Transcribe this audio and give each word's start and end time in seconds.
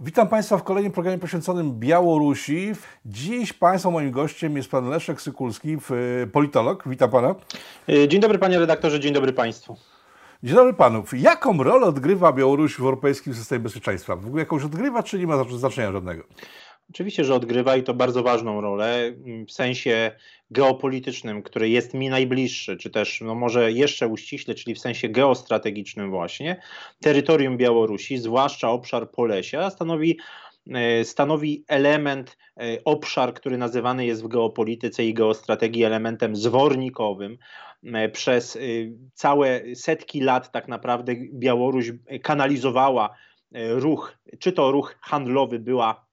Witam 0.00 0.28
Państwa 0.28 0.58
w 0.58 0.62
kolejnym 0.62 0.92
programie 0.92 1.18
poświęconym 1.18 1.78
Białorusi. 1.78 2.72
Dziś 3.06 3.52
Państwa 3.52 3.90
moim 3.90 4.10
gościem 4.10 4.56
jest 4.56 4.70
Pan 4.70 4.88
Leszek 4.88 5.22
Sykulski, 5.22 5.76
politolog. 6.32 6.82
Witam 6.86 7.10
Pana. 7.10 7.34
Dzień 8.08 8.20
dobry 8.20 8.38
Panie 8.38 8.58
redaktorze, 8.58 9.00
dzień 9.00 9.12
dobry 9.12 9.32
Państwu. 9.32 9.76
Dzień 10.42 10.54
dobry 10.54 10.72
Panów. 10.74 11.20
Jaką 11.20 11.62
rolę 11.62 11.86
odgrywa 11.86 12.32
Białoruś 12.32 12.76
w 12.76 12.80
europejskim 12.80 13.34
systemie 13.34 13.60
bezpieczeństwa? 13.60 14.16
W 14.16 14.26
ogóle 14.26 14.42
jakąś 14.42 14.64
odgrywa, 14.64 15.02
czy 15.02 15.18
nie 15.18 15.26
ma 15.26 15.44
znaczenia 15.44 15.92
żadnego? 15.92 16.22
Oczywiście, 16.90 17.24
że 17.24 17.34
odgrywa 17.34 17.76
i 17.76 17.82
to 17.82 17.94
bardzo 17.94 18.22
ważną 18.22 18.60
rolę 18.60 19.12
w 19.48 19.52
sensie 19.52 20.12
geopolitycznym, 20.50 21.42
który 21.42 21.68
jest 21.68 21.94
mi 21.94 22.08
najbliższy, 22.08 22.76
czy 22.76 22.90
też 22.90 23.20
no 23.20 23.34
może 23.34 23.72
jeszcze 23.72 24.08
uściśle, 24.08 24.54
czyli 24.54 24.74
w 24.74 24.78
sensie 24.78 25.08
geostrategicznym 25.08 26.10
właśnie. 26.10 26.60
Terytorium 27.00 27.56
Białorusi, 27.56 28.18
zwłaszcza 28.18 28.70
obszar 28.70 29.10
Polesia, 29.10 29.70
stanowi 29.70 30.18
e, 30.74 31.04
stanowi 31.04 31.64
element, 31.68 32.36
e, 32.56 32.84
obszar, 32.84 33.34
który 33.34 33.58
nazywany 33.58 34.06
jest 34.06 34.22
w 34.22 34.28
geopolityce 34.28 35.04
i 35.04 35.14
geostrategii 35.14 35.84
elementem 35.84 36.36
zwornikowym. 36.36 37.38
E, 37.84 38.08
przez 38.08 38.58
całe 39.14 39.60
setki 39.74 40.20
lat 40.20 40.52
tak 40.52 40.68
naprawdę 40.68 41.12
Białoruś 41.32 41.92
kanalizowała 42.22 43.14
ruch, 43.68 44.18
czy 44.38 44.52
to 44.52 44.72
ruch 44.72 44.96
handlowy 45.00 45.58
była 45.58 46.03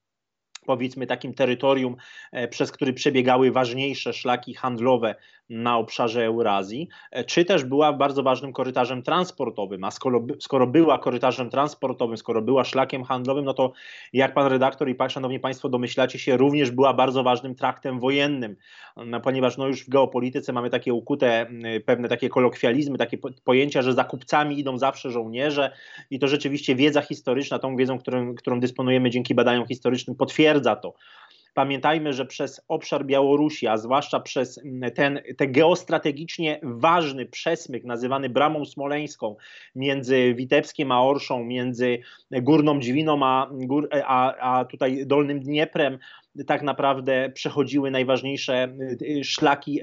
powiedzmy 0.65 1.07
takim 1.07 1.33
terytorium, 1.33 1.95
e, 2.31 2.47
przez 2.47 2.71
który 2.71 2.93
przebiegały 2.93 3.51
ważniejsze 3.51 4.13
szlaki 4.13 4.53
handlowe 4.53 5.15
na 5.51 5.77
obszarze 5.77 6.25
Eurazji, 6.25 6.87
e, 7.11 7.23
czy 7.23 7.45
też 7.45 7.63
była 7.63 7.93
bardzo 7.93 8.23
ważnym 8.23 8.53
korytarzem 8.53 9.03
transportowym. 9.03 9.83
A 9.83 9.91
skoro, 9.91 10.25
skoro 10.39 10.67
była 10.67 10.97
korytarzem 10.97 11.49
transportowym, 11.49 12.17
skoro 12.17 12.41
była 12.41 12.63
szlakiem 12.63 13.03
handlowym, 13.03 13.45
no 13.45 13.53
to 13.53 13.73
jak 14.13 14.33
pan 14.33 14.47
redaktor 14.47 14.89
i 14.89 14.95
pan, 14.95 15.09
szanowni 15.09 15.39
państwo 15.39 15.69
domyślacie 15.69 16.19
się, 16.19 16.37
również 16.37 16.71
była 16.71 16.93
bardzo 16.93 17.23
ważnym 17.23 17.55
traktem 17.55 17.99
wojennym, 17.99 18.55
no, 19.05 19.19
ponieważ 19.19 19.57
no 19.57 19.67
już 19.67 19.85
w 19.85 19.89
geopolityce 19.89 20.53
mamy 20.53 20.69
takie 20.69 20.93
ukute 20.93 21.47
pewne 21.85 22.07
takie 22.07 22.29
kolokwializmy, 22.29 22.97
takie 22.97 23.17
pojęcia, 23.43 23.81
że 23.81 23.93
za 23.93 24.03
kupcami 24.03 24.59
idą 24.59 24.77
zawsze 24.77 25.11
żołnierze 25.11 25.71
i 26.09 26.19
to 26.19 26.27
rzeczywiście 26.27 26.75
wiedza 26.75 27.01
historyczna, 27.01 27.59
tą 27.59 27.75
wiedzą, 27.75 27.99
którą, 27.99 28.35
którą 28.35 28.59
dysponujemy 28.59 29.09
dzięki 29.09 29.35
badaniom 29.35 29.67
historycznym, 29.67 30.15
potwierdza 30.15 30.75
to. 30.75 30.93
Pamiętajmy, 31.53 32.13
że 32.13 32.25
przez 32.25 32.61
obszar 32.67 33.05
Białorusi, 33.05 33.67
a 33.67 33.77
zwłaszcza 33.77 34.19
przez 34.19 34.59
ten, 34.95 35.19
ten 35.37 35.51
geostrategicznie 35.51 36.59
ważny 36.63 37.25
przesmyk 37.25 37.83
nazywany 37.83 38.29
Bramą 38.29 38.65
Smoleńską 38.65 39.35
między 39.75 40.33
Witebskiem 40.33 40.91
a 40.91 41.01
Orszą, 41.01 41.43
między 41.43 41.99
Górną 42.31 42.79
Dźwiną 42.79 43.25
a, 43.25 43.49
a, 44.05 44.35
a 44.37 44.65
tutaj 44.65 45.05
Dolnym 45.05 45.39
Dnieprem, 45.39 45.97
tak 46.47 46.61
naprawdę 46.61 47.29
przechodziły 47.29 47.91
najważniejsze 47.91 48.73
y, 49.01 49.23
szlaki 49.23 49.81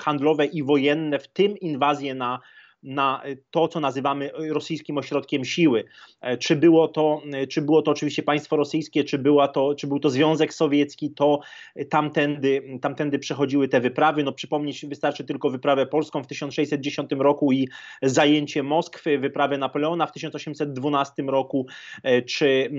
handlowe 0.00 0.46
i 0.46 0.62
wojenne, 0.62 1.18
w 1.18 1.28
tym 1.28 1.58
inwazję 1.58 2.14
na 2.14 2.40
na 2.82 3.22
to, 3.50 3.68
co 3.68 3.80
nazywamy 3.80 4.30
rosyjskim 4.50 4.98
ośrodkiem 4.98 5.44
siły. 5.44 5.84
E, 6.20 6.36
czy 6.36 6.56
było 6.56 6.88
to, 6.88 7.22
e, 7.32 7.46
czy 7.46 7.62
było 7.62 7.82
to 7.82 7.90
oczywiście 7.90 8.22
państwo 8.22 8.56
rosyjskie, 8.56 9.04
czy, 9.04 9.18
była 9.18 9.48
to, 9.48 9.74
czy 9.74 9.86
był 9.86 10.00
to 10.00 10.10
Związek 10.10 10.54
Sowiecki, 10.54 11.10
to 11.10 11.40
tamtędy, 11.88 12.78
tamtędy 12.82 13.18
przechodziły 13.18 13.68
te 13.68 13.80
wyprawy. 13.80 14.24
No 14.24 14.32
przypomnieć 14.32 14.86
wystarczy 14.86 15.24
tylko 15.24 15.50
wyprawę 15.50 15.86
polską 15.86 16.22
w 16.22 16.26
1610 16.26 17.10
roku 17.18 17.52
i 17.52 17.68
zajęcie 18.02 18.62
Moskwy, 18.62 19.18
wyprawę 19.18 19.58
Napoleona 19.58 20.06
w 20.06 20.12
1812 20.12 21.22
roku, 21.22 21.66
e, 22.02 22.22
czy 22.22 22.70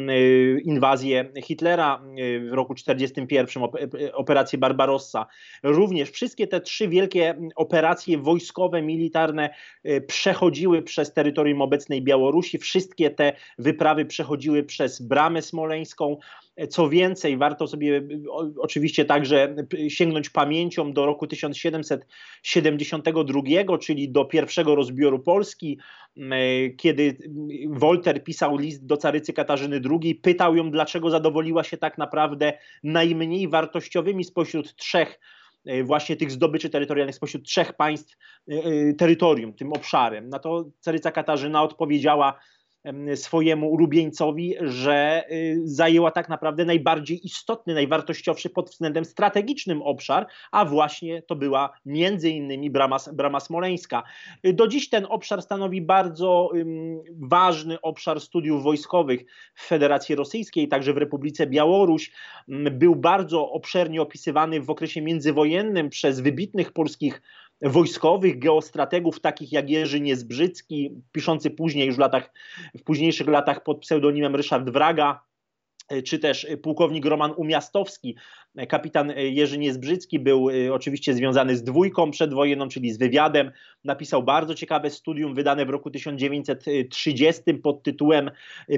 inwazję 0.64 1.32
Hitlera 1.44 2.02
w 2.50 2.54
roku 2.54 2.76
1941, 2.76 3.64
operację 4.14 4.60
Barbarossa. 4.60 5.26
Również 5.64 6.10
wszystkie 6.10 6.48
te 6.48 6.62
trzy 6.62 6.88
wielkie 6.88 7.36
operacje 7.56 8.18
wojskowe, 8.18 8.82
militarne 8.82 9.50
Y, 9.91 9.91
przechodziły 10.08 10.82
przez 10.82 11.14
terytorium 11.14 11.62
obecnej 11.62 12.02
Białorusi. 12.02 12.58
Wszystkie 12.58 13.10
te 13.10 13.34
wyprawy 13.58 14.06
przechodziły 14.06 14.64
przez 14.64 15.02
Bramę 15.02 15.42
Smoleńską. 15.42 16.18
Co 16.70 16.90
więcej, 16.90 17.38
warto 17.38 17.68
sobie 17.68 18.02
oczywiście 18.60 19.06
także 19.06 19.56
sięgnąć 19.88 20.30
pamięcią 20.30 20.94
do 20.94 21.06
roku 21.06 21.28
1772, 21.28 23.78
czyli 23.78 24.10
do 24.10 24.26
pierwszego 24.26 24.76
rozbioru 24.76 25.20
Polski, 25.20 25.78
kiedy 26.78 27.18
Wolter 27.70 28.24
pisał 28.24 28.58
list 28.58 28.86
do 28.86 28.98
carycy 28.98 29.34
Katarzyny 29.34 29.82
II, 29.92 30.16
pytał 30.16 30.56
ją, 30.56 30.72
dlaczego 30.72 31.10
zadowoliła 31.10 31.64
się 31.64 31.78
tak 31.78 31.98
naprawdę 31.98 32.54
najmniej 32.84 33.48
wartościowymi 33.48 34.24
spośród 34.24 34.76
trzech 34.76 35.12
E, 35.12 35.41
właśnie 35.84 36.16
tych 36.16 36.32
zdobyczy 36.32 36.70
terytorialnych 36.70 37.16
spośród 37.16 37.44
trzech 37.44 37.74
państw 37.74 38.18
e, 38.52 38.54
e, 38.54 38.94
terytorium, 38.94 39.54
tym 39.54 39.74
obszarem. 39.74 40.30
Na 40.30 40.40
to 40.40 40.66
caryca 40.80 41.12
Katarzyna 41.12 41.64
odpowiedziała 41.64 42.40
swojemu 43.16 43.70
ulubieńcowi, 43.70 44.56
że 44.62 45.24
y, 45.32 45.62
zajęła 45.64 46.12
tak 46.12 46.30
naprawdę 46.30 46.66
najbardziej 46.66 47.26
istotny, 47.26 47.74
najwartościowszy 47.74 48.50
pod 48.50 48.70
względem 48.70 49.06
strategicznym 49.06 49.82
obszar, 49.82 50.28
a 50.52 50.66
właśnie 50.66 51.22
to 51.22 51.36
była 51.36 51.70
między 51.86 52.30
innymi 52.30 52.70
brama, 52.70 52.98
brama 53.14 53.40
smoleńska. 53.40 54.04
Do 54.44 54.68
dziś 54.68 54.90
ten 54.90 55.06
obszar 55.10 55.42
stanowi 55.42 55.82
bardzo 55.82 56.50
ważny 57.20 57.82
obszar 57.82 58.22
studiów 58.22 58.64
wojskowych 58.64 59.26
w 59.56 59.68
Federacji 59.68 60.16
Rosyjskiej, 60.16 60.68
także 60.68 60.94
w 60.94 60.98
Republice 60.98 61.48
Białoruś. 61.48 62.12
Był 62.72 62.96
bardzo 62.96 63.52
obszernie 63.52 64.02
opisywany 64.02 64.62
w 64.62 64.70
okresie 64.70 65.02
międzywojennym 65.02 65.90
przez 65.90 66.20
wybitnych 66.20 66.74
polskich 66.74 67.22
wojskowych, 67.62 68.40
geostrategów 68.40 69.20
takich 69.20 69.52
jak 69.52 69.70
Jerzy 69.70 70.02
Niezbrzycki, 70.02 70.92
piszący 71.12 71.52
później 71.52 71.88
już 71.88 71.96
w 71.96 72.00
latach, 72.00 72.34
w 72.78 72.84
późniejszych 72.84 73.28
latach 73.28 73.64
pod 73.64 73.80
pseudonimem 73.80 74.36
Ryszard 74.36 74.70
Wraga, 74.70 75.22
czy 76.06 76.20
też 76.20 76.48
pułkownik 76.62 77.06
Roman 77.06 77.34
Umiastowski. 77.38 78.16
Kapitan 78.70 79.14
Jerzy 79.18 79.58
Niezbrzycki 79.58 80.20
był 80.20 80.48
oczywiście 80.72 81.14
związany 81.14 81.56
z 81.56 81.64
dwójką 81.64 82.12
przedwojenną, 82.12 82.70
czyli 82.70 82.92
z 82.92 82.98
wywiadem. 82.98 83.52
Napisał 83.84 84.24
bardzo 84.24 84.56
ciekawe 84.56 84.90
studium 84.90 85.36
wydane 85.36 85.66
w 85.66 85.70
roku 85.70 85.92
1930 85.92 87.54
pod 87.54 87.84
tytułem 87.84 88.32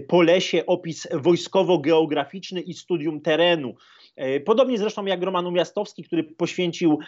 Polesie, 0.08 0.66
opis 0.66 1.08
wojskowo-geograficzny 1.12 2.62
i 2.62 2.74
studium 2.74 3.22
terenu. 3.22 3.76
E, 4.16 4.40
podobnie 4.40 4.78
zresztą 4.78 5.06
jak 5.06 5.24
Roman 5.24 5.46
Umiastowski, 5.46 6.04
który 6.04 6.24
poświęcił 6.24 7.00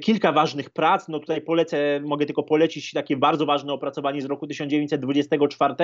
kilka 0.00 0.32
ważnych 0.32 0.70
prac. 0.70 1.08
No 1.08 1.18
tutaj 1.18 1.40
polecę, 1.40 2.00
mogę 2.04 2.26
tylko 2.26 2.42
polecić 2.42 2.92
takie 2.92 3.16
bardzo 3.16 3.46
ważne 3.46 3.72
opracowanie 3.72 4.22
z 4.22 4.24
roku 4.24 4.46
1924 4.46 5.74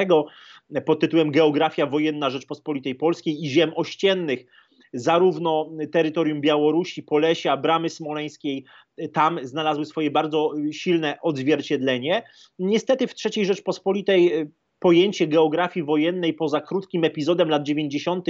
pod 0.87 1.00
tytułem 1.00 1.31
Geografia 1.31 1.87
wojenna 1.87 2.31
Rzeczpospolitej 2.31 2.94
Polskiej 2.94 3.44
i 3.44 3.50
ziem 3.56 3.72
ościennych 3.76 4.46
zarówno 4.92 5.70
terytorium 5.92 6.40
Białorusi, 6.40 7.02
Polesia, 7.02 7.56
Bramy 7.56 7.88
Smoleńskiej, 7.88 8.64
tam 9.12 9.38
znalazły 9.42 9.84
swoje 9.84 10.10
bardzo 10.10 10.52
silne 10.72 11.18
odzwierciedlenie. 11.22 12.22
Niestety 12.58 13.06
w 13.06 13.14
III 13.24 13.46
Rzeczpospolitej 13.46 14.32
e, 14.32 14.46
pojęcie 14.78 15.26
geografii 15.26 15.86
wojennej 15.86 16.34
poza 16.34 16.60
krótkim 16.60 17.04
epizodem 17.04 17.48
lat 17.48 17.62
90 17.62 18.26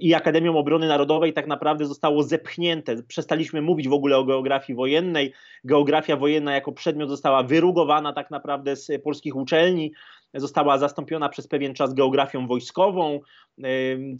i 0.00 0.14
Akademią 0.14 0.58
Obrony 0.58 0.88
Narodowej 0.88 1.32
tak 1.32 1.46
naprawdę 1.46 1.86
zostało 1.86 2.22
zepchnięte. 2.22 3.02
Przestaliśmy 3.02 3.62
mówić 3.62 3.88
w 3.88 3.92
ogóle 3.92 4.16
o 4.16 4.24
geografii 4.24 4.76
wojennej. 4.76 5.32
Geografia 5.64 6.16
wojenna 6.16 6.54
jako 6.54 6.72
przedmiot 6.72 7.08
została 7.08 7.42
wyrugowana 7.42 8.12
tak 8.12 8.30
naprawdę 8.30 8.76
z 8.76 9.02
polskich 9.02 9.36
uczelni 9.36 9.92
została 10.34 10.78
zastąpiona 10.78 11.28
przez 11.28 11.46
pewien 11.46 11.74
czas 11.74 11.94
geografią 11.94 12.46
wojskową. 12.46 13.20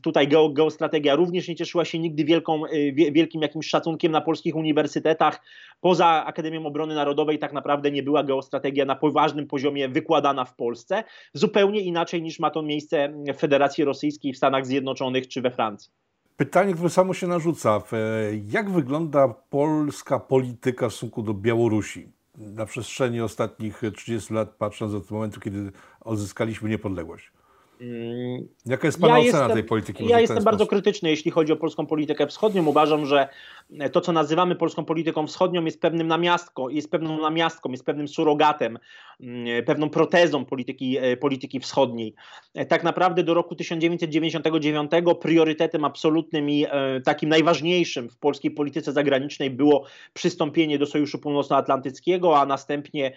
Tutaj 0.02 0.28
geostrategia 0.52 1.14
również 1.14 1.48
nie 1.48 1.56
cieszyła 1.56 1.84
się 1.84 1.98
nigdy 1.98 2.24
wielką, 2.24 2.66
y, 2.66 2.92
wielkim 3.12 3.42
jakimś 3.42 3.66
szacunkiem 3.66 4.12
na 4.12 4.20
polskich 4.20 4.56
uniwersytetach. 4.56 5.40
Poza 5.80 6.24
Akademią 6.24 6.66
Obrony 6.66 6.94
Narodowej 6.94 7.38
tak 7.38 7.52
naprawdę 7.52 7.90
nie 7.90 8.02
była 8.02 8.24
geostrategia 8.24 8.84
na 8.84 8.96
poważnym 8.96 9.46
poziomie 9.46 9.88
wykładana 9.88 10.44
w 10.44 10.54
Polsce. 10.54 11.04
Zupełnie 11.34 11.80
inaczej 11.80 12.22
niż 12.22 12.38
ma 12.38 12.50
to 12.50 12.62
miejsce 12.62 13.12
w 13.34 13.36
Federacji 13.36 13.84
Rosyjskiej, 13.84 14.32
w 14.32 14.36
Stanach 14.36 14.66
Zjednoczonych 14.66 15.28
czy 15.28 15.40
we 15.40 15.50
Francji. 15.50 15.90
Pytanie, 16.36 16.74
które 16.74 16.90
samo 16.90 17.14
się 17.14 17.26
narzuca. 17.26 17.82
Jak 18.46 18.70
wygląda 18.70 19.28
polska 19.28 20.20
polityka 20.20 20.88
w 20.88 20.92
stosunku 20.92 21.22
do 21.22 21.34
Białorusi? 21.34 22.08
Na 22.38 22.66
przestrzeni 22.66 23.20
ostatnich 23.20 23.82
30 23.96 24.34
lat, 24.34 24.54
patrząc 24.54 24.94
od 24.94 25.10
momentu, 25.10 25.40
kiedy 25.40 25.72
odzyskaliśmy 26.00 26.68
niepodległość? 26.70 27.32
Mm, 27.80 28.48
Jaka 28.66 28.88
jest 28.88 29.00
Pana 29.00 29.18
ja 29.18 29.20
ocena 29.20 29.38
jestem, 29.38 29.56
tej 29.56 29.64
polityki? 29.64 30.06
Ja 30.06 30.20
jestem 30.20 30.44
bardzo 30.44 30.66
krytyczny, 30.66 31.10
jeśli 31.10 31.30
chodzi 31.30 31.52
o 31.52 31.56
polską 31.56 31.86
politykę 31.86 32.26
wschodnią. 32.26 32.66
Uważam, 32.66 33.06
że 33.06 33.28
to, 33.92 34.00
co 34.00 34.12
nazywamy 34.12 34.56
polską 34.56 34.84
polityką 34.84 35.26
wschodnią, 35.26 35.64
jest 35.64 35.80
pewnym 35.80 36.06
namiastką, 36.06 36.68
jest 36.68 36.90
pewną 36.90 37.20
namiastką, 37.20 37.70
jest 37.70 37.84
pewnym 37.84 38.08
surogatem, 38.08 38.78
mm, 39.20 39.64
pewną 39.64 39.90
protezą 39.90 40.44
polityki, 40.44 40.98
e, 40.98 41.16
polityki 41.16 41.60
wschodniej. 41.60 42.14
E, 42.54 42.66
tak 42.66 42.84
naprawdę 42.84 43.22
do 43.22 43.34
roku 43.34 43.54
1999 43.54 45.14
priorytetem 45.14 45.84
absolutnym 45.84 46.50
i 46.50 46.66
e, 46.70 47.00
takim 47.00 47.28
najważniejszym 47.28 48.08
w 48.08 48.16
polskiej 48.16 48.50
polityce 48.50 48.92
zagranicznej 48.92 49.50
było 49.50 49.84
przystąpienie 50.14 50.78
do 50.78 50.86
Sojuszu 50.86 51.18
Północnoatlantyckiego, 51.18 52.38
a 52.38 52.46
następnie 52.46 53.12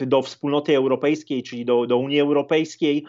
do 0.00 0.22
wspólnoty 0.22 0.76
europejskiej, 0.76 1.42
czyli 1.42 1.64
do, 1.64 1.86
do 1.86 1.96
Unii 1.96 2.20
Europejskiej 2.20 3.04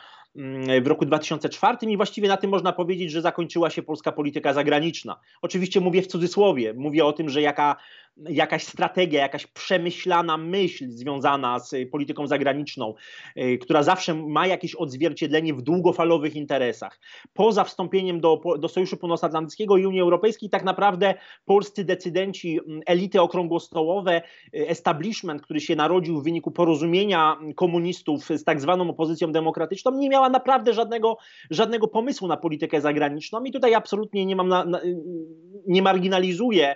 w 0.82 0.88
roku 0.88 1.06
2004 1.06 1.78
i 1.82 1.98
właściwie 1.98 2.28
na 2.28 2.38
tym 2.38 2.50
można 2.50 2.74
powiedzieć, 2.74 3.12
że 3.12 3.22
zakończyła 3.22 3.70
się 3.70 3.84
polska 3.84 4.12
polityka 4.12 4.54
zagraniczna. 4.54 5.20
Oczywiście 5.42 5.80
mówię 5.80 6.02
w 6.02 6.08
cudzysłowie, 6.08 6.74
mówię 6.74 7.06
o 7.06 7.14
tym, 7.14 7.30
że 7.30 7.42
jaka 7.42 7.76
jakaś 8.18 8.64
strategia, 8.64 9.22
jakaś 9.22 9.48
przemyślana 9.48 10.38
myśl 10.38 10.90
związana 10.90 11.60
z 11.60 11.90
polityką 11.92 12.28
zagraniczną, 12.28 12.94
y, 13.38 13.58
która 13.58 13.84
zawsze 13.84 14.14
ma 14.14 14.48
jakieś 14.48 14.76
odzwierciedlenie 14.76 15.54
w 15.54 15.62
długofalowych 15.62 16.36
interesach. 16.36 17.00
Poza 17.34 17.64
wstąpieniem 17.64 18.20
do, 18.20 18.42
do 18.60 18.68
Sojuszu 18.68 18.98
Północnoatlantyckiego 18.98 19.78
i 19.78 19.86
Unii 19.86 20.02
Europejskiej, 20.02 20.50
tak 20.50 20.64
naprawdę 20.64 21.14
polscy 21.46 21.84
decydenci, 21.84 22.60
elity 22.86 23.22
okrągłostołowe, 23.22 24.22
y, 24.56 24.68
establishment, 24.68 25.42
który 25.42 25.60
się 25.60 25.76
narodził 25.76 26.22
w 26.22 26.24
wyniku 26.24 26.52
porozumienia 26.52 27.38
komunistów 27.56 28.26
z 28.26 28.44
tak 28.44 28.62
zwaną 28.62 28.90
opozycją 28.90 29.32
demokratyczną, 29.32 29.92
nie 29.92 30.10
miała 30.10 30.30
naprawdę 30.30 30.74
żadnego, 30.74 31.18
żadnego 31.50 31.88
pomysłu 31.88 32.28
na 32.28 32.38
politykę 32.38 32.82
zagraniczną 32.82 33.44
i 33.44 33.52
tutaj 33.52 33.76
absolutnie 33.76 34.26
nie 34.26 34.36
mam, 34.36 34.48
na, 34.48 34.66
na, 34.66 34.82
nie 35.68 35.82
marginalizuję 35.82 36.76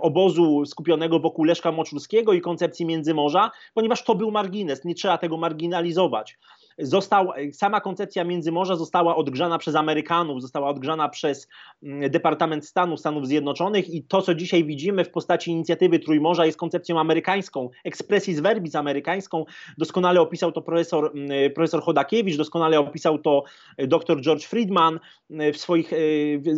obozu 0.00 0.66
skupionego 0.66 1.20
wokół 1.20 1.44
Leszka 1.44 1.72
Moczulskiego 1.72 2.32
i 2.32 2.40
koncepcji 2.40 2.86
Międzymorza, 2.86 3.50
ponieważ 3.74 4.04
to 4.04 4.14
był 4.14 4.30
margines, 4.30 4.84
nie 4.84 4.94
trzeba 4.94 5.18
tego 5.18 5.36
marginalizować 5.36 6.38
został, 6.78 7.32
sama 7.52 7.80
koncepcja 7.80 8.24
Międzymorza 8.24 8.76
została 8.76 9.16
odgrzana 9.16 9.58
przez 9.58 9.74
Amerykanów, 9.74 10.42
została 10.42 10.68
odgrzana 10.68 11.08
przez 11.08 11.48
mm, 11.82 12.10
Departament 12.10 12.66
Stanu 12.66 12.96
Stanów 12.96 13.26
Zjednoczonych 13.26 13.90
i 13.90 14.02
to, 14.02 14.22
co 14.22 14.34
dzisiaj 14.34 14.64
widzimy 14.64 15.04
w 15.04 15.10
postaci 15.10 15.50
inicjatywy 15.50 15.98
Trójmorza 15.98 16.46
jest 16.46 16.58
koncepcją 16.58 17.00
amerykańską, 17.00 17.70
expressis 17.84 18.40
verbis 18.40 18.74
amerykańską. 18.74 19.44
Doskonale 19.78 20.20
opisał 20.20 20.52
to 20.52 20.62
profesor, 20.62 21.10
mm, 21.14 21.52
profesor 21.52 21.82
Chodakiewicz, 21.82 22.36
doskonale 22.36 22.80
opisał 22.80 23.18
to 23.18 23.44
dr 23.78 24.20
George 24.20 24.44
Friedman 24.44 25.00
mm, 25.30 25.52
w 25.52 25.56
swoich, 25.58 25.90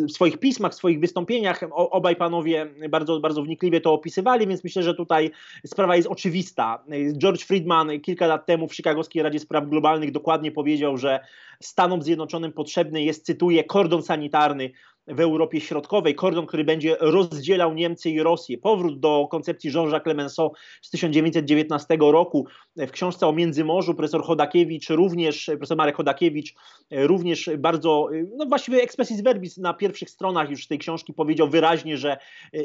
w 0.09 0.13
swoich 0.13 0.39
pismach, 0.39 0.73
w 0.73 0.75
swoich 0.75 1.01
wystąpieniach. 1.01 1.61
Obaj 1.73 2.17
panowie 2.17 2.67
bardzo, 2.89 3.21
bardzo 3.21 3.43
wnikliwie 3.43 3.81
to 3.81 3.93
opisywali, 3.93 4.47
więc 4.47 4.65
myślę, 4.65 4.83
że 4.83 4.95
tutaj 4.95 5.31
sprawa 5.67 5.97
jest 5.97 6.09
oczywista. 6.09 6.85
George 7.19 7.45
Friedman 7.45 8.01
kilka 8.01 8.27
lat 8.27 8.47
temu 8.47 8.69
w 8.69 8.75
Chicagowskiej 8.75 9.23
Radzie 9.23 9.39
Spraw 9.39 9.69
Globalnych 9.69 10.10
dokładnie 10.11 10.53
powiedział, 10.53 10.97
że 10.97 11.21
Stanom 11.63 12.03
Zjednoczonym 12.03 12.53
potrzebny 12.53 13.03
jest, 13.03 13.27
cytuję, 13.27 13.65
kordon 13.65 14.03
sanitarny 14.03 14.71
w 15.07 15.21
Europie 15.21 15.61
Środkowej, 15.61 16.15
kordon, 16.15 16.47
który 16.47 16.65
będzie 16.65 16.97
rozdzielał 17.01 17.75
Niemcy 17.75 18.11
i 18.11 18.23
Rosję. 18.23 18.59
Powrót 18.59 19.01
do 19.01 19.29
koncepcji 19.31 19.71
Jean-Jacques 19.75 20.03
Clemenceau 20.03 20.53
z 20.83 20.91
1919 20.91 21.97
roku 22.01 22.47
w 22.77 22.91
książce 22.91 23.27
o 23.27 23.33
Międzymorzu 23.33 23.95
profesor 23.95 24.23
Chodakiewicz, 24.23 24.91
również 24.91 25.45
profesor 25.47 25.77
Marek 25.77 25.97
Chodakiewicz, 25.97 26.55
również 26.91 27.51
bardzo, 27.59 28.09
no 28.37 28.47
właściwie 28.47 28.83
expressis 28.83 29.21
verbis 29.21 29.57
na 29.57 29.75
pierwszych 29.75 30.11
stronach 30.11 30.51
już 30.51 30.67
tej 30.67 30.79
książki 30.79 31.13
powiedział 31.15 31.49
wyraźnie, 31.49 31.97
że 31.97 32.19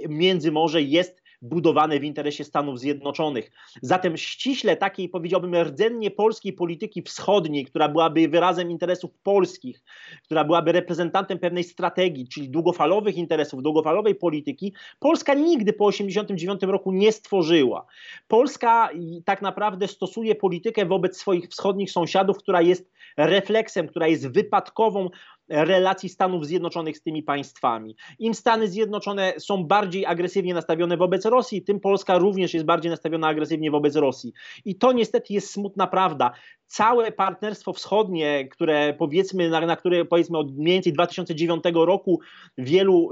Międzymorze 0.09 0.81
jest 0.81 1.24
budowane 1.41 1.99
w 1.99 2.03
interesie 2.03 2.43
Stanów 2.43 2.79
Zjednoczonych. 2.79 3.51
Zatem 3.81 4.17
ściśle 4.17 4.77
takiej, 4.77 5.09
powiedziałbym, 5.09 5.55
rdzennie 5.55 6.11
polskiej 6.11 6.53
polityki 6.53 7.01
wschodniej, 7.01 7.65
która 7.65 7.89
byłaby 7.89 8.27
wyrazem 8.27 8.71
interesów 8.71 9.11
polskich, 9.23 9.83
która 10.23 10.43
byłaby 10.43 10.71
reprezentantem 10.71 11.39
pewnej 11.39 11.63
strategii, 11.63 12.27
czyli 12.27 12.49
długofalowych 12.49 13.15
interesów, 13.15 13.63
długofalowej 13.63 14.15
polityki, 14.15 14.73
Polska 14.99 15.33
nigdy 15.33 15.73
po 15.73 15.91
1989 15.91 16.71
roku 16.71 16.91
nie 16.91 17.11
stworzyła. 17.11 17.85
Polska 18.27 18.89
tak 19.25 19.41
naprawdę 19.41 19.87
stosuje 19.87 20.35
politykę 20.35 20.85
wobec 20.85 21.17
swoich 21.17 21.47
wschodnich 21.47 21.91
sąsiadów, 21.91 22.37
która 22.37 22.61
jest 22.61 22.91
refleksem, 23.17 23.87
która 23.87 24.07
jest 24.07 24.27
wypadkową 24.27 25.09
relacji 25.49 26.09
Stanów 26.09 26.45
Zjednoczonych 26.45 26.97
z 26.97 27.01
tymi 27.01 27.23
państwami. 27.23 27.95
Im 28.19 28.33
Stany 28.33 28.67
Zjednoczone 28.67 29.33
są 29.37 29.63
bardziej 29.63 30.05
agresywnie 30.05 30.53
nastawione 30.53 30.97
wobec 30.97 31.25
Rosji, 31.25 31.63
tym 31.63 31.79
Polska 31.79 32.17
również 32.17 32.53
jest 32.53 32.65
bardziej 32.65 32.91
nastawiona 32.91 33.27
agresywnie 33.27 33.71
wobec 33.71 33.95
Rosji. 33.95 34.33
I 34.65 34.75
to 34.75 34.91
niestety 34.91 35.33
jest 35.33 35.51
smutna 35.51 35.87
prawda. 35.87 36.31
Całe 36.67 37.11
partnerstwo 37.11 37.73
wschodnie, 37.73 38.47
które 38.47 38.93
powiedzmy, 38.93 39.49
na, 39.49 39.61
na 39.61 39.75
które 39.75 40.05
powiedzmy 40.05 40.37
od 40.37 40.57
mniej 40.57 40.73
więcej 40.73 40.93
2009 40.93 41.63
roku 41.73 42.19
wielu, 42.57 43.09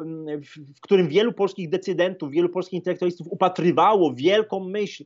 w 0.78 0.82
którym 0.82 1.08
wielu 1.08 1.34
polskich 1.34 1.70
decydentów, 1.70 2.32
wielu 2.32 2.50
polskich 2.50 2.74
intelektualistów 2.74 3.28
upatrywało 3.30 4.14
wielką 4.14 4.60
myśl 4.60 5.04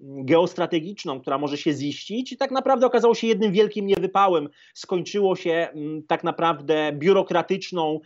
geostrategiczną, 0.00 1.20
która 1.20 1.38
może 1.38 1.58
się 1.58 1.72
ziścić 1.72 2.32
i 2.32 2.36
tak 2.36 2.50
naprawdę 2.50 2.86
okazało 2.86 3.14
się 3.14 3.26
jednym 3.26 3.52
wielkim 3.52 3.86
niewypałem. 3.86 4.48
Skończyło 4.74 5.36
się 5.36 5.50
mm, 5.50 6.02
tak 6.02 6.24
naprawdę 6.24 6.92
biurokratyczną, 6.92 8.00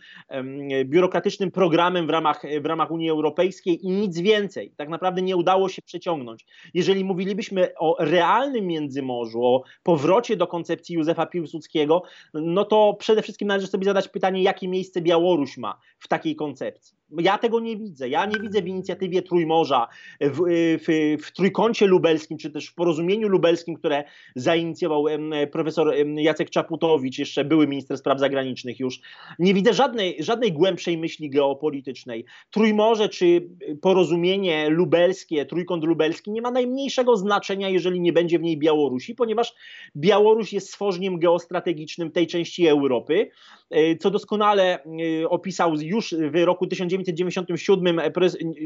biurokratycznym 0.85 1.51
programem 1.51 2.07
w 2.07 2.09
ramach, 2.09 2.41
w 2.61 2.65
ramach 2.65 2.91
Unii 2.91 3.09
Europejskiej 3.09 3.85
i 3.85 3.89
nic 3.89 4.19
więcej. 4.19 4.73
Tak 4.77 4.89
naprawdę 4.89 5.21
nie 5.21 5.37
udało 5.37 5.69
się 5.69 5.81
przeciągnąć. 5.81 6.45
Jeżeli 6.73 7.03
mówilibyśmy 7.03 7.69
o 7.79 7.95
realnym 7.99 8.67
Międzymorzu, 8.67 9.43
o 9.43 9.63
powrocie 9.83 10.37
do 10.37 10.47
koncepcji 10.47 10.95
Józefa 10.95 11.25
Piłsudskiego, 11.25 12.03
no 12.33 12.65
to 12.65 12.95
przede 12.99 13.21
wszystkim 13.21 13.47
należy 13.47 13.67
sobie 13.67 13.85
zadać 13.85 14.07
pytanie, 14.07 14.43
jakie 14.43 14.67
miejsce 14.67 15.01
Białoruś 15.01 15.57
ma 15.57 15.79
w 15.99 16.07
takiej 16.07 16.35
koncepcji. 16.35 16.97
Ja 17.11 17.37
tego 17.37 17.59
nie 17.59 17.77
widzę. 17.77 18.09
Ja 18.09 18.25
nie 18.25 18.39
widzę 18.39 18.61
w 18.61 18.67
inicjatywie 18.67 19.21
Trójmorza, 19.21 19.87
w, 20.21 20.39
w, 20.79 21.17
w 21.23 21.31
trójkącie 21.31 21.87
lubelskim, 21.87 22.37
czy 22.37 22.51
też 22.51 22.67
w 22.67 22.73
porozumieniu 22.73 23.27
lubelskim, 23.27 23.75
które 23.75 24.03
zainicjował 24.35 25.05
profesor 25.51 25.93
Jacek 26.15 26.49
Czaputowicz, 26.49 27.19
jeszcze 27.19 27.45
były 27.45 27.67
minister 27.67 27.97
spraw 27.97 28.19
zagranicznych 28.19 28.79
już. 28.79 28.99
Nie 29.39 29.53
widzę 29.53 29.73
żadnej, 29.73 30.17
żadnej 30.19 30.53
głębszej 30.53 30.97
myśli 30.97 31.29
geopolitycznej. 31.29 32.25
Trójmorze 32.51 33.09
czy 33.09 33.49
porozumienie 33.81 34.69
lubelskie, 34.69 35.45
trójkąt 35.45 35.83
lubelski 35.83 36.31
nie 36.31 36.41
ma 36.41 36.51
najmniejszego 36.51 37.17
znaczenia, 37.17 37.69
jeżeli 37.69 37.99
nie 37.99 38.13
będzie 38.13 38.39
w 38.39 38.41
niej 38.41 38.57
Białorusi, 38.57 39.15
ponieważ 39.15 39.53
Białoruś 39.95 40.53
jest 40.53 40.67
stworzeniem 40.67 41.19
geostrategicznym 41.19 42.11
tej 42.11 42.27
części 42.27 42.67
Europy, 42.67 43.29
e, 43.69 43.95
co 43.95 44.11
doskonale 44.11 44.83
e, 44.83 45.29
opisał 45.29 45.75
już 45.75 46.15
w 46.31 46.43
roku 46.45 46.67
1900 46.67 47.04
1997 47.13 48.01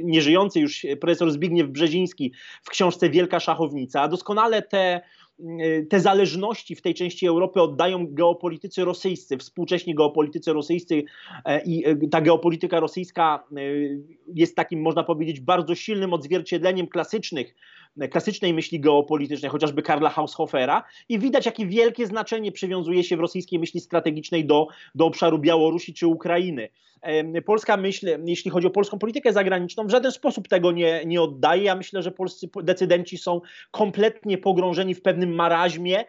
nieżyjący 0.04 0.60
już 0.60 0.86
profesor 1.02 1.32
Zbigniew 1.32 1.70
Brzeziński 1.70 2.34
w 2.64 2.70
książce 2.70 3.10
Wielka 3.10 3.40
Szachownica. 3.40 4.08
Doskonale 4.08 4.62
te 4.62 5.02
te 5.90 6.00
zależności 6.00 6.76
w 6.76 6.82
tej 6.82 6.94
części 6.94 7.28
Europy 7.28 7.62
oddają 7.62 8.08
geopolitycy 8.10 8.86
rosyjscy, 8.86 9.38
współcześni 9.38 9.96
geopolitycy 9.96 10.54
rosyjscy 10.54 11.04
e, 11.46 11.62
i 11.66 11.86
e, 11.86 11.96
ta 12.12 12.22
geopolityka 12.22 12.80
rosyjska 12.80 13.44
e, 13.52 13.62
jest 14.36 14.56
takim, 14.56 14.82
można 14.82 15.04
powiedzieć, 15.04 15.40
bardzo 15.40 15.76
silnym 15.76 16.14
odzwierciedleniem 16.14 16.88
klasycznych 16.88 17.56
klasycznej 18.12 18.54
myśli 18.54 18.80
geopolitycznej, 18.80 19.52
chociażby 19.52 19.82
Karla 19.82 20.10
Haushofera 20.10 20.84
i 21.10 21.20
widać, 21.20 21.46
jakie 21.46 21.66
wielkie 21.66 22.08
znaczenie 22.08 22.52
przywiązuje 22.52 23.04
się 23.04 23.18
w 23.18 23.20
rosyjskiej 23.20 23.60
myśli 23.60 23.80
strategicznej 23.80 24.46
do, 24.46 24.68
do 24.96 25.06
obszaru 25.06 25.40
Białorusi 25.40 25.94
czy 25.94 26.08
Ukrainy. 26.08 26.70
Polska 27.46 27.78
myśl, 27.78 28.08
jeśli 28.26 28.52
chodzi 28.52 28.68
o 28.68 28.70
polską 28.70 29.00
politykę 29.00 29.34
zagraniczną, 29.34 29.88
w 29.88 29.92
żaden 29.92 30.12
sposób 30.12 30.48
tego 30.48 30.72
nie, 30.72 31.02
nie 31.06 31.22
oddaje. 31.22 31.64
Ja 31.64 31.76
myślę, 31.76 32.02
że 32.02 32.12
polscy 32.12 32.48
decydenci 32.64 33.18
są 33.18 33.42
kompletnie 33.72 34.38
pogrążeni 34.38 34.96
w 34.96 35.02
pewnym 35.02 35.36
maraźmie, 35.36 36.06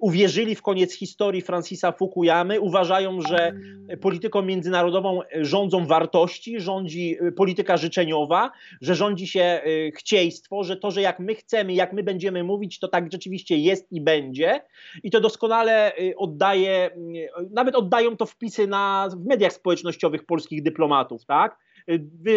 uwierzyli 0.00 0.54
w 0.54 0.62
koniec 0.62 0.94
historii 0.94 1.42
Francisa 1.42 1.92
Fukuyamy, 1.92 2.60
uważają, 2.60 3.20
że 3.20 3.52
polityką 4.00 4.42
międzynarodową 4.42 5.20
rządzą 5.40 5.86
wartości, 5.86 6.60
rządzi 6.60 7.16
polityka 7.36 7.76
życzeniowa, 7.76 8.50
że 8.80 8.94
rządzi 8.94 9.26
się 9.26 9.60
chcieństwo, 9.96 10.64
że 10.64 10.76
to, 10.76 10.90
że 10.90 11.00
jak 11.00 11.18
my 11.20 11.34
chcemy, 11.34 11.72
jak 11.72 11.92
my 11.92 12.02
będziemy 12.02 12.44
mówić, 12.44 12.78
to 12.78 12.88
tak 12.88 13.12
rzeczywiście 13.12 13.56
jest 13.56 13.92
i 13.92 14.00
będzie. 14.00 14.60
I 15.02 15.10
to 15.10 15.20
doskonale 15.20 15.92
oddaje, 16.16 16.90
nawet 17.50 17.74
oddają 17.74 18.16
to 18.16 18.26
wpisy 18.26 18.66
na, 18.66 19.08
w 19.16 19.26
mediach 19.26 19.52
społecznościowych 19.52 19.93
polskich 20.26 20.62
dyplomatów, 20.62 21.24
tak? 21.24 21.58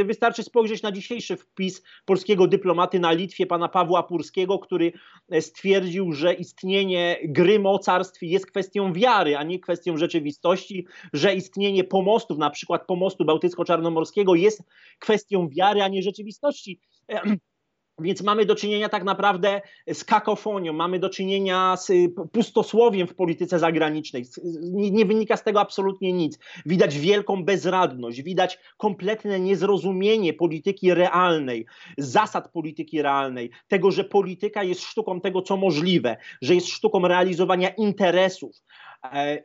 Wystarczy 0.05 0.43
spojrzeć 0.43 0.81
na 0.81 0.91
dzisiejszy 0.91 1.37
wpis 1.37 1.83
polskiego 2.05 2.47
dyplomaty 2.47 2.99
na 2.99 3.11
Litwie, 3.11 3.45
pana 3.45 3.67
Pawła 3.67 4.03
Purskiego, 4.03 4.59
który 4.59 4.91
stwierdził, 5.39 6.11
że 6.11 6.33
istnienie 6.33 7.17
gry 7.23 7.59
mocarstw 7.59 8.21
jest 8.21 8.45
kwestią 8.45 8.93
wiary, 8.93 9.37
a 9.37 9.43
nie 9.43 9.59
kwestią 9.59 9.97
rzeczywistości, 9.97 10.87
że 11.13 11.35
istnienie 11.35 11.83
pomostów, 11.83 12.37
na 12.37 12.49
przykład 12.49 12.85
pomostu 12.85 13.25
bałtycko-czarnomorskiego 13.25 14.35
jest 14.35 14.63
kwestią 14.99 15.49
wiary, 15.49 15.83
a 15.83 15.87
nie 15.87 16.03
rzeczywistości. 16.03 16.79
Więc 17.99 18.21
mamy 18.21 18.45
do 18.45 18.55
czynienia 18.55 18.89
tak 18.89 19.03
naprawdę 19.03 19.61
z 19.93 20.03
kakofonią, 20.03 20.73
mamy 20.73 20.99
do 20.99 21.09
czynienia 21.09 21.77
z 21.77 21.89
y, 21.89 22.09
pustosłowiem 22.31 23.07
w 23.07 23.15
polityce 23.15 23.59
zagranicznej. 23.59 24.25
Nie 24.71 25.05
wynika 25.05 25.37
z 25.37 25.43
tego 25.43 25.59
absolutnie 25.59 26.13
nic. 26.13 26.39
Widać 26.65 26.99
wielką 26.99 27.43
bezradność, 27.43 28.21
widać 28.21 28.59
kompletne 28.77 29.39
niezrozumienie 29.39 30.33
polityki 30.33 30.93
realnej, 30.93 31.65
zasad 31.97 32.51
polityki 32.51 33.01
realnej, 33.01 33.49
tego, 33.67 33.91
że 33.91 34.03
polityka 34.03 34.63
jest 34.63 34.81
sztuką 34.81 35.21
tego, 35.21 35.41
co 35.41 35.57
możliwe, 35.57 36.17
że 36.41 36.55
jest 36.55 36.67
sztuką 36.67 37.07
realizowania 37.07 37.69
interesów, 37.69 38.63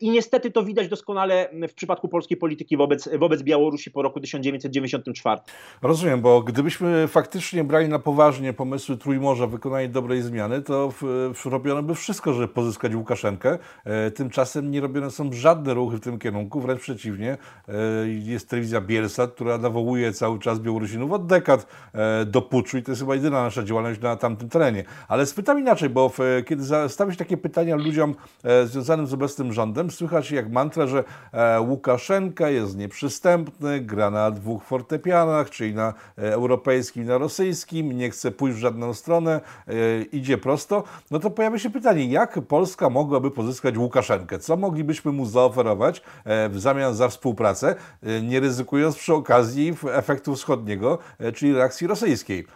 I 0.00 0.10
niestety 0.10 0.50
to 0.50 0.64
widać 0.64 0.88
doskonale 0.88 1.48
w 1.68 1.74
przypadku 1.74 2.08
polskiej 2.08 2.36
polityki 2.36 2.76
wobec, 2.76 3.08
wobec 3.18 3.42
Białorusi 3.42 3.90
po 3.90 4.02
roku 4.02 4.20
1994. 4.20 5.40
Rozumiem, 5.82 6.20
bo 6.20 6.42
gdybyśmy 6.42 7.08
faktycznie 7.08 7.64
brali 7.64 7.88
na 7.88 7.98
poważnie 7.98 8.52
pomysły 8.52 8.96
Trójmorza 8.96 9.46
wykonanie 9.46 9.88
dobrej 9.88 10.22
zmiany, 10.22 10.62
to 10.62 10.90
w, 10.90 11.02
w, 11.34 11.46
robiono 11.46 11.82
by 11.82 11.94
wszystko, 11.94 12.32
żeby 12.32 12.48
pozyskać 12.48 12.94
Łukaszenkę. 12.94 13.58
E, 13.84 14.10
tymczasem 14.10 14.70
nie 14.70 14.80
robione 14.80 15.10
są 15.10 15.32
żadne 15.32 15.74
ruchy 15.74 15.96
w 15.96 16.00
tym 16.00 16.18
kierunku, 16.18 16.60
wręcz 16.60 16.80
przeciwnie. 16.80 17.38
E, 17.68 17.72
jest 18.08 18.48
telewizja 18.48 18.80
Bielsat, 18.80 19.32
która 19.32 19.58
nawołuje 19.58 20.12
cały 20.12 20.38
czas 20.38 20.58
Białorusinów 20.58 21.12
od 21.12 21.26
dekad 21.26 21.66
e, 21.92 22.24
do 22.24 22.42
puczu 22.42 22.78
i 22.78 22.82
to 22.82 22.90
jest 22.90 23.00
chyba 23.02 23.14
jedyna 23.14 23.42
nasza 23.42 23.62
działalność 23.62 24.00
na 24.00 24.16
tamtym 24.16 24.48
terenie. 24.48 24.84
Ale 25.08 25.26
spytam 25.26 25.60
inaczej, 25.60 25.88
bo 25.88 26.08
w, 26.08 26.18
kiedy 26.46 26.88
stawiać 26.88 27.16
takie 27.16 27.36
pytania 27.36 27.76
ludziom 27.76 28.14
e, 28.44 28.66
związanym 28.66 29.06
z 29.06 29.14
obecnym 29.14 29.41
tym 29.42 29.52
rządem 29.52 29.90
słychać 29.90 30.30
jak 30.30 30.52
mantra, 30.52 30.86
że 30.86 31.04
e, 31.32 31.60
Łukaszenka 31.60 32.50
jest 32.50 32.76
nieprzystępny, 32.76 33.80
gra 33.80 34.10
na 34.10 34.30
dwóch 34.30 34.64
fortepianach, 34.64 35.50
czyli 35.50 35.74
na 35.74 35.94
e, 36.18 36.32
europejskim 36.34 37.02
i 37.02 37.06
na 37.06 37.18
rosyjskim, 37.18 37.92
nie 37.92 38.10
chce 38.10 38.30
pójść 38.30 38.56
w 38.56 38.60
żadną 38.60 38.94
stronę, 38.94 39.40
e, 39.68 39.72
idzie 40.02 40.38
prosto. 40.38 40.84
No 41.10 41.18
to 41.18 41.30
pojawia 41.30 41.58
się 41.58 41.70
pytanie, 41.70 42.06
jak 42.06 42.40
Polska 42.48 42.90
mogłaby 42.90 43.30
pozyskać 43.30 43.76
Łukaszenkę? 43.76 44.38
Co 44.38 44.56
moglibyśmy 44.56 45.12
mu 45.12 45.26
zaoferować 45.26 46.02
w 46.50 46.60
zamian 46.60 46.94
za 46.94 47.08
współpracę, 47.08 47.74
nie 48.22 48.40
ryzykując 48.40 48.96
przy 48.96 49.14
okazji 49.14 49.76
efektu 49.92 50.34
wschodniego, 50.34 50.98
czyli 51.34 51.54
reakcji 51.54 51.86
rosyjskiej? 51.86 52.46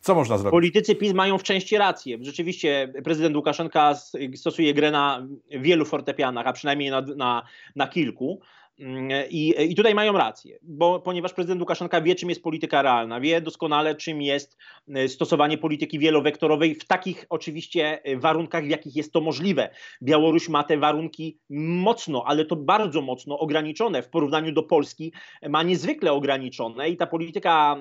Co 0.00 0.14
można 0.14 0.38
zrobić? 0.38 0.50
Politycy 0.50 0.94
PiS 0.94 1.14
mają 1.14 1.38
w 1.38 1.42
części 1.42 1.78
rację. 1.78 2.18
Rzeczywiście 2.20 2.92
prezydent 3.04 3.36
Łukaszenka 3.36 3.94
stosuje 4.36 4.74
grę 4.74 4.90
na 4.90 5.28
wielu 5.50 5.84
fortepianach, 5.84 6.46
a 6.46 6.52
przynajmniej 6.52 6.90
na, 6.90 7.00
na, 7.00 7.42
na 7.76 7.88
kilku. 7.88 8.40
Mm, 8.80 9.10
I, 9.30 9.54
I 9.70 9.74
tutaj 9.74 9.94
mają 9.94 10.12
rację, 10.12 10.58
bo, 10.62 11.00
ponieważ 11.00 11.32
prezydent 11.32 11.60
Łukaszenka 11.60 12.00
wie, 12.00 12.14
czym 12.14 12.28
jest 12.28 12.42
polityka 12.42 12.82
realna, 12.82 13.20
wie 13.20 13.40
doskonale, 13.40 13.94
czym 13.94 14.22
jest 14.22 14.56
e, 14.94 15.08
stosowanie 15.08 15.58
polityki 15.58 15.98
wielowektorowej 15.98 16.74
w 16.74 16.84
takich 16.84 17.26
oczywiście 17.28 18.02
e, 18.02 18.16
warunkach, 18.16 18.64
w 18.64 18.68
jakich 18.68 18.96
jest 18.96 19.12
to 19.12 19.20
możliwe. 19.20 19.70
Białoruś 20.02 20.48
ma 20.48 20.64
te 20.64 20.78
warunki 20.78 21.38
mocno, 21.50 22.24
ale 22.26 22.44
to 22.44 22.56
bardzo 22.56 23.02
mocno 23.02 23.38
ograniczone 23.38 24.02
w 24.02 24.08
porównaniu 24.08 24.52
do 24.52 24.62
Polski, 24.62 25.12
ma 25.48 25.62
niezwykle 25.62 26.12
ograniczone 26.12 26.90
i 26.90 26.96
ta 26.96 27.06
polityka 27.06 27.76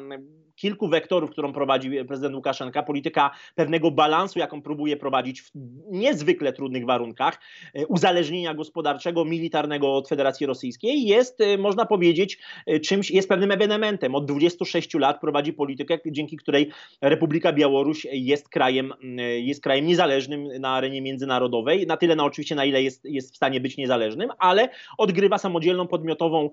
kilku 0.57 0.87
wektorów, 0.87 1.31
którą 1.31 1.53
prowadzi 1.53 1.91
prezydent 2.07 2.35
Łukaszenka, 2.35 2.83
polityka 2.83 3.31
pewnego 3.55 3.91
balansu, 3.91 4.39
jaką 4.39 4.61
próbuje 4.61 4.97
prowadzić 4.97 5.41
w 5.41 5.51
niezwykle 5.91 6.53
trudnych 6.53 6.85
warunkach, 6.85 7.39
e, 7.73 7.87
uzależnienia 7.87 8.53
gospodarczego, 8.53 9.25
militarnego 9.25 9.95
od 9.95 10.09
Federacji 10.09 10.45
Rosyjskiej, 10.45 11.03
jest, 11.03 11.41
e, 11.41 11.57
można 11.57 11.85
powiedzieć, 11.85 12.37
e, 12.65 12.79
czymś, 12.79 13.11
jest 13.11 13.29
pewnym 13.29 13.51
ewenementem. 13.51 14.15
Od 14.15 14.25
26 14.25 14.99
lat 14.99 15.21
prowadzi 15.21 15.53
politykę, 15.53 15.97
dzięki 16.05 16.37
której 16.37 16.71
Republika 17.01 17.53
Białoruś 17.53 18.07
jest 18.11 18.49
krajem, 18.49 18.93
jest 19.37 19.63
krajem 19.63 19.85
niezależnym 19.85 20.47
na 20.59 20.69
arenie 20.69 21.01
międzynarodowej, 21.01 21.87
na 21.87 21.97
tyle, 21.97 22.15
na 22.15 22.23
oczywiście, 22.23 22.55
na 22.55 22.65
ile 22.65 22.83
jest, 22.83 23.05
jest 23.05 23.33
w 23.33 23.35
stanie 23.35 23.59
być 23.59 23.77
niezależnym, 23.77 24.29
ale 24.39 24.69
odgrywa 24.97 25.37
samodzielną, 25.37 25.87
podmiotową, 25.87 26.49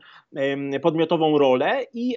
podmiotową 0.82 1.38
rolę 1.38 1.86
i, 1.94 2.16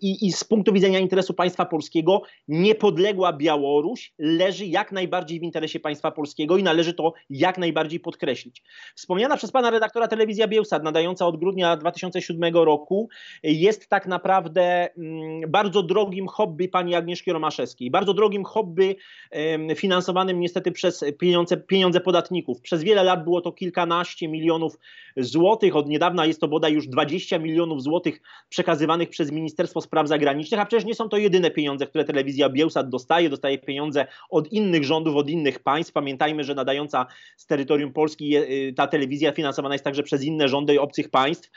i, 0.00 0.26
i 0.26 0.32
z 0.32 0.44
punktu 0.44 0.72
widzenia 0.72 0.98
interesu 0.98 1.25
interesu 1.26 1.34
państwa 1.34 1.64
polskiego 1.64 2.22
niepodległa 2.48 3.32
Białoruś 3.32 4.12
leży 4.18 4.66
jak 4.66 4.92
najbardziej 4.92 5.40
w 5.40 5.42
interesie 5.42 5.80
państwa 5.80 6.10
polskiego 6.10 6.56
i 6.56 6.62
należy 6.62 6.94
to 6.94 7.12
jak 7.30 7.58
najbardziej 7.58 8.00
podkreślić. 8.00 8.62
Wspomniana 8.94 9.36
przez 9.36 9.50
pana 9.50 9.70
redaktora 9.70 10.08
telewizja 10.08 10.48
Bielsat, 10.48 10.82
nadająca 10.82 11.26
od 11.26 11.36
grudnia 11.36 11.76
2007 11.76 12.54
roku, 12.54 13.08
jest 13.42 13.88
tak 13.88 14.06
naprawdę 14.06 14.88
mm, 14.98 15.50
bardzo 15.50 15.82
drogim 15.82 16.26
hobby 16.26 16.68
pani 16.68 16.94
Agnieszki 16.94 17.32
Romaszewskiej, 17.32 17.90
bardzo 17.90 18.14
drogim 18.14 18.44
hobby 18.44 18.96
finansowanym 19.76 20.40
niestety 20.40 20.72
przez 20.72 21.04
pieniądze, 21.18 21.56
pieniądze 21.56 22.00
podatników. 22.00 22.60
Przez 22.60 22.82
wiele 22.82 23.04
lat 23.04 23.24
było 23.24 23.40
to 23.40 23.52
kilkanaście 23.52 24.28
milionów 24.28 24.78
złotych, 25.16 25.76
od 25.76 25.88
niedawna 25.88 26.26
jest 26.26 26.40
to 26.40 26.48
bodaj 26.48 26.72
już 26.72 26.88
20 26.88 27.38
milionów 27.38 27.82
złotych 27.82 28.20
przekazywanych 28.48 29.08
przez 29.08 29.32
Ministerstwo 29.32 29.80
Spraw 29.80 30.08
Zagranicznych, 30.08 30.60
a 30.60 30.66
przecież 30.66 30.84
nie 30.84 30.94
są 30.94 31.08
to 31.08 31.15
to 31.16 31.20
jedyne 31.20 31.50
pieniądze, 31.50 31.86
które 31.86 32.04
telewizja 32.04 32.48
Bielsat 32.48 32.88
dostaje. 32.88 33.30
Dostaje 33.30 33.58
pieniądze 33.58 34.06
od 34.30 34.52
innych 34.52 34.84
rządów, 34.84 35.16
od 35.16 35.30
innych 35.30 35.58
państw. 35.58 35.92
Pamiętajmy, 35.92 36.44
że 36.44 36.54
nadająca 36.54 37.06
z 37.36 37.46
terytorium 37.46 37.92
Polski 37.92 38.36
y, 38.36 38.74
ta 38.76 38.86
telewizja 38.86 39.32
finansowana 39.32 39.74
jest 39.74 39.84
także 39.84 40.02
przez 40.02 40.22
inne 40.22 40.48
rządy 40.48 40.80
obcych 40.80 41.08
państw. 41.08 41.50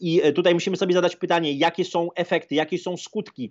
I 0.00 0.22
tutaj 0.34 0.54
musimy 0.54 0.76
sobie 0.76 0.94
zadać 0.94 1.16
pytanie, 1.16 1.52
jakie 1.52 1.84
są 1.84 2.08
efekty, 2.14 2.54
jakie 2.54 2.78
są 2.78 2.96
skutki. 2.96 3.50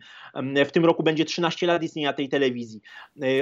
W 0.66 0.72
tym 0.72 0.86
roku 0.86 1.04
będzie 1.04 1.26
13 1.26 1.68
lat 1.68 1.84
istnienia 1.84 2.14
tej 2.14 2.30
telewizji. 2.30 2.82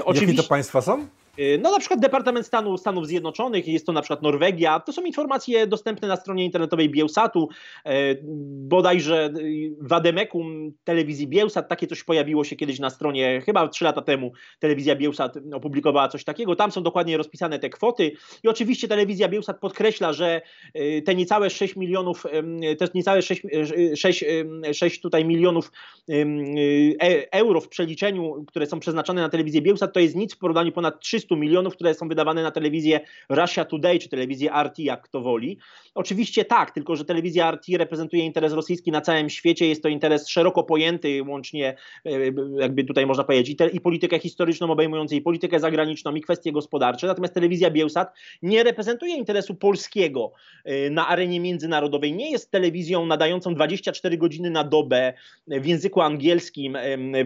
Oczywiście... 0.03 0.25
Jakie 0.25 0.43
to 0.43 0.49
państwa 0.49 0.81
są? 0.81 1.07
Y, 1.39 1.59
no 1.61 1.71
na 1.71 1.79
przykład 1.79 1.99
Departament 1.99 2.45
Stanu 2.45 2.77
Stanów 2.77 3.07
Zjednoczonych, 3.07 3.67
jest 3.67 3.85
to 3.85 3.91
na 3.91 4.01
przykład 4.01 4.21
Norwegia. 4.21 4.79
To 4.79 4.93
są 4.93 5.03
informacje 5.03 5.67
dostępne 5.67 6.07
na 6.07 6.15
stronie 6.15 6.45
internetowej 6.45 6.89
Bielsatu. 6.89 7.49
Y, 7.87 8.19
bodajże 8.67 9.29
y, 9.37 9.75
w 9.81 9.93
Ademekum 9.93 10.71
telewizji 10.83 11.27
Bielsat 11.27 11.69
takie 11.69 11.87
coś 11.87 12.03
pojawiło 12.03 12.43
się 12.43 12.55
kiedyś 12.55 12.79
na 12.79 12.89
stronie, 12.89 13.41
chyba 13.45 13.67
trzy 13.67 13.85
lata 13.85 14.01
temu 14.01 14.31
telewizja 14.59 14.95
Bielsat 14.95 15.37
opublikowała 15.53 16.07
coś 16.07 16.23
takiego. 16.23 16.55
Tam 16.55 16.71
są 16.71 16.83
dokładnie 16.83 17.17
rozpisane 17.17 17.59
te 17.59 17.69
kwoty 17.69 18.11
i 18.43 18.47
oczywiście 18.47 18.87
telewizja 18.87 19.27
Bielsat 19.29 19.59
podkreśla, 19.59 20.13
że 20.13 20.41
te 21.05 21.15
niecałe 21.15 21.49
6 21.49 21.75
milionów, 21.75 22.23
te 22.79 22.87
niecałe 22.95 23.21
6, 23.21 23.41
6, 23.95 24.25
6 24.73 25.01
tutaj 25.01 25.25
milionów 25.25 25.71
e, 26.09 27.31
euro 27.31 27.61
w 27.61 27.67
przeliczeniu, 27.67 28.45
które 28.47 28.65
są 28.65 28.79
przeznaczone 28.79 29.21
na 29.21 29.29
telewizję 29.29 29.61
Bielsat, 29.61 29.93
to 29.93 29.99
jest 29.99 30.15
nic 30.15 30.35
w 30.35 30.37
porównaniu 30.37 30.71
ponad 30.71 30.99
300 30.99 31.24
300 31.25 31.35
milionów, 31.35 31.75
które 31.75 31.93
są 31.93 32.07
wydawane 32.07 32.43
na 32.43 32.51
telewizję 32.51 32.99
Russia 33.29 33.65
Today 33.65 33.99
czy 33.99 34.09
telewizję 34.09 34.51
RT, 34.63 34.79
jak 34.79 35.01
kto 35.01 35.21
woli. 35.21 35.57
Oczywiście 35.95 36.45
tak, 36.45 36.71
tylko 36.71 36.95
że 36.95 37.05
telewizja 37.05 37.51
RT 37.51 37.67
reprezentuje 37.77 38.25
interes 38.25 38.53
rosyjski 38.53 38.91
na 38.91 39.01
całym 39.01 39.29
świecie, 39.29 39.67
jest 39.67 39.83
to 39.83 39.89
interes 39.89 40.29
szeroko 40.29 40.63
pojęty, 40.63 41.23
łącznie 41.27 41.75
e, 42.05 42.11
jakby 42.59 42.83
tutaj 42.83 43.05
można 43.05 43.23
powiedzieć 43.23 43.49
i, 43.49 43.75
i 43.75 43.81
politykę 43.81 44.19
historyczną 44.19 44.71
obejmującą 44.71 45.15
i 45.15 45.21
politykę 45.21 45.59
zagraniczną 45.59 46.15
i 46.15 46.21
kwestie 46.21 46.51
gospodarcze, 46.51 47.07
natomiast 47.07 47.33
telewizja 47.33 47.71
Bielsat 47.71 48.13
nie 48.41 48.63
reprezentuje 48.63 49.15
interesu 49.15 49.55
polskiego 49.55 50.31
e, 50.63 50.89
na 50.89 51.07
arenie 51.07 51.39
międzynarodowej, 51.39 52.13
nie 52.13 52.31
jest 52.31 52.51
telewizją 52.51 53.05
nadającą 53.05 53.55
24 53.55 54.17
godziny 54.17 54.49
na 54.49 54.63
dobę 54.63 55.13
w 55.47 55.65
języku 55.65 56.01
angielskim 56.01 56.77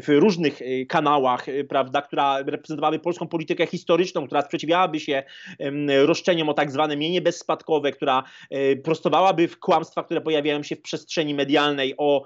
w 0.03 0.08
różnych 0.08 0.62
e, 0.62 0.86
kanałach, 0.86 1.46
prawda, 1.70 2.01
która 2.01 2.41
reprezentowałaby 2.41 3.00
polską 3.00 3.27
politykę 3.27 3.68
historyczną, 3.68 3.88
historyczną, 3.89 4.25
która 4.25 4.41
sprzeciwiałaby 4.41 5.00
się 5.00 5.24
roszczeniom 6.05 6.50
o 6.50 6.53
tak 6.53 6.72
zwane 6.72 6.98
mienie 6.98 7.22
bezspadkowe, 7.22 7.91
która 7.91 8.24
e, 8.50 8.75
prostowałaby 8.75 9.48
w 9.48 9.60
kłamstwa, 9.60 10.03
które 10.03 10.22
pojawiają 10.22 10.63
się 10.63 10.75
w 10.75 10.81
przestrzeni 10.81 11.34
medialnej 11.34 11.93
o 11.98 12.25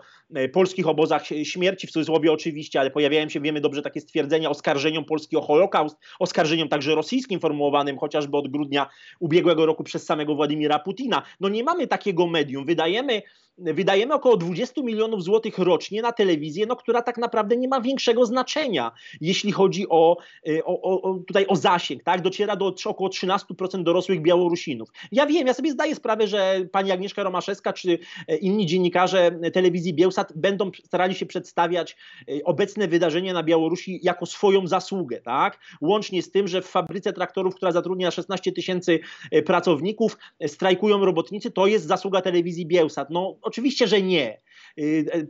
polskich 0.53 0.87
obozach 0.87 1.23
śmierci, 1.43 1.87
w 1.87 1.91
cudzysłowie 1.91 2.31
oczywiście, 2.31 2.79
ale 2.79 2.91
pojawiają 2.91 3.29
się, 3.29 3.41
wiemy 3.41 3.61
dobrze, 3.61 3.81
takie 3.81 4.01
stwierdzenia 4.01 4.49
oskarżeniom 4.49 5.05
Polski 5.05 5.37
o 5.37 5.41
Holokaust, 5.41 5.97
oskarżeniom 6.19 6.69
także 6.69 6.95
rosyjskim 6.95 7.39
formułowanym 7.39 7.97
chociażby 7.97 8.37
od 8.37 8.47
grudnia 8.47 8.89
ubiegłego 9.19 9.65
roku 9.65 9.83
przez 9.83 10.05
samego 10.05 10.35
Władimira 10.35 10.79
Putina. 10.79 11.21
No 11.39 11.49
nie 11.49 11.63
mamy 11.63 11.87
takiego 11.87 12.27
medium. 12.27 12.65
Wydajemy 12.65 13.21
wydajemy 13.57 14.13
około 14.13 14.37
20 14.37 14.81
milionów 14.81 15.23
złotych 15.23 15.57
rocznie 15.57 16.01
na 16.01 16.11
telewizję, 16.11 16.65
no, 16.65 16.75
która 16.75 17.01
tak 17.01 17.17
naprawdę 17.17 17.57
nie 17.57 17.67
ma 17.67 17.81
większego 17.81 18.25
znaczenia, 18.25 18.91
jeśli 19.21 19.51
chodzi 19.51 19.89
o, 19.89 20.17
e, 20.49 20.65
o, 20.65 21.01
o, 21.01 21.19
tutaj 21.27 21.45
o 21.47 21.55
zasięg, 21.55 22.03
tak? 22.03 22.21
Dociera 22.21 22.55
do 22.55 22.75
około 22.85 23.09
13% 23.09 23.83
dorosłych 23.83 24.21
Białorusinów. 24.21 24.89
Ja 25.11 25.25
wiem, 25.25 25.47
ja 25.47 25.53
sobie 25.53 25.71
zdaję 25.71 25.95
sprawę, 25.95 26.27
że 26.27 26.61
pani 26.71 26.91
Agnieszka 26.91 27.23
Romaszewska 27.23 27.73
czy 27.73 27.99
e, 28.27 28.35
inni 28.35 28.65
dziennikarze 28.65 29.31
telewizji 29.53 29.93
Bielsat 29.93 30.22
Będą 30.35 30.71
starali 30.85 31.15
się 31.15 31.25
przedstawiać 31.25 31.97
obecne 32.43 32.87
wydarzenia 32.87 33.33
na 33.33 33.43
Białorusi 33.43 33.99
jako 34.03 34.25
swoją 34.25 34.67
zasługę, 34.67 35.21
tak? 35.21 35.59
Łącznie 35.81 36.21
z 36.21 36.31
tym, 36.31 36.47
że 36.47 36.61
w 36.61 36.67
fabryce 36.67 37.13
traktorów, 37.13 37.55
która 37.55 37.71
zatrudnia 37.71 38.11
16 38.11 38.51
tysięcy 38.51 38.99
pracowników, 39.45 40.17
strajkują 40.47 41.05
robotnicy, 41.05 41.51
to 41.51 41.67
jest 41.67 41.87
zasługa 41.87 42.21
telewizji 42.21 42.65
Bielsat. 42.65 43.09
No 43.09 43.35
oczywiście, 43.41 43.87
że 43.87 44.01
nie. 44.01 44.41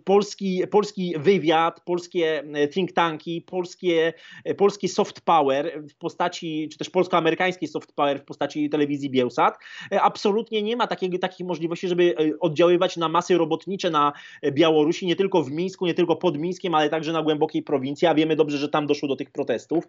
Polski, 0.04 0.64
polski 0.72 1.14
wywiad, 1.18 1.82
polskie 1.86 2.44
think 2.74 2.92
tanki, 2.92 3.42
polskie, 3.42 4.14
polski 4.58 4.88
soft 4.88 5.22
power 5.22 5.84
w 5.90 5.96
postaci, 5.96 6.70
czy 6.72 6.78
też 6.78 6.90
polsko-amerykański 6.90 7.68
soft 7.68 7.94
power 7.94 8.20
w 8.20 8.26
postaci 8.26 8.70
telewizji 8.70 9.10
Bielsat, 9.10 9.58
absolutnie 9.92 10.64
nie 10.64 10.76
ma 10.76 10.88
takiej, 10.88 11.20
takich 11.20 11.48
możliwości, 11.48 11.88
żeby 11.88 12.16
oddziaływać 12.40 12.98
na 12.98 13.10
masy 13.10 13.38
robotnicze 13.38 13.90
na 13.90 14.14
Białorusi, 14.52 15.08
nie 15.08 15.16
tylko 15.16 15.44
w 15.44 15.52
Mińsku, 15.52 15.86
nie 15.86 15.94
tylko 15.94 16.16
pod 16.16 16.38
Mińskiem, 16.38 16.76
ale 16.76 16.90
także 16.90 17.12
na 17.12 17.24
głębokiej 17.24 17.64
prowincji, 17.64 18.08
a 18.08 18.16
wiemy 18.16 18.36
dobrze, 18.36 18.58
że 18.58 18.70
tam 18.70 18.88
doszło 18.88 19.10
do 19.10 19.16
tych 19.16 19.32
protestów. 19.32 19.88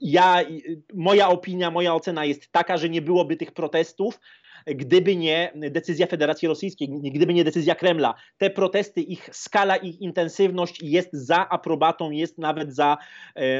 Ja, 0.00 0.44
moja 0.94 1.28
opinia, 1.28 1.70
moja 1.70 1.94
ocena 1.94 2.24
jest 2.24 2.52
taka, 2.52 2.76
że 2.76 2.88
nie 2.88 3.02
byłoby 3.02 3.36
tych 3.36 3.52
protestów, 3.52 4.20
gdyby 4.66 5.16
nie 5.16 5.52
decyzja 5.54 6.06
Federacji 6.06 6.48
Rosyjskiej, 6.48 6.88
gdyby 6.88 7.34
nie 7.34 7.44
decyzja 7.44 7.74
Kremla. 7.74 8.14
Te 8.38 8.50
protesty, 8.50 9.00
ich 9.00 9.28
skala, 9.32 9.76
ich 9.76 10.00
intensywność 10.00 10.82
jest 10.82 11.08
za 11.12 11.48
aprobatą, 11.48 12.10
jest 12.10 12.38
nawet 12.38 12.74
za, 12.74 12.96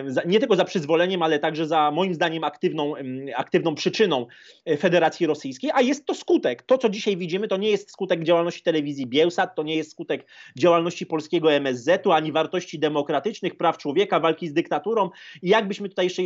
za 0.07 0.23
nie 0.27 0.41
tylko 0.41 0.57
za 0.57 0.65
przyzwoleniem, 0.65 1.23
ale 1.23 1.39
także 1.39 1.67
za 1.67 1.91
moim 1.91 2.15
zdaniem 2.15 2.45
aktywną, 2.45 2.95
aktywną 3.37 3.75
przyczyną 3.75 4.27
Federacji 4.79 5.27
Rosyjskiej, 5.27 5.71
a 5.75 5.81
jest 5.81 6.07
to 6.07 6.15
skutek. 6.15 6.63
To, 6.63 6.79
co 6.79 6.89
dzisiaj 6.89 7.17
widzimy, 7.17 7.49
to 7.49 7.57
nie 7.57 7.71
jest 7.71 7.91
skutek 7.91 8.23
działalności 8.23 8.63
telewizji 8.63 9.07
Bielsat, 9.07 9.55
to 9.55 9.63
nie 9.63 9.77
jest 9.77 9.91
skutek 9.91 10.27
działalności 10.59 11.07
polskiego 11.07 11.53
MSZ-u, 11.53 12.13
ani 12.13 12.33
wartości 12.33 12.79
demokratycznych, 12.79 13.57
praw 13.57 13.79
człowieka, 13.79 14.21
walki 14.21 14.49
z 14.49 14.53
dyktaturą. 14.53 15.11
I 15.43 15.49
jakbyśmy 15.49 15.89
tutaj 15.89 16.07
jeszcze 16.07 16.23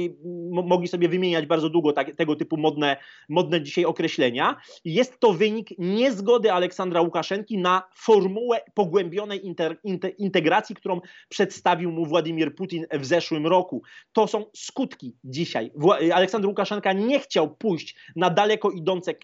mogli 0.51 0.89
sobie 0.89 1.09
wymieniać 1.09 1.47
bardzo 1.47 1.71
długo 1.71 1.93
tak, 1.93 2.17
tego 2.17 2.37
typu 2.37 2.57
modne, 2.57 2.97
modne 3.29 3.63
dzisiaj 3.63 3.85
określenia. 3.85 4.57
Jest 4.85 5.21
to 5.21 5.33
wynik 5.33 5.69
niezgody 5.79 6.53
Aleksandra 6.53 7.01
Łukaszenki 7.01 7.59
na 7.59 7.83
formułę 7.97 8.61
pogłębionej 8.75 9.47
inter, 9.47 9.79
inter, 9.85 10.13
integracji, 10.19 10.75
którą 10.75 11.01
przedstawił 11.29 11.93
mu 11.93 12.07
Władimir 12.07 12.55
Putin 12.55 12.87
w 12.93 13.07
zeszłym 13.07 13.47
roku. 13.47 13.83
To 14.13 14.27
są 14.27 14.45
skutki 14.57 15.17
dzisiaj. 15.25 15.71
Aleksander 16.15 16.49
Łukaszenka 16.49 16.93
nie 16.93 17.21
chciał 17.21 17.57
pójść 17.57 17.97
na 18.17 18.31
daleko, 18.31 18.71
idące, 18.71 19.15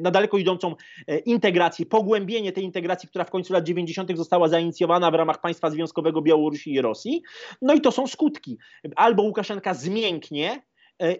na 0.00 0.10
daleko 0.10 0.38
idącą 0.38 0.74
e, 1.06 1.18
integrację, 1.18 1.86
pogłębienie 1.86 2.52
tej 2.52 2.64
integracji, 2.64 3.08
która 3.08 3.24
w 3.24 3.30
końcu 3.30 3.52
lat 3.52 3.64
90. 3.64 4.16
została 4.16 4.48
zainicjowana 4.48 5.10
w 5.10 5.14
ramach 5.14 5.40
państwa 5.40 5.70
związkowego 5.70 6.22
Białorusi 6.22 6.72
i 6.72 6.80
Rosji. 6.80 7.22
No 7.62 7.74
i 7.74 7.80
to 7.80 7.92
są 7.92 8.06
skutki. 8.06 8.58
Albo 8.96 9.22
Łukaszenka 9.22 9.74
zmięknie, 9.74 10.62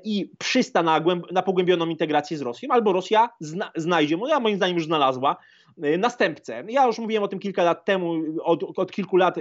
i 0.04 0.30
przysta 0.38 0.82
na, 0.82 1.00
na 1.32 1.42
pogłębioną 1.42 1.86
integrację 1.86 2.38
z 2.38 2.40
Rosją, 2.40 2.68
albo 2.72 2.92
Rosja 2.92 3.28
zna, 3.40 3.70
znajdzie, 3.76 4.16
ja 4.28 4.40
moim 4.40 4.56
zdaniem 4.56 4.76
już 4.76 4.86
znalazła, 4.86 5.36
e, 5.82 5.98
następcę. 5.98 6.64
Ja 6.68 6.86
już 6.86 6.98
mówiłem 6.98 7.24
o 7.24 7.28
tym 7.28 7.38
kilka 7.38 7.62
lat 7.62 7.84
temu, 7.84 8.14
od, 8.42 8.78
od 8.78 8.92
kilku 8.92 9.16
lat 9.16 9.34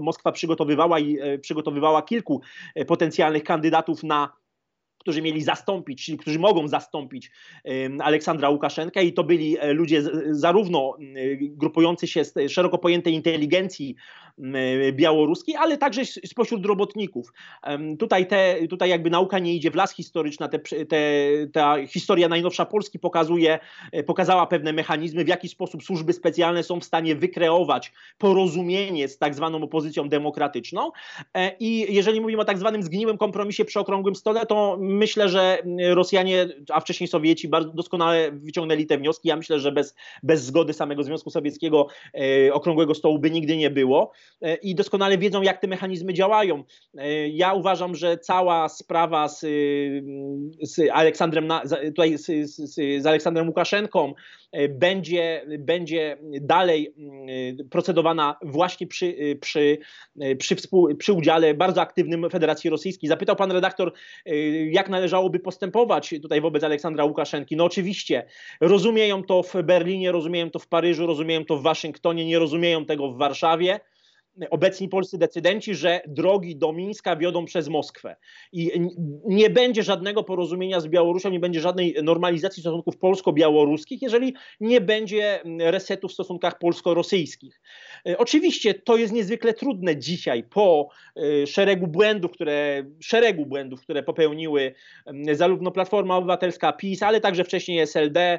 Moskwa 0.00 0.32
przygotowywała 0.32 0.98
i 0.98 1.18
e, 1.20 1.38
przygotowywała 1.38 2.02
kilku 2.02 2.40
potencjalnych 2.86 3.44
kandydatów 3.44 4.02
na 4.02 4.32
którzy 5.04 5.22
mieli 5.22 5.42
zastąpić, 5.42 6.10
którzy 6.18 6.38
mogą 6.38 6.68
zastąpić 6.68 7.30
Aleksandra 8.00 8.50
Łukaszenkę 8.50 9.04
i 9.04 9.12
to 9.12 9.24
byli 9.24 9.56
ludzie 9.62 10.02
zarówno 10.30 10.96
grupujący 11.40 12.06
się 12.06 12.24
z 12.24 12.34
szeroko 12.48 12.78
pojętej 12.78 13.14
inteligencji 13.14 13.96
białoruskiej, 14.92 15.56
ale 15.56 15.78
także 15.78 16.04
spośród 16.04 16.66
robotników. 16.66 17.32
Tutaj, 17.98 18.26
te, 18.26 18.56
tutaj 18.70 18.90
jakby 18.90 19.10
nauka 19.10 19.38
nie 19.38 19.54
idzie 19.54 19.70
w 19.70 19.74
las 19.74 19.94
historyczna, 19.94 20.48
te, 20.48 20.58
te, 20.58 20.96
ta 21.52 21.86
historia 21.86 22.28
najnowsza 22.28 22.64
Polski 22.64 22.98
pokazuje, 22.98 23.58
e, 23.92 24.02
pokazała 24.02 24.46
pewne 24.46 24.72
mechanizmy, 24.72 25.24
w 25.24 25.28
jaki 25.28 25.48
sposób 25.48 25.82
służby 25.82 26.12
specjalne 26.12 26.62
są 26.62 26.80
w 26.80 26.84
stanie 26.84 27.16
wykreować 27.16 27.92
porozumienie 28.18 29.08
z 29.08 29.18
tak 29.18 29.34
zwaną 29.34 29.62
opozycją 29.62 30.08
demokratyczną 30.08 30.90
e, 31.34 31.56
i 31.60 31.94
jeżeli 31.94 32.20
mówimy 32.20 32.42
o 32.42 32.44
tak 32.44 32.58
zwanym 32.58 32.82
zgniłym 32.82 33.18
kompromisie 33.18 33.64
przy 33.64 33.80
okrągłym 33.80 34.14
stole, 34.14 34.46
to 34.46 34.78
myślę, 34.94 35.28
że 35.28 35.58
Rosjanie, 35.90 36.48
a 36.72 36.80
wcześniej 36.80 37.08
Sowieci 37.08 37.48
bardzo 37.48 37.72
doskonale 37.72 38.32
wyciągnęli 38.32 38.86
te 38.86 38.98
wnioski. 38.98 39.28
Ja 39.28 39.36
myślę, 39.36 39.60
że 39.60 39.72
bez, 39.72 39.94
bez 40.22 40.44
zgody 40.44 40.72
samego 40.72 41.02
Związku 41.02 41.30
Sowieckiego 41.30 41.86
e, 42.14 42.52
okrągłego 42.52 42.94
stołu 42.94 43.18
by 43.18 43.30
nigdy 43.30 43.56
nie 43.56 43.70
było. 43.70 44.12
E, 44.42 44.54
i 44.54 44.74
doskonale 44.74 45.18
wiedzą, 45.18 45.42
jak 45.42 45.60
te 45.60 45.66
mechanizmy 45.66 46.14
działają. 46.14 46.64
E, 46.98 47.28
ja 47.28 47.52
uważam, 47.52 47.94
że 47.94 48.18
cała 48.18 48.68
sprawa 48.68 49.28
z, 49.28 49.40
z 50.62 50.90
Aleksandrem, 50.92 51.48
tutaj 51.86 52.18
z, 52.18 52.26
z, 52.50 52.74
z 53.02 53.06
Aleksandrem 53.06 53.48
Łukaszenką 53.48 54.14
będzie, 54.68 55.44
będzie 55.58 56.16
dalej 56.40 56.94
procedowana 57.70 58.36
właśnie 58.42 58.86
przy, 58.86 59.36
przy, 59.40 59.78
przy, 60.38 60.56
współ, 60.56 60.96
przy 60.96 61.12
udziale 61.12 61.54
bardzo 61.54 61.80
aktywnym 61.80 62.30
Federacji 62.30 62.70
Rosyjskiej. 62.70 63.08
Zapytał 63.08 63.36
pan 63.36 63.52
redaktor, 63.52 63.92
jak 64.70 64.88
należałoby 64.88 65.38
postępować 65.38 66.14
tutaj 66.22 66.40
wobec 66.40 66.64
Aleksandra 66.64 67.04
Łukaszenki. 67.04 67.56
No 67.56 67.64
oczywiście, 67.64 68.26
rozumieją 68.60 69.22
to 69.22 69.42
w 69.42 69.54
Berlinie, 69.62 70.12
rozumieją 70.12 70.50
to 70.50 70.58
w 70.58 70.68
Paryżu, 70.68 71.06
rozumieją 71.06 71.44
to 71.44 71.56
w 71.56 71.62
Waszyngtonie, 71.62 72.26
nie 72.26 72.38
rozumieją 72.38 72.84
tego 72.84 73.12
w 73.12 73.18
Warszawie 73.18 73.80
obecni 74.50 74.88
polscy 74.88 75.18
decydenci, 75.18 75.74
że 75.74 76.00
drogi 76.06 76.56
do 76.56 76.72
Mińska 76.72 77.16
wiodą 77.16 77.44
przez 77.44 77.68
Moskwę. 77.68 78.16
I 78.52 78.70
nie 79.24 79.50
będzie 79.50 79.82
żadnego 79.82 80.24
porozumienia 80.24 80.80
z 80.80 80.88
Białorusią, 80.88 81.30
nie 81.30 81.40
będzie 81.40 81.60
żadnej 81.60 81.94
normalizacji 82.02 82.60
stosunków 82.60 82.96
polsko-białoruskich, 82.96 84.02
jeżeli 84.02 84.34
nie 84.60 84.80
będzie 84.80 85.40
resetu 85.58 86.08
w 86.08 86.12
stosunkach 86.12 86.58
polsko-rosyjskich. 86.58 87.60
E, 88.08 88.18
oczywiście 88.18 88.74
to 88.74 88.96
jest 88.96 89.12
niezwykle 89.12 89.54
trudne 89.54 89.96
dzisiaj 89.96 90.42
po 90.42 90.88
e, 91.16 91.46
szeregu 91.46 91.86
błędów, 91.86 92.30
które, 92.32 92.84
szeregu 93.00 93.46
błędów, 93.46 93.80
które 93.80 94.02
popełniły 94.02 94.74
zarówno 95.32 95.70
Platforma 95.70 96.16
Obywatelska, 96.16 96.72
PiS, 96.72 97.02
ale 97.02 97.20
także 97.20 97.44
wcześniej 97.44 97.80
SLD, 97.80 98.38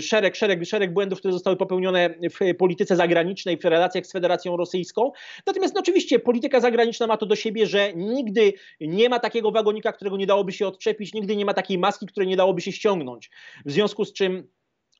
szereg, 0.00 0.36
szereg, 0.36 0.64
szereg 0.64 0.92
błędów, 0.92 1.18
które 1.18 1.32
zostały 1.32 1.56
popełnione 1.56 2.10
w 2.10 2.56
polityce 2.58 2.96
zagranicznej, 2.96 3.58
w 3.58 3.64
relacjach 3.64 4.06
z 4.06 4.12
Federacją 4.12 4.56
rosyjską. 4.56 5.12
Natomiast 5.46 5.74
no, 5.74 5.80
oczywiście 5.80 6.18
polityka 6.18 6.60
zagraniczna 6.60 7.06
ma 7.06 7.16
to 7.16 7.26
do 7.26 7.36
siebie, 7.36 7.66
że 7.66 7.92
nigdy 7.94 8.52
nie 8.80 9.08
ma 9.08 9.18
takiego 9.18 9.50
wagonika, 9.50 9.92
którego 9.92 10.16
nie 10.16 10.26
dałoby 10.26 10.52
się 10.52 10.66
odczepić, 10.66 11.14
nigdy 11.14 11.36
nie 11.36 11.44
ma 11.44 11.54
takiej 11.54 11.78
maski, 11.78 12.06
której 12.06 12.28
nie 12.28 12.36
dałoby 12.36 12.60
się 12.60 12.72
ściągnąć. 12.72 13.30
W 13.64 13.72
związku 13.72 14.04
z 14.04 14.12
czym 14.12 14.48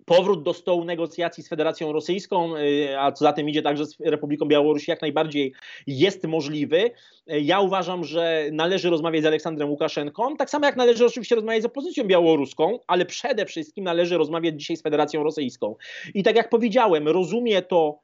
powrót 0.05 0.43
do 0.43 0.55
stołu 0.55 0.85
negocjacji 0.85 1.43
z 1.43 1.49
Federacją 1.49 1.93
Rosyjską, 1.93 2.57
y, 2.57 2.99
a 2.99 3.13
co 3.13 3.25
za 3.25 3.33
tym 3.33 3.49
idzie 3.49 3.63
także 3.63 3.87
z 3.87 4.01
Republiką 4.01 4.47
Białorusi, 4.47 4.91
jak 4.91 5.03
najbardziej 5.03 5.53
jest 5.87 6.25
możliwy. 6.27 6.91
Ja 7.27 7.61
uważam, 7.61 8.05
że 8.05 8.45
należy 8.53 8.91
rozmawiać 8.91 9.23
z 9.23 9.27
Aleksandrem 9.27 9.71
Łukaszenką, 9.71 10.37
tak 10.37 10.51
samo 10.51 10.67
jak 10.67 10.77
należy 10.77 11.07
oczywiście 11.07 11.35
rozmawiać 11.35 11.63
z 11.63 11.67
opozycją 11.67 12.05
białoruską, 12.05 12.79
ale 12.87 13.07
przede 13.07 13.47
wszystkim 13.47 13.85
należy 13.85 14.19
rozmawiać 14.19 14.61
dzisiaj 14.61 14.77
z 14.77 14.83
Federacją 14.83 15.23
Rosyjską. 15.23 15.77
I 16.15 16.23
tak 16.23 16.37
jak 16.37 16.49
powiedziałem, 16.49 17.09
rozumie 17.09 17.63
to 17.63 18.04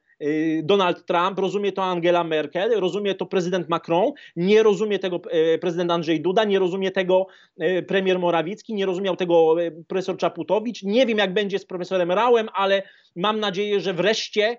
Donald 0.63 1.05
Trump, 1.05 1.39
rozumie 1.39 1.71
to 1.71 1.83
Angela 1.83 2.23
Merkel, 2.23 2.79
rozumie 2.79 3.15
to 3.15 3.25
prezydent 3.25 3.69
Macron, 3.69 4.11
nie 4.35 4.63
rozumie 4.63 4.99
tego 4.99 5.21
e, 5.31 5.57
prezydent 5.57 5.91
Andrzej 5.91 6.21
Duda, 6.21 6.43
nie 6.43 6.59
rozumie 6.59 6.91
tego 6.91 7.27
e, 7.59 7.81
premier 7.81 8.19
Morawiecki, 8.19 8.73
nie 8.73 8.85
rozumiał 8.85 9.15
tego 9.15 9.63
e, 9.63 9.71
profesor 9.71 10.17
Czaputowicz. 10.17 10.83
Nie 10.83 11.05
wiem, 11.05 11.17
jak 11.17 11.33
będzie 11.33 11.59
z 11.59 11.65
profesorem 11.65 12.11
Rałem, 12.11 12.49
ale 12.53 12.83
mam 13.15 13.39
nadzieję, 13.39 13.79
że 13.79 13.93
wreszcie 13.93 14.57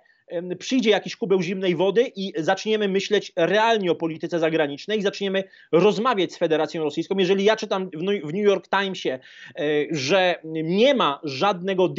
przyjdzie 0.59 0.91
jakiś 0.91 1.17
kubeł 1.17 1.43
zimnej 1.43 1.77
wody 1.77 2.13
i 2.17 2.33
zaczniemy 2.37 2.89
myśleć 2.89 3.33
realnie 3.37 3.91
o 3.91 3.95
polityce 3.95 4.39
zagranicznej 4.39 4.99
i 4.99 5.03
zaczniemy 5.03 5.45
rozmawiać 5.73 6.33
z 6.33 6.39
Federacją 6.39 6.85
Rosyjską. 6.85 7.19
Jeżeli 7.19 7.45
ja 7.45 7.57
czytam 7.57 7.91
w 7.95 8.33
New 8.33 8.45
York 8.45 8.69
Timesie, 8.69 9.09
e, 9.11 9.63
że 9.91 10.35
nie 10.45 10.95
ma 10.95 11.21
żadnego 11.25 11.95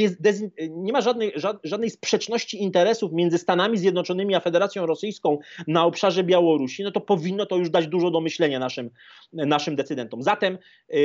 nie 0.69 0.93
ma 0.93 1.01
żadnej, 1.01 1.33
żadnej 1.63 1.89
sprzeczności 1.89 2.63
interesów 2.63 3.11
między 3.13 3.37
Stanami 3.37 3.77
Zjednoczonymi 3.77 4.35
a 4.35 4.39
Federacją 4.39 4.85
Rosyjską 4.85 5.37
na 5.67 5.85
obszarze 5.85 6.23
Białorusi, 6.23 6.83
no 6.83 6.91
to 6.91 7.01
powinno 7.01 7.45
to 7.45 7.57
już 7.57 7.69
dać 7.69 7.87
dużo 7.87 8.11
do 8.11 8.21
myślenia 8.21 8.59
naszym, 8.59 8.89
naszym 9.33 9.75
decydentom. 9.75 10.23
Zatem 10.23 10.57
e, 10.89 10.95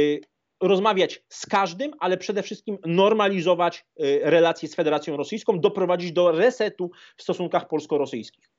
rozmawiać 0.61 1.23
z 1.29 1.47
każdym, 1.47 1.93
ale 2.01 2.17
przede 2.17 2.43
wszystkim 2.43 2.79
normalizować 2.87 3.87
y, 4.01 4.21
relacje 4.23 4.69
z 4.69 4.75
Federacją 4.75 5.17
Rosyjską, 5.17 5.61
doprowadzić 5.61 6.13
do 6.13 6.33
resetu 6.33 6.91
w 7.17 7.23
stosunkach 7.23 7.69
polsko-rosyjskich. 7.69 8.58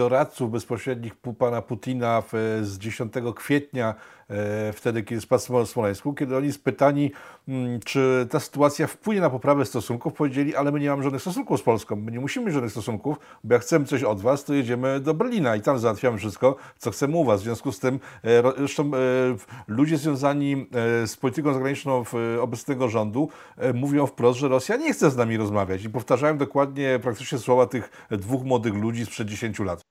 Doradców 0.00 0.50
bezpośrednich 0.50 1.16
pana 1.38 1.62
Putina 1.62 2.22
z 2.62 2.78
10 2.78 3.12
kwietnia, 3.34 3.94
e, 4.30 4.72
wtedy 4.72 5.02
kiedy 5.02 5.20
spadł 5.20 5.66
Smoleńsku, 5.66 6.14
kiedy 6.14 6.36
oni 6.36 6.52
spytani, 6.52 7.12
mm, 7.48 7.80
czy 7.80 8.26
ta 8.30 8.40
sytuacja 8.40 8.86
wpłynie 8.86 9.20
na 9.20 9.30
poprawę 9.30 9.64
stosunków, 9.64 10.14
powiedzieli, 10.14 10.56
ale 10.56 10.72
my 10.72 10.80
nie 10.80 10.90
mamy 10.90 11.02
żadnych 11.02 11.22
stosunków 11.22 11.60
z 11.60 11.62
Polską, 11.62 11.96
my 11.96 12.12
nie 12.12 12.20
musimy 12.20 12.46
mieć 12.46 12.54
żadnych 12.54 12.72
stosunków, 12.72 13.16
bo 13.44 13.54
jak 13.54 13.62
chcemy 13.62 13.84
coś 13.84 14.02
od 14.02 14.20
was, 14.20 14.44
to 14.44 14.54
jedziemy 14.54 15.00
do 15.00 15.14
Berlina 15.14 15.56
i 15.56 15.60
tam 15.60 15.78
załatwiamy 15.78 16.18
wszystko, 16.18 16.56
co 16.78 16.90
chcemy 16.90 17.16
u 17.16 17.24
was. 17.24 17.40
W 17.40 17.44
związku 17.44 17.72
z 17.72 17.78
tym, 17.78 18.00
e, 18.24 18.42
zresztą 18.58 18.90
ludzie 19.68 19.96
związani 19.96 20.66
z 21.06 21.16
polityką 21.16 21.52
zagraniczną 21.52 22.04
obecnego 22.40 22.88
rządu 22.88 23.28
mówią 23.74 24.06
wprost, 24.06 24.38
że 24.38 24.48
Rosja 24.48 24.76
nie 24.76 24.92
chce 24.92 25.10
z 25.10 25.16
nami 25.16 25.36
rozmawiać 25.36 25.84
i 25.84 25.90
powtarzają 25.90 26.38
dokładnie 26.38 26.98
praktycznie 27.02 27.38
słowa 27.38 27.66
tych 27.66 28.06
dwóch 28.10 28.44
młodych 28.44 28.74
ludzi 28.74 29.06
sprzed 29.06 29.28
10 29.28 29.58
lat. 29.58 29.89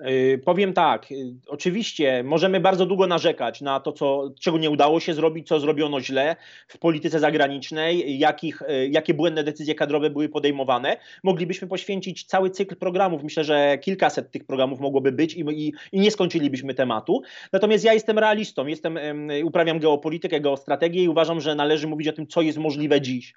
Yy, 0.00 0.38
powiem 0.44 0.72
tak, 0.72 1.10
yy, 1.10 1.34
oczywiście 1.46 2.22
możemy 2.24 2.60
bardzo 2.60 2.86
długo 2.86 3.06
narzekać 3.06 3.60
na 3.60 3.80
to, 3.80 3.92
co, 3.92 4.30
czego 4.40 4.58
nie 4.58 4.70
udało 4.70 5.00
się 5.00 5.14
zrobić, 5.14 5.48
co 5.48 5.60
zrobiono 5.60 6.00
źle 6.00 6.36
w 6.68 6.78
polityce 6.78 7.20
zagranicznej, 7.20 8.18
jakich, 8.18 8.62
yy, 8.68 8.88
jakie 8.88 9.14
błędne 9.14 9.44
decyzje 9.44 9.74
kadrowe 9.74 10.10
były 10.10 10.28
podejmowane. 10.28 10.96
Moglibyśmy 11.22 11.68
poświęcić 11.68 12.24
cały 12.24 12.50
cykl 12.50 12.76
programów. 12.76 13.22
Myślę, 13.22 13.44
że 13.44 13.78
kilkaset 13.78 14.30
tych 14.30 14.44
programów 14.44 14.80
mogłoby 14.80 15.12
być 15.12 15.34
i, 15.34 15.40
i, 15.40 15.72
i 15.92 16.00
nie 16.00 16.10
skończylibyśmy 16.10 16.74
tematu. 16.74 17.22
Natomiast 17.52 17.84
ja 17.84 17.94
jestem 17.94 18.18
realistą, 18.18 18.66
jestem, 18.66 18.98
uprawiam 19.44 19.78
geopolitykę, 19.78 20.40
geostrategię 20.40 21.02
i 21.02 21.08
uważam, 21.08 21.40
że 21.40 21.54
należy 21.54 21.86
mówić 21.86 22.08
o 22.08 22.12
tym, 22.12 22.26
co 22.26 22.42
jest 22.42 22.58
możliwe 22.58 23.00
dziś. 23.00 23.34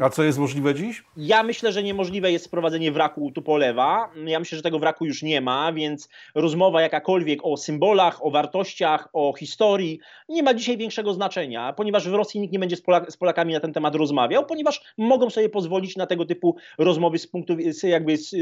A 0.00 0.10
co 0.10 0.22
jest 0.22 0.38
możliwe 0.38 0.74
dziś? 0.74 1.04
Ja 1.16 1.42
myślę, 1.42 1.72
że 1.72 1.82
niemożliwe 1.82 2.32
jest 2.32 2.44
sprowadzenie 2.44 2.92
wraku 2.92 3.30
Tupolewa. 3.34 4.10
Ja 4.26 4.38
myślę, 4.38 4.56
że 4.56 4.62
tego 4.62 4.78
wraku 4.78 5.06
już 5.06 5.22
nie 5.22 5.40
ma, 5.40 5.72
więc 5.72 6.08
rozmowa 6.34 6.82
jakakolwiek 6.82 7.40
o 7.42 7.56
symbolach, 7.56 8.26
o 8.26 8.30
wartościach, 8.30 9.08
o 9.12 9.34
historii 9.38 10.00
nie 10.28 10.42
ma 10.42 10.54
dzisiaj 10.54 10.76
większego 10.76 11.14
znaczenia, 11.14 11.72
ponieważ 11.72 12.08
w 12.08 12.14
Rosji 12.14 12.40
nikt 12.40 12.52
nie 12.52 12.58
będzie 12.58 12.76
z, 12.76 12.82
Polak 12.82 13.12
z 13.12 13.16
Polakami 13.16 13.52
na 13.52 13.60
ten 13.60 13.72
temat 13.72 13.94
rozmawiał, 13.94 14.46
ponieważ 14.46 14.94
mogą 14.98 15.30
sobie 15.30 15.48
pozwolić 15.48 15.96
na 15.96 16.06
tego 16.06 16.24
typu 16.24 16.56
rozmowy 16.78 17.18
z 17.18 17.26
punktu 17.26 17.56
jakby 17.82 18.16
z, 18.16 18.34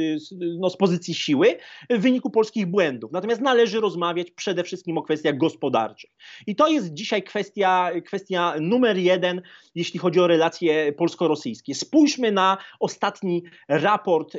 no, 0.58 0.70
z 0.70 0.76
pozycji 0.76 1.14
siły 1.14 1.56
w 1.90 2.00
wyniku 2.00 2.30
polskich 2.30 2.66
błędów. 2.66 3.12
Natomiast 3.12 3.40
należy 3.40 3.80
rozmawiać 3.80 4.30
przede 4.30 4.64
wszystkim 4.64 4.98
o 4.98 5.02
kwestiach 5.02 5.36
gospodarczych. 5.36 6.10
I 6.46 6.56
to 6.56 6.68
jest 6.68 6.94
dzisiaj 6.94 7.22
kwestia, 7.22 7.90
kwestia 8.06 8.54
numer 8.60 8.96
jeden, 8.96 9.42
jeśli 9.74 10.00
chodzi 10.00 10.20
o 10.20 10.26
relacje 10.26 10.79
polsko-rosyjskie. 10.96 11.74
Spójrzmy 11.74 12.32
na 12.32 12.58
ostatni 12.80 13.42
raport 13.68 14.36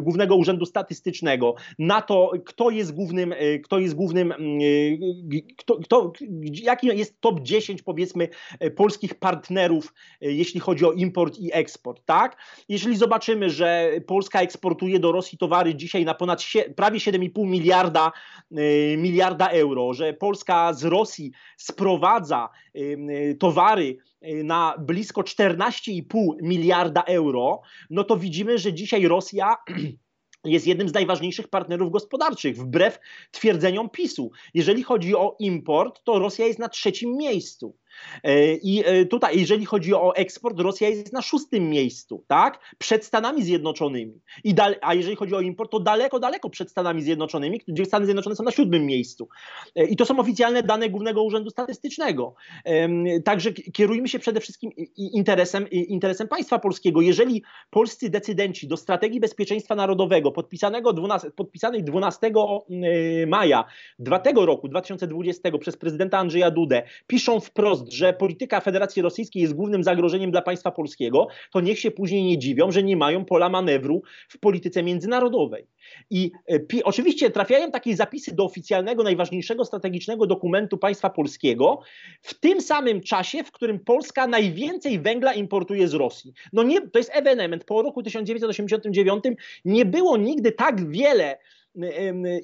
Głównego 0.00 0.36
Urzędu 0.36 0.66
Statystycznego, 0.66 1.54
na 1.78 2.02
to, 2.02 2.32
kto 2.44 2.70
jest 2.70 2.94
głównym, 2.94 3.32
y, 3.32 3.60
kto 3.64 3.78
jest 3.78 3.94
głównym, 3.94 4.32
y, 4.32 5.42
kto, 5.58 5.76
kto, 5.76 6.12
jaki 6.52 6.86
jest 6.86 7.20
top 7.20 7.40
10 7.40 7.82
powiedzmy 7.82 8.28
polskich 8.76 9.14
partnerów, 9.14 9.94
y, 10.22 10.32
jeśli 10.32 10.60
chodzi 10.60 10.84
o 10.84 10.92
import 10.92 11.38
i 11.38 11.50
eksport, 11.52 12.02
tak? 12.04 12.36
Jeżeli 12.68 12.96
zobaczymy, 12.96 13.50
że 13.50 13.90
Polska 14.06 14.40
eksportuje 14.40 14.98
do 14.98 15.12
Rosji 15.12 15.38
towary 15.38 15.74
dzisiaj 15.74 16.04
na 16.04 16.14
ponad 16.14 16.42
prawie 16.76 16.98
7,5 16.98 17.46
miliarda, 17.46 18.12
miliarda 18.96 19.48
euro, 19.48 19.94
że 19.94 20.12
Polska 20.12 20.72
z 20.72 20.84
Rosji 20.84 21.32
sprowadza 21.56 22.48
towary 23.38 23.96
na 24.44 24.74
blisko 24.78 25.20
14,5 25.20 26.02
miliarda 26.42 27.02
euro, 27.02 27.60
no 27.90 28.04
to 28.04 28.16
widzimy, 28.16 28.58
że 28.58 28.72
dzisiaj 28.72 29.08
Rosja 29.08 29.56
jest 30.44 30.66
jednym 30.66 30.88
z 30.88 30.94
najważniejszych 30.94 31.48
partnerów 31.48 31.92
gospodarczych, 31.92 32.56
wbrew 32.56 32.98
twierdzeniom 33.30 33.90
PiSu. 33.90 34.30
Jeżeli 34.54 34.82
chodzi 34.82 35.16
o 35.16 35.36
import, 35.38 36.04
to 36.04 36.18
Rosja 36.18 36.46
jest 36.46 36.58
na 36.58 36.68
trzecim 36.68 37.16
miejscu. 37.16 37.76
E, 38.24 38.54
I 38.54 38.82
e, 38.86 39.04
tutaj, 39.04 39.40
jeżeli 39.40 39.64
chodzi 39.64 39.94
o 39.94 40.16
eksport, 40.16 40.60
Rosja 40.60 40.88
jest 40.88 41.12
na 41.12 41.22
szóstym 41.22 41.70
miejscu, 41.70 42.24
tak? 42.26 42.74
Przed 42.78 43.04
Stanami 43.04 43.42
Zjednoczonymi. 43.42 44.20
I 44.44 44.54
dal, 44.54 44.76
a 44.80 44.94
jeżeli 44.94 45.16
chodzi 45.16 45.34
o 45.34 45.40
import, 45.40 45.70
to 45.70 45.80
daleko, 45.80 46.18
daleko 46.20 46.50
przed 46.50 46.70
Stanami 46.70 47.02
Zjednoczonymi, 47.02 47.60
gdzie 47.68 47.84
Stany 47.84 48.04
Zjednoczone 48.04 48.36
są 48.36 48.44
na 48.44 48.50
siódmym 48.50 48.86
miejscu. 48.86 49.28
E, 49.76 49.84
I 49.84 49.96
to 49.96 50.06
są 50.06 50.18
oficjalne 50.18 50.62
dane 50.62 50.88
Głównego 50.88 51.22
Urzędu 51.22 51.50
Statystycznego. 51.50 52.34
Także 53.24 53.52
kierujmy 53.52 54.08
się 54.08 54.18
przede 54.18 54.40
wszystkim 54.40 54.70
interesem, 54.96 55.70
interesem 55.70 56.28
państwa 56.28 56.58
polskiego. 56.58 57.00
Jeżeli 57.00 57.42
polscy 57.70 58.10
decydenci 58.10 58.68
do 58.68 58.76
strategii 58.76 59.20
bezpieczeństwa 59.20 59.74
narodowego 59.74 60.32
podpisanego 60.32 60.92
12, 60.92 61.30
podpisanej 61.30 61.84
12 61.84 62.32
maja 63.26 63.64
tego 64.22 64.46
roku, 64.46 64.68
2020 64.68 65.58
przez 65.58 65.76
prezydenta 65.76 66.18
Andrzeja 66.18 66.50
Dudę, 66.50 66.82
piszą 67.06 67.40
wprost, 67.40 67.87
że 67.92 68.12
polityka 68.12 68.60
Federacji 68.60 69.02
Rosyjskiej 69.02 69.42
jest 69.42 69.54
głównym 69.54 69.84
zagrożeniem 69.84 70.30
dla 70.30 70.42
państwa 70.42 70.70
polskiego, 70.70 71.26
to 71.52 71.60
niech 71.60 71.78
się 71.78 71.90
później 71.90 72.24
nie 72.24 72.38
dziwią, 72.38 72.70
że 72.70 72.82
nie 72.82 72.96
mają 72.96 73.24
pola 73.24 73.48
manewru 73.48 74.02
w 74.28 74.38
polityce 74.38 74.82
międzynarodowej. 74.82 75.66
I 76.10 76.30
e, 76.46 76.60
pi, 76.60 76.84
oczywiście 76.84 77.30
trafiają 77.30 77.70
takie 77.70 77.96
zapisy 77.96 78.34
do 78.34 78.44
oficjalnego, 78.44 79.02
najważniejszego 79.02 79.64
strategicznego 79.64 80.26
dokumentu 80.26 80.78
państwa 80.78 81.10
polskiego 81.10 81.80
w 82.20 82.40
tym 82.40 82.60
samym 82.60 83.00
czasie, 83.00 83.44
w 83.44 83.52
którym 83.52 83.80
Polska 83.80 84.26
najwięcej 84.26 85.00
węgla 85.00 85.32
importuje 85.32 85.88
z 85.88 85.94
Rosji. 85.94 86.32
No 86.52 86.62
nie, 86.62 86.80
to 86.80 86.98
jest 86.98 87.10
ewenement. 87.14 87.64
Po 87.64 87.82
roku 87.82 88.02
1989 88.02 89.24
nie 89.64 89.84
było 89.84 90.16
nigdy 90.16 90.52
tak 90.52 90.90
wiele 90.90 91.38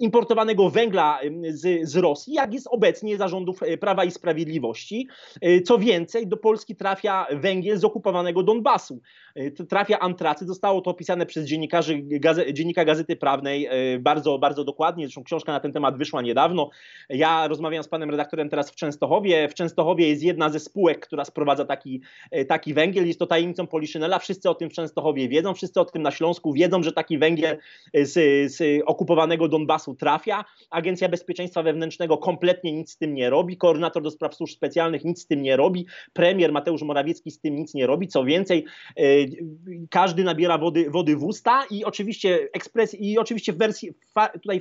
importowanego 0.01 0.71
węgla 0.71 1.21
z, 1.49 1.89
z 1.89 1.97
Rosji, 1.97 2.35
jak 2.35 2.55
jest 2.55 2.67
obecnie 2.71 3.17
zarządów 3.17 3.63
e, 3.63 3.79
Prawa 3.79 4.05
i 4.05 4.11
Sprawiedliwości. 4.11 5.09
E, 5.41 5.61
co 5.61 5.79
więcej, 5.79 6.27
do 6.27 6.37
Polski 6.37 6.77
trafia 6.77 7.27
węgiel 7.33 7.79
z 7.79 7.85
okupowanego 7.85 8.43
Donbasu. 8.43 9.01
E, 9.35 9.51
trafia 9.51 9.99
antracy, 9.99 10.47
zostało 10.47 10.81
to 10.81 10.91
opisane 10.91 11.27
przez 11.27 11.47
dziennikarzy 11.47 12.03
Dziennika 12.53 12.85
Gazety 12.85 13.17
Prawnej 13.17 13.69
bardzo, 14.01 14.39
bardzo 14.39 14.65
dokładnie, 14.65 15.07
zresztą 15.07 15.25
książka 15.25 15.53
na 15.53 15.61
ten 15.61 15.73
temat 15.73 15.99
wyszła 15.99 16.23
niedawno. 16.23 16.71
Ja 17.09 17.49
rozmawiam 17.49 17.83
z 17.83 17.89
panem 17.89 18.11
redaktorem 18.11 18.49
teraz 18.49 18.71
w 18.71 18.75
Częstochowie. 18.75 19.49
W 19.49 19.55
Częstochowie 19.55 20.09
jest 20.09 20.23
jedna 20.23 20.49
ze 20.49 20.61
spółek, 20.61 21.07
która 21.07 21.25
sprowadza 21.25 21.65
taki, 21.65 22.01
taki 22.49 22.75
węgiel. 22.75 23.07
Jest 23.07 23.19
to 23.19 23.27
tajemnicą 23.27 23.67
Poliszynela. 23.67 24.19
Wszyscy 24.19 24.51
o 24.51 24.55
tym 24.55 24.71
w 24.71 24.73
Częstochowie 24.73 25.29
wiedzą, 25.29 25.55
wszyscy 25.55 25.81
o 25.81 25.85
tym 25.85 26.03
na 26.03 26.11
Śląsku 26.11 26.53
wiedzą, 26.53 26.83
że 26.83 26.93
taki 26.93 27.19
węgiel 27.19 27.59
z, 27.95 28.13
z 28.53 28.83
okupowanego 28.87 29.24
okupowanego 29.25 29.49
Donbasu 29.49 29.95
trafia. 29.95 30.45
Agencja 30.71 31.09
Bezpieczeństwa 31.09 31.63
Wewnętrznego 31.63 32.19
kompletnie 32.19 32.73
nic 32.73 32.91
z 32.91 32.97
tym 32.97 33.15
nie 33.15 33.31
robi. 33.31 33.57
Koordynator 33.57 34.03
do 34.03 34.11
spraw 34.11 34.35
służb 34.35 34.55
specjalnych 34.55 35.05
nic 35.05 35.23
z 35.23 35.27
tym 35.27 35.43
nie 35.43 35.57
robi. 35.57 35.87
Premier 36.13 36.53
Mateusz 36.53 36.83
Morawiecki 36.83 37.31
z 37.31 37.41
tym 37.41 37.57
nic 37.57 37.75
nie 37.75 37.87
robi. 37.87 38.09
Co 38.09 38.25
więcej, 38.25 38.65
e, 38.97 39.03
każdy 39.91 40.25
nabiera 40.25 40.59
wody, 40.59 40.91
wody 40.91 41.17
w 41.17 41.25
usta 41.25 41.65
i 41.71 41.85
oczywiście 41.85 42.49
ekspres, 42.53 42.95
i 42.95 43.19
oczywiście 43.19 43.53
w 43.53 43.59
wersji 43.59 43.91
tutaj 44.33 44.61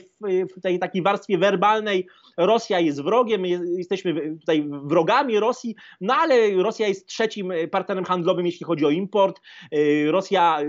w 0.58 0.62
tej 0.62 0.80
takiej 0.80 1.02
warstwie 1.02 1.38
werbalnej 1.38 2.08
Rosja 2.38 2.80
jest 2.80 3.04
wrogiem, 3.04 3.46
jesteśmy 3.78 4.38
tutaj 4.40 4.70
wrogami 4.84 5.40
Rosji, 5.40 5.76
no 6.02 6.14
ale 6.16 6.52
Rosja 6.64 6.88
jest 6.88 7.08
trzecim 7.08 7.54
partnerem 7.72 8.06
handlowym, 8.06 8.46
jeśli 8.46 8.66
chodzi 8.66 8.86
o 8.86 8.90
import. 8.90 9.42
E, 9.72 10.12
Rosja 10.12 10.60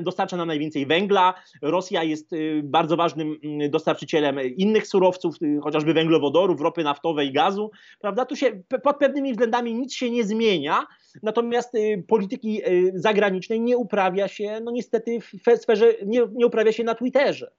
dostarcza 0.00 0.36
nam 0.36 0.48
najwięcej 0.48 0.86
węgla. 0.86 1.34
Rosja 1.62 2.02
jest 2.02 2.32
e, 2.32 2.36
bardzo 2.62 2.96
ważnym 2.96 3.29
dostarczycielem 3.68 4.40
innych 4.56 4.86
surowców, 4.86 5.36
y, 5.42 5.60
chociażby 5.62 5.94
węglowodorów, 5.94 6.60
ropy 6.60 6.84
naftowej, 6.84 7.32
gazu, 7.32 7.70
prawda? 8.00 8.24
Tu 8.24 8.36
się 8.36 8.62
pod 8.82 8.98
pewnymi 8.98 9.32
względami 9.32 9.74
nic 9.74 9.94
się 9.94 10.10
nie 10.10 10.24
zmienia, 10.24 10.86
natomiast 11.22 11.74
y, 11.74 12.04
polityki 12.08 12.68
y, 12.68 12.92
zagranicznej 12.94 13.60
nie 13.60 13.76
uprawia 13.76 14.28
się, 14.28 14.60
no 14.64 14.70
niestety 14.70 15.20
w 15.20 15.58
sferze, 15.60 15.94
nie, 16.06 16.22
nie 16.32 16.46
uprawia 16.46 16.72
się 16.72 16.84
na 16.84 16.94
Twitterze. 16.94 17.52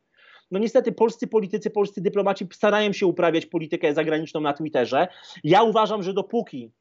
No 0.51 0.59
niestety 0.59 0.91
polscy 0.91 1.27
politycy, 1.27 1.69
polscy 1.69 2.01
dyplomaci 2.01 2.47
starają 2.53 2.93
się 2.93 3.05
uprawiać 3.05 3.45
politykę 3.45 3.93
zagraniczną 3.93 4.41
na 4.41 4.53
Twitterze. 4.53 5.07
Ja 5.43 5.63
uważam, 5.63 6.03
że 6.03 6.13
dopóki 6.13 6.71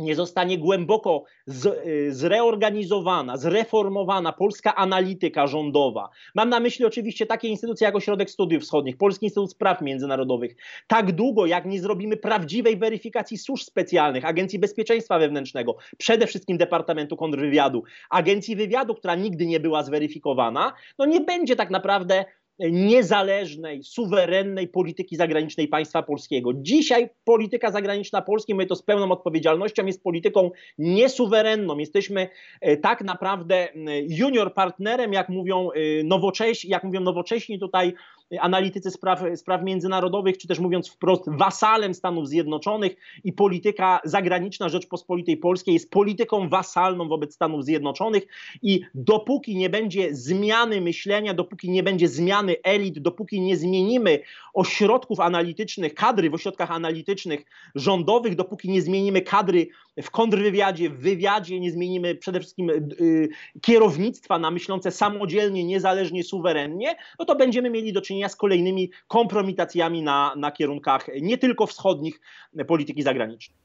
nie 0.00 0.14
zostanie 0.14 0.58
głęboko 0.58 1.24
z, 1.46 1.66
y, 1.66 2.14
zreorganizowana, 2.14 3.36
zreformowana 3.36 4.32
polska 4.32 4.74
analityka 4.74 5.46
rządowa. 5.46 6.08
Mam 6.34 6.48
na 6.48 6.60
myśli 6.60 6.84
oczywiście 6.84 7.26
takie 7.26 7.48
instytucje 7.48 7.84
jak 7.84 7.96
Ośrodek 7.96 8.30
Studiów 8.30 8.62
Wschodnich, 8.62 8.96
Polski 8.96 9.26
Instytut 9.26 9.50
Spraw 9.50 9.80
Międzynarodowych. 9.80 10.56
Tak 10.86 11.12
długo, 11.12 11.46
jak 11.46 11.66
nie 11.66 11.80
zrobimy 11.80 12.16
prawdziwej 12.16 12.76
weryfikacji 12.76 13.38
służb 13.38 13.64
specjalnych, 13.64 14.24
Agencji 14.24 14.58
Bezpieczeństwa 14.58 15.18
Wewnętrznego, 15.18 15.76
przede 15.98 16.26
wszystkim 16.26 16.58
Departamentu 16.58 17.16
Kontrwywiadu, 17.16 17.82
Agencji 18.10 18.56
Wywiadu, 18.56 18.94
która 18.94 19.14
nigdy 19.14 19.46
nie 19.46 19.60
była 19.60 19.82
zweryfikowana, 19.82 20.72
no 20.98 21.06
nie 21.06 21.20
będzie 21.20 21.56
tak 21.56 21.70
naprawdę 21.70 22.24
niezależnej, 22.70 23.84
suwerennej 23.84 24.68
polityki 24.68 25.16
zagranicznej 25.16 25.68
państwa 25.68 26.02
polskiego. 26.02 26.50
Dzisiaj 26.54 27.08
polityka 27.24 27.70
zagraniczna 27.70 28.22
Polski, 28.22 28.54
my 28.54 28.66
to 28.66 28.76
z 28.76 28.82
pełną 28.82 29.12
odpowiedzialnością, 29.12 29.86
jest 29.86 30.02
polityką 30.02 30.50
niesuwerenną. 30.78 31.78
Jesteśmy 31.78 32.28
e, 32.60 32.76
tak 32.76 33.04
naprawdę 33.04 33.68
junior 34.08 34.54
partnerem, 34.54 35.12
jak 35.12 35.28
mówią 35.28 35.68
nowocześni, 36.04 36.70
jak 36.70 36.84
mówią 36.84 37.00
nowocześni 37.00 37.58
tutaj 37.58 37.94
analitycy 38.38 38.90
spraw, 38.90 39.20
spraw 39.36 39.62
międzynarodowych, 39.62 40.38
czy 40.38 40.48
też 40.48 40.58
mówiąc 40.58 40.88
wprost, 40.88 41.24
wasalem 41.26 41.94
Stanów 41.94 42.28
Zjednoczonych 42.28 42.96
i 43.24 43.32
polityka 43.32 44.00
zagraniczna 44.04 44.68
Rzeczpospolitej 44.68 45.36
Polskiej 45.36 45.74
jest 45.74 45.90
polityką 45.90 46.48
wasalną 46.48 47.08
wobec 47.08 47.34
Stanów 47.34 47.64
Zjednoczonych 47.64 48.26
i 48.62 48.80
dopóki 48.94 49.56
nie 49.56 49.70
będzie 49.70 50.14
zmiany 50.14 50.80
myślenia, 50.80 51.34
dopóki 51.34 51.70
nie 51.70 51.82
będzie 51.82 52.08
zmiany 52.08 52.56
elit, 52.62 52.98
dopóki 52.98 53.40
nie 53.40 53.56
zmienimy 53.56 54.20
ośrodków 54.54 55.20
analitycznych, 55.20 55.94
kadry 55.94 56.30
w 56.30 56.34
ośrodkach 56.34 56.70
analitycznych 56.70 57.44
rządowych, 57.74 58.34
dopóki 58.34 58.70
nie 58.70 58.82
zmienimy 58.82 59.20
kadry 59.20 59.68
w 60.02 60.10
kontrwywiadzie, 60.10 60.90
w 60.90 60.98
wywiadzie, 60.98 61.60
nie 61.60 61.70
zmienimy 61.70 62.14
przede 62.14 62.40
wszystkim 62.40 62.66
yy, 63.00 63.28
kierownictwa 63.60 64.38
na 64.38 64.50
myślące 64.50 64.90
samodzielnie, 64.90 65.64
niezależnie, 65.64 66.24
suwerennie, 66.24 66.96
no 67.18 67.24
to 67.24 67.36
będziemy 67.36 67.70
mieli 67.70 67.92
do 67.92 68.00
czynienia 68.00 68.28
z 68.28 68.36
kolejnymi 68.36 68.90
kompromitacjami 69.08 70.02
na, 70.02 70.34
na 70.36 70.50
kierunkach 70.50 71.06
nie 71.20 71.38
tylko 71.38 71.66
wschodnich 71.66 72.20
polityki 72.66 73.02
zagranicznej. 73.02 73.58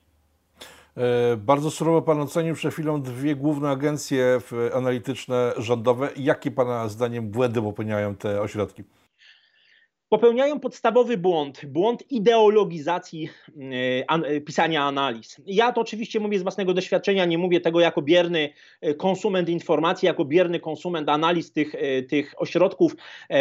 E, 0.97 1.37
bardzo 1.37 1.71
surowo 1.71 2.01
Pan 2.01 2.21
ocenił 2.21 2.55
przed 2.55 2.73
chwilą 2.73 3.01
dwie 3.01 3.35
główne 3.35 3.69
agencje 3.69 4.39
analityczne 4.73 5.53
rządowe. 5.57 6.09
Jakie 6.17 6.51
Pana 6.51 6.87
zdaniem 6.87 7.29
błędy 7.29 7.61
popełniają 7.61 8.15
te 8.15 8.41
ośrodki? 8.41 8.83
Popełniają 10.09 10.59
podstawowy 10.59 11.17
błąd, 11.17 11.65
błąd 11.65 12.11
ideologizacji 12.11 13.29
e, 13.99 14.09
e, 14.09 14.41
pisania 14.41 14.83
analiz. 14.83 15.41
Ja 15.45 15.71
to 15.71 15.81
oczywiście 15.81 16.19
mówię 16.19 16.39
z 16.39 16.41
własnego 16.41 16.73
doświadczenia, 16.73 17.25
nie 17.25 17.37
mówię 17.37 17.61
tego 17.61 17.79
jako 17.79 18.01
bierny 18.01 18.49
e, 18.81 18.93
konsument 18.93 19.49
informacji, 19.49 20.05
jako 20.05 20.25
bierny 20.25 20.59
konsument 20.59 21.09
analiz 21.09 21.51
tych, 21.51 21.75
tych 22.09 22.33
ośrodków. 22.37 22.95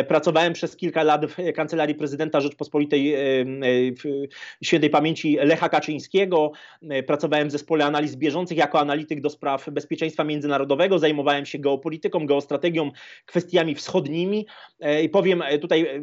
Pracowałem 0.08 0.52
przez 0.52 0.76
kilka 0.76 1.02
lat 1.02 1.26
w 1.26 1.36
Kancelarii 1.54 1.94
Prezydenta 1.94 2.40
Rzeczpospolitej 2.40 3.14
Świętej 4.64 4.90
Pamięci 4.90 5.36
Lecha 5.40 5.68
Kaczyńskiego. 5.68 6.52
Pracowałem 7.06 7.48
w 7.48 7.52
zespole 7.52 7.84
analiz 7.84 8.16
bieżących 8.16 8.58
jako 8.58 8.80
analityk 8.80 9.20
do 9.20 9.30
spraw 9.30 9.70
bezpieczeństwa 9.70 10.24
międzynarodowego. 10.24 10.98
Zajmowałem 10.98 11.46
się 11.46 11.58
geopolityką, 11.58 12.26
geostrategią, 12.26 12.90
kwestiami 13.26 13.74
wschodnimi 13.74 14.46
i 15.02 15.08
powiem 15.08 15.42
tutaj 15.60 16.02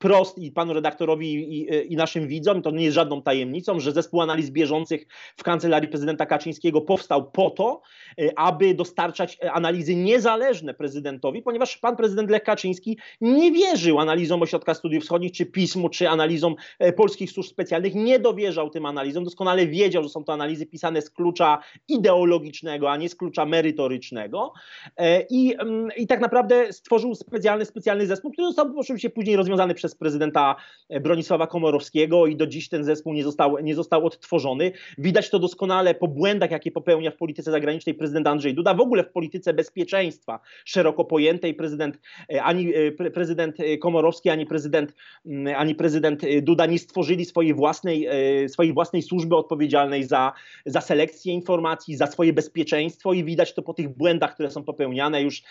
wprost 0.00 0.38
i 0.38 0.52
panu 0.52 0.72
redaktorowi 0.72 1.32
i, 1.34 1.92
i, 1.92 1.96
naszym 1.96 2.28
widzom, 2.28 2.62
to 2.62 2.70
nie 2.70 2.84
jest 2.84 2.94
żadną 2.94 3.22
tajemnicą, 3.22 3.80
że 3.80 3.92
zespół 3.92 4.20
analiz 4.20 4.50
bieżących 4.50 5.06
w 5.36 5.42
kancelarii 5.42 5.88
prezydenta 5.88 6.26
Kaczyńskiego 6.26 6.80
powstał 6.80 7.30
po 7.30 7.50
to, 7.50 7.82
e, 8.18 8.38
aby 8.38 8.74
dostarczać 8.74 9.38
analizy 9.52 9.94
niezależne 9.94 10.74
prezydentowi, 10.74 11.42
ponieważ 11.42 11.78
pan 11.78 11.96
prezydent 11.96 12.30
Lech 12.30 12.42
Kaczyński 12.42 12.98
nie 13.20 13.52
wierzył 13.52 13.98
analizom 13.98 14.42
Ośrodka 14.42 14.74
Studiów 14.74 15.04
Wschodnich, 15.04 15.32
czy 15.32 15.46
pismu, 15.46 15.88
czy 15.88 16.08
analizom 16.08 16.54
e, 16.78 16.92
polskich 16.92 17.30
służb 17.30 17.50
specjalnych, 17.50 17.94
nie 17.94 18.18
dowierzał 18.18 18.70
tym 18.70 18.86
analizom, 18.86 19.24
doskonale 19.24 19.66
wiedział, 19.66 20.02
że 20.02 20.08
są 20.08 20.24
to 20.24 20.32
analizy 20.32 20.66
pisane 20.66 21.02
z 21.02 21.10
klucza 21.10 21.58
ideologicznego, 21.88 22.90
a 22.90 22.96
nie 22.96 23.08
z 23.08 23.16
klucza 23.16 23.46
merytorycznego. 23.46 24.52
E, 24.96 25.20
i, 25.30 25.54
mm, 25.54 25.88
i 25.96 26.06
tak 26.06 26.20
naprawdę 26.20 26.72
stworzył 26.72 27.14
specjalny, 27.14 27.64
specjalny 27.64 28.06
zespół, 28.06 28.32
który 28.32 28.46
został 28.46 28.78
oczywiście 28.78 29.10
później 29.10 29.36
rozwiązany 29.36 29.74
przez 29.74 29.89
przez 29.90 29.98
prezydenta 29.98 30.56
Bronisława 31.00 31.46
Komorowskiego 31.46 32.26
i 32.26 32.36
do 32.36 32.46
dziś 32.46 32.68
ten 32.68 32.84
zespół 32.84 33.12
nie 33.12 33.24
został, 33.24 33.58
nie 33.58 33.74
został 33.74 34.06
odtworzony. 34.06 34.72
Widać 34.98 35.30
to 35.30 35.38
doskonale 35.38 35.94
po 35.94 36.08
błędach, 36.08 36.50
jakie 36.50 36.70
popełnia 36.70 37.10
w 37.10 37.16
polityce 37.16 37.50
zagranicznej 37.50 37.94
prezydent 37.94 38.26
Andrzej 38.26 38.54
Duda, 38.54 38.74
w 38.74 38.80
ogóle 38.80 39.04
w 39.04 39.12
polityce 39.12 39.54
bezpieczeństwa 39.54 40.40
szeroko 40.64 41.04
pojętej. 41.04 41.54
Prezydent, 41.54 41.98
e, 42.32 42.42
ani 42.42 42.74
e, 42.74 43.10
prezydent 43.10 43.56
Komorowski, 43.80 44.30
ani 44.30 44.46
prezydent, 44.46 44.94
ani 45.56 45.74
prezydent 45.74 46.22
Duda 46.42 46.66
nie 46.66 46.78
stworzyli 46.78 47.24
swojej 47.24 47.54
własnej, 47.54 48.06
e, 48.06 48.48
swojej 48.48 48.72
własnej 48.72 49.02
służby 49.02 49.36
odpowiedzialnej 49.36 50.04
za, 50.04 50.32
za 50.66 50.80
selekcję 50.80 51.34
informacji, 51.34 51.96
za 51.96 52.06
swoje 52.06 52.32
bezpieczeństwo 52.32 53.12
i 53.12 53.24
widać 53.24 53.54
to 53.54 53.62
po 53.62 53.74
tych 53.74 53.88
błędach, 53.96 54.34
które 54.34 54.50
są 54.50 54.64
popełniane. 54.64 55.22
Już 55.22 55.42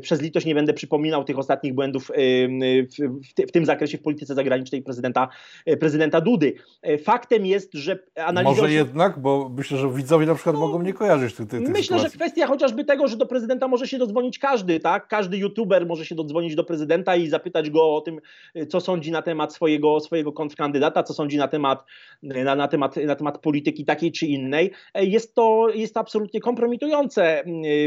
przez 0.00 0.22
litość 0.22 0.46
nie 0.46 0.54
będę 0.54 0.72
przypominał 0.72 1.24
tych 1.24 1.38
ostatnich 1.38 1.74
błędów 1.74 2.12
w, 2.12 3.18
w 3.48 3.52
tym 3.52 3.66
zakresie 3.68 3.98
w 3.98 4.02
polityce 4.02 4.34
zagranicznej 4.34 4.82
prezydenta, 4.82 5.28
e, 5.66 5.76
prezydenta 5.76 6.20
Dudy. 6.20 6.54
E, 6.82 6.98
faktem 6.98 7.46
jest, 7.46 7.74
że 7.74 7.98
analiza... 8.16 8.62
Może 8.62 8.72
jednak, 8.72 9.18
bo 9.18 9.50
myślę, 9.56 9.78
że 9.78 9.92
widzowie 9.92 10.26
na 10.26 10.34
przykład 10.34 10.54
no, 10.54 10.60
mogą 10.60 10.82
nie 10.82 10.92
kojarzyć 10.92 11.34
tych, 11.34 11.48
tych, 11.48 11.60
Myślę, 11.60 11.82
sytuacji. 11.82 12.10
że 12.10 12.16
kwestia 12.16 12.46
chociażby 12.46 12.84
tego, 12.84 13.08
że 13.08 13.16
do 13.16 13.26
prezydenta 13.26 13.68
może 13.68 13.88
się 13.88 13.98
dodzwonić 13.98 14.38
każdy, 14.38 14.80
tak? 14.80 15.08
Każdy 15.08 15.36
youtuber 15.36 15.86
może 15.86 16.06
się 16.06 16.14
dodzwonić 16.14 16.54
do 16.54 16.64
prezydenta 16.64 17.16
i 17.16 17.28
zapytać 17.28 17.70
go 17.70 17.94
o 17.96 18.00
tym, 18.00 18.20
e, 18.54 18.66
co 18.66 18.80
sądzi 18.80 19.10
na 19.10 19.22
temat 19.22 19.54
swojego, 19.54 20.00
swojego 20.00 20.32
kontrkandydata, 20.32 21.02
co 21.02 21.14
sądzi 21.14 21.36
na 21.36 21.48
temat, 21.48 21.84
na, 22.22 22.54
na, 22.54 22.68
temat, 22.68 22.96
na 22.96 23.14
temat 23.14 23.38
polityki 23.38 23.84
takiej 23.84 24.12
czy 24.12 24.26
innej. 24.26 24.70
Jest 24.94 25.34
to, 25.34 25.68
jest 25.74 25.94
to 25.94 26.00
absolutnie 26.00 26.40
kompromitujące 26.40 27.44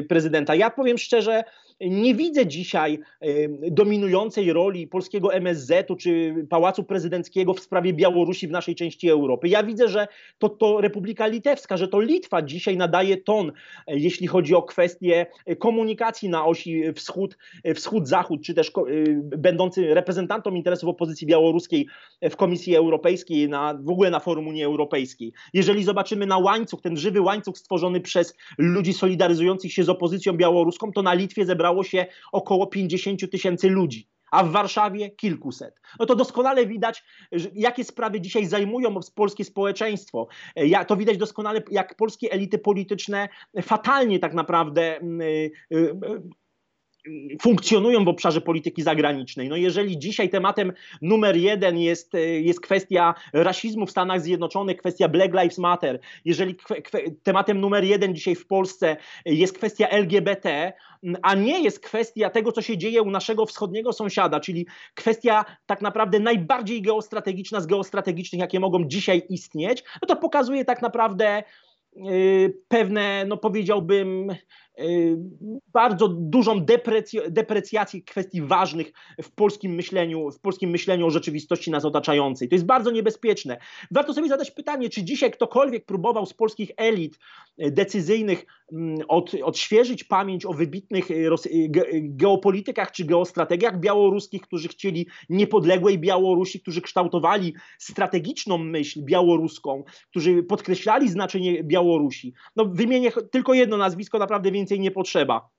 prezydenta. 0.09 0.55
Ja 0.55 0.69
powiem 0.69 0.97
szczerze, 0.97 1.43
nie 1.81 2.15
widzę 2.15 2.47
dzisiaj 2.47 2.99
dominującej 3.71 4.53
roli 4.53 4.87
polskiego 4.87 5.33
MSZ-u 5.71 5.95
czy 5.95 6.35
Pałacu 6.49 6.83
Prezydenckiego 6.83 7.53
w 7.53 7.59
sprawie 7.59 7.93
Białorusi 7.93 8.47
w 8.47 8.51
naszej 8.51 8.75
części 8.75 9.09
Europy. 9.09 9.47
Ja 9.47 9.63
widzę, 9.63 9.87
że 9.89 10.07
to, 10.37 10.49
to 10.49 10.81
Republika 10.81 11.27
Litewska, 11.27 11.77
że 11.77 11.87
to 11.87 12.01
Litwa 12.01 12.41
dzisiaj 12.41 12.77
nadaje 12.77 13.17
ton, 13.17 13.51
e, 13.87 13.97
jeśli 13.97 14.27
chodzi 14.27 14.55
o 14.55 14.63
kwestie 14.63 15.25
komunikacji 15.59 16.29
na 16.29 16.45
osi 16.45 16.93
wschód, 16.93 17.37
e, 17.63 17.73
wschód-zachód, 17.73 18.41
czy 18.43 18.53
też 18.53 18.69
e, 18.69 18.71
będący 19.37 19.93
reprezentantem 19.93 20.57
interesów 20.57 20.89
opozycji 20.89 21.27
białoruskiej 21.27 21.87
w 22.21 22.35
Komisji 22.35 22.75
Europejskiej, 22.75 23.49
na, 23.49 23.73
w 23.73 23.89
ogóle 23.89 24.09
na 24.09 24.19
forum 24.19 24.47
Unii 24.47 24.63
Europejskiej. 24.63 25.33
Jeżeli 25.53 25.83
zobaczymy 25.83 26.25
na 26.25 26.37
łańcuch, 26.37 26.81
ten 26.81 26.97
żywy 26.97 27.21
łańcuch 27.21 27.57
stworzony 27.57 28.01
przez 28.01 28.35
ludzi 28.57 28.93
solidaryzujących 28.93 29.73
się 29.73 29.83
z 29.83 29.89
opozycją 29.89 30.33
białoruską, 30.33 30.91
to 30.91 31.01
na 31.01 31.13
Litwie 31.13 31.45
zebrało 31.45 31.83
się 31.83 32.05
około 32.31 32.67
50 32.67 33.31
tysięcy 33.31 33.69
ludzi 33.69 34.10
a 34.31 34.43
w 34.43 34.51
Warszawie 34.51 35.09
kilkuset. 35.09 35.81
No 35.99 36.05
to 36.05 36.15
doskonale 36.15 36.65
widać, 36.65 37.03
jakie 37.53 37.83
sprawy 37.83 38.21
dzisiaj 38.21 38.45
zajmują 38.45 38.99
polskie 39.15 39.45
społeczeństwo. 39.45 40.27
To 40.87 40.97
widać 40.97 41.17
doskonale, 41.17 41.61
jak 41.71 41.95
polskie 41.95 42.31
elity 42.31 42.57
polityczne 42.59 43.29
fatalnie 43.61 44.19
tak 44.19 44.33
naprawdę 44.33 44.97
mm, 44.97 45.21
y, 45.21 45.51
y, 45.73 45.95
funkcjonują 47.41 48.05
w 48.05 48.07
obszarze 48.07 48.41
polityki 48.41 48.81
zagranicznej. 48.81 49.49
No 49.49 49.55
jeżeli 49.55 49.99
dzisiaj 49.99 50.29
tematem 50.29 50.73
numer 51.01 51.37
jeden 51.37 51.77
jest, 51.77 52.13
jest 52.41 52.61
kwestia 52.61 53.13
rasizmu 53.33 53.85
w 53.85 53.91
Stanach 53.91 54.21
Zjednoczonych, 54.21 54.77
kwestia 54.77 55.07
Black 55.07 55.33
Lives 55.33 55.57
Matter, 55.57 55.99
jeżeli 56.25 56.55
tematem 57.23 57.61
numer 57.61 57.83
jeden 57.83 58.15
dzisiaj 58.15 58.35
w 58.35 58.47
Polsce 58.47 58.97
jest 59.25 59.57
kwestia 59.57 59.87
LGBT, 59.89 60.73
a 61.21 61.35
nie 61.35 61.63
jest 61.63 61.79
kwestia 61.79 62.29
tego, 62.29 62.51
co 62.51 62.61
się 62.61 62.77
dzieje 62.77 63.01
u 63.01 63.11
naszego 63.11 63.45
wschodniego 63.45 63.93
sąsiada, 63.93 64.39
czyli 64.39 64.67
kwestia 64.93 65.45
tak 65.65 65.81
naprawdę 65.81 66.19
najbardziej 66.19 66.81
geostrategiczna 66.81 67.61
z 67.61 67.65
geostrategicznych, 67.65 68.41
jakie 68.41 68.59
mogą 68.59 68.85
dzisiaj 68.85 69.21
istnieć, 69.29 69.83
no 70.01 70.07
to 70.07 70.15
pokazuje 70.15 70.65
tak 70.65 70.81
naprawdę 70.81 71.43
yy, 71.95 72.53
pewne, 72.67 73.25
no 73.27 73.37
powiedziałbym, 73.37 74.35
bardzo 75.73 76.07
dużą 76.07 76.65
deprecjację 77.29 78.01
kwestii 78.01 78.41
ważnych 78.41 78.91
w 79.21 79.31
polskim 79.31 79.71
myśleniu, 79.75 80.31
w 80.31 80.39
polskim 80.39 80.69
myśleniu 80.69 81.07
o 81.07 81.09
rzeczywistości 81.09 81.71
nas 81.71 81.85
otaczającej. 81.85 82.49
To 82.49 82.55
jest 82.55 82.65
bardzo 82.65 82.91
niebezpieczne. 82.91 83.57
Warto 83.91 84.13
sobie 84.13 84.29
zadać 84.29 84.51
pytanie, 84.51 84.89
czy 84.89 85.03
dzisiaj 85.03 85.31
ktokolwiek 85.31 85.85
próbował 85.85 86.25
z 86.25 86.33
polskich 86.33 86.71
elit 86.77 87.19
y, 87.63 87.71
decyzyjnych 87.71 88.45
mm, 88.71 88.97
od, 89.07 89.31
odświeżyć 89.43 90.03
pamięć 90.03 90.45
o 90.45 90.53
wybitnych 90.53 91.11
y, 91.11 91.29
geopolitykach 92.01 92.91
czy 92.91 93.05
geostrategiach 93.05 93.79
białoruskich, 93.79 94.41
którzy 94.41 94.67
chcieli 94.67 95.07
niepodległej 95.29 95.99
Białorusi, 95.99 96.61
którzy 96.61 96.81
kształtowali 96.81 97.53
strategiczną 97.79 98.57
myśl 98.57 98.99
białoruską, 99.03 99.83
którzy 100.09 100.43
podkreślali 100.43 101.09
znaczenie 101.09 101.63
Białorusi. 101.63 102.33
No, 102.55 102.65
wymienię 102.65 103.11
tylko 103.31 103.53
jedno 103.53 103.77
nazwisko, 103.77 104.19
naprawdę 104.19 104.51
więcej 104.51 104.60
więcej 104.61 104.79
nie 104.79 104.91
potrzeba. 104.91 105.49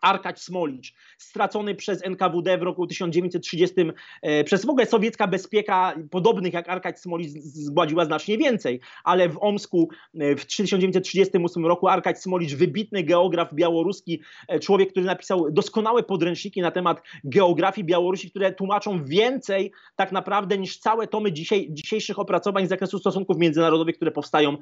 Arkać 0.00 0.42
Smolicz, 0.42 0.94
stracony 1.18 1.74
przez 1.74 2.04
NKWD 2.04 2.58
w 2.58 2.62
roku 2.62 2.86
1930, 2.86 3.74
e, 4.22 4.44
przez 4.44 4.66
w 4.66 4.70
ogóle 4.70 4.86
sowiecka 4.86 5.26
bezpieka, 5.26 5.94
podobnych 6.10 6.52
jak 6.52 6.68
Arkać 6.68 7.00
Smolicz 7.00 7.28
zgładziła 7.30 8.04
znacznie 8.04 8.38
więcej, 8.38 8.80
ale 9.04 9.28
w 9.28 9.42
Omsku 9.42 9.88
e, 10.20 10.36
w 10.36 10.46
1938 10.46 11.66
roku 11.66 11.88
Arkać 11.88 12.22
Smolicz, 12.22 12.54
wybitny 12.54 13.02
geograf 13.02 13.54
białoruski, 13.54 14.20
e, 14.48 14.60
człowiek, 14.60 14.90
który 14.90 15.06
napisał 15.06 15.50
doskonałe 15.50 16.02
podręczniki 16.02 16.60
na 16.60 16.70
temat 16.70 17.02
geografii 17.24 17.84
Białorusi, 17.84 18.30
które 18.30 18.52
tłumaczą 18.52 19.04
więcej 19.04 19.72
tak 19.96 20.12
naprawdę 20.12 20.58
niż 20.58 20.78
całe 20.78 21.06
tomy 21.06 21.32
dzisiaj, 21.32 21.68
dzisiejszych 21.70 22.18
opracowań 22.18 22.66
z 22.66 22.68
zakresu 22.68 22.98
stosunków 22.98 23.38
międzynarodowych, 23.38 23.96
które 23.96 24.10
powstają 24.10 24.56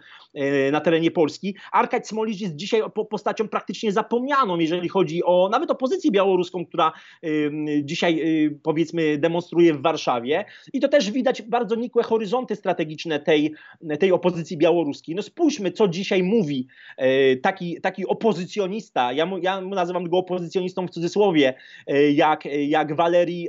na 0.72 0.80
terenie 0.80 1.10
Polski. 1.10 1.56
Arkać 1.72 2.08
Smolicz 2.08 2.40
jest 2.40 2.56
dzisiaj 2.56 2.82
postacią 3.10 3.48
praktycznie 3.48 3.92
zapomnianą, 3.92 4.58
jeżeli 4.58 4.88
chodzi 4.88 5.22
o 5.28 5.48
nawet 5.48 5.70
opozycję 5.70 6.10
białoruską, 6.10 6.66
która 6.66 6.92
dzisiaj 7.82 8.20
y, 8.46 8.58
powiedzmy 8.62 9.18
demonstruje 9.18 9.74
w 9.74 9.82
Warszawie. 9.82 10.44
I 10.72 10.80
to 10.80 10.88
też 10.88 11.10
widać 11.10 11.42
bardzo 11.42 11.74
nikłe 11.74 12.02
horyzonty 12.02 12.56
strategiczne 12.56 13.20
tej, 13.20 13.54
tej 14.00 14.12
opozycji 14.12 14.56
białoruskiej. 14.56 15.14
No 15.14 15.22
spójrzmy, 15.22 15.72
co 15.72 15.88
dzisiaj 15.88 16.22
mówi 16.22 16.66
e, 16.96 17.36
taki, 17.36 17.80
taki 17.80 18.06
opozycjonista, 18.06 19.12
ja, 19.12 19.26
mu, 19.26 19.38
ja 19.38 19.60
nazywam 19.60 20.08
go 20.08 20.18
opozycjonistą 20.18 20.86
w 20.86 20.90
cudzysłowie, 20.90 21.54
e, 21.86 22.10
jak, 22.12 22.44
jak 22.66 22.96
Walerii 22.96 23.48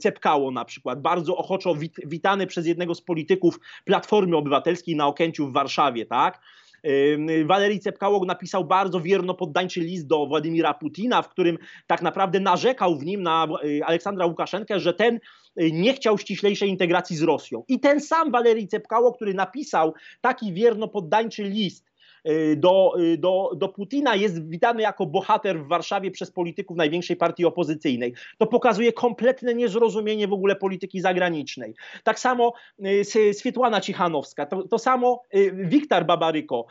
Cepkało 0.00 0.50
na 0.50 0.64
przykład, 0.64 1.02
bardzo 1.02 1.36
ochoczo 1.36 1.74
wit, 1.74 1.96
witany 2.06 2.46
przez 2.46 2.66
jednego 2.66 2.94
z 2.94 3.00
polityków 3.00 3.60
Platformy 3.84 4.36
Obywatelskiej 4.36 4.96
na 4.96 5.06
Okęciu 5.06 5.46
w 5.46 5.52
Warszawie, 5.52 6.06
tak? 6.06 6.40
Walerii 7.46 7.80
Cepkałok 7.80 8.26
napisał 8.26 8.64
bardzo 8.64 9.00
wierno 9.00 9.34
poddańczy 9.34 9.80
list 9.80 10.06
do 10.06 10.26
Władimira 10.26 10.74
Putina, 10.74 11.22
w 11.22 11.28
którym 11.28 11.58
tak 11.86 12.02
naprawdę 12.02 12.40
narzekał 12.40 12.98
w 12.98 13.04
nim 13.04 13.22
na 13.22 13.48
y, 13.64 13.84
Aleksandra 13.84 14.26
Łukaszenkę, 14.26 14.80
że 14.80 14.94
ten 14.94 15.20
y, 15.60 15.72
nie 15.72 15.94
chciał 15.94 16.18
ściślejszej 16.18 16.68
integracji 16.68 17.16
z 17.16 17.22
Rosją. 17.22 17.64
I 17.68 17.80
ten 17.80 18.00
sam 18.00 18.30
Walerii 18.30 18.68
Cepkało, 18.68 19.12
który 19.12 19.34
napisał 19.34 19.94
taki 20.20 20.52
wierno 20.52 20.88
poddańczy 20.88 21.42
list 21.42 21.86
do, 22.56 22.94
y, 23.00 23.18
do, 23.18 23.50
do 23.56 23.68
Putina 23.68 24.14
jest 24.14 24.48
witany 24.48 24.82
jako 24.82 25.06
bohater 25.06 25.64
w 25.64 25.68
Warszawie 25.68 26.10
przez 26.10 26.30
polityków 26.30 26.76
największej 26.76 27.16
partii 27.16 27.44
opozycyjnej. 27.44 28.14
To 28.38 28.46
pokazuje 28.46 28.92
kompletne 28.92 29.54
niezrozumienie 29.54 30.28
w 30.28 30.32
ogóle 30.32 30.56
polityki 30.56 31.00
zagranicznej. 31.00 31.74
Tak 32.04 32.18
samo 32.18 32.52
y, 32.86 33.34
Swietłana 33.34 33.80
Cichanowska, 33.80 34.46
to, 34.46 34.68
to 34.68 34.78
samo 34.78 35.22
Wiktor 35.52 36.06
Babaryko 36.06 36.66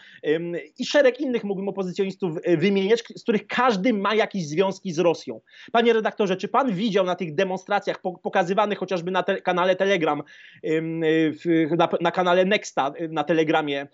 i 0.79 0.85
szereg 0.85 1.19
innych 1.21 1.43
mógłbym 1.43 1.69
opozycjonistów 1.69 2.31
wymieniać, 2.57 3.03
z 3.15 3.23
których 3.23 3.47
każdy 3.47 3.93
ma 3.93 4.15
jakieś 4.15 4.47
związki 4.47 4.93
z 4.93 4.99
Rosją. 4.99 5.41
Panie 5.71 5.93
redaktorze, 5.93 6.37
czy 6.37 6.47
pan 6.47 6.73
widział 6.73 7.05
na 7.05 7.15
tych 7.15 7.35
demonstracjach 7.35 8.01
pokazywanych 8.01 8.77
chociażby 8.77 9.11
na 9.11 9.23
te, 9.23 9.41
kanale 9.41 9.75
Telegram, 9.75 10.23
na, 11.77 11.89
na 12.01 12.11
kanale 12.11 12.45
Nexta 12.45 12.93
na 13.09 13.23
Telegramie, 13.23 13.87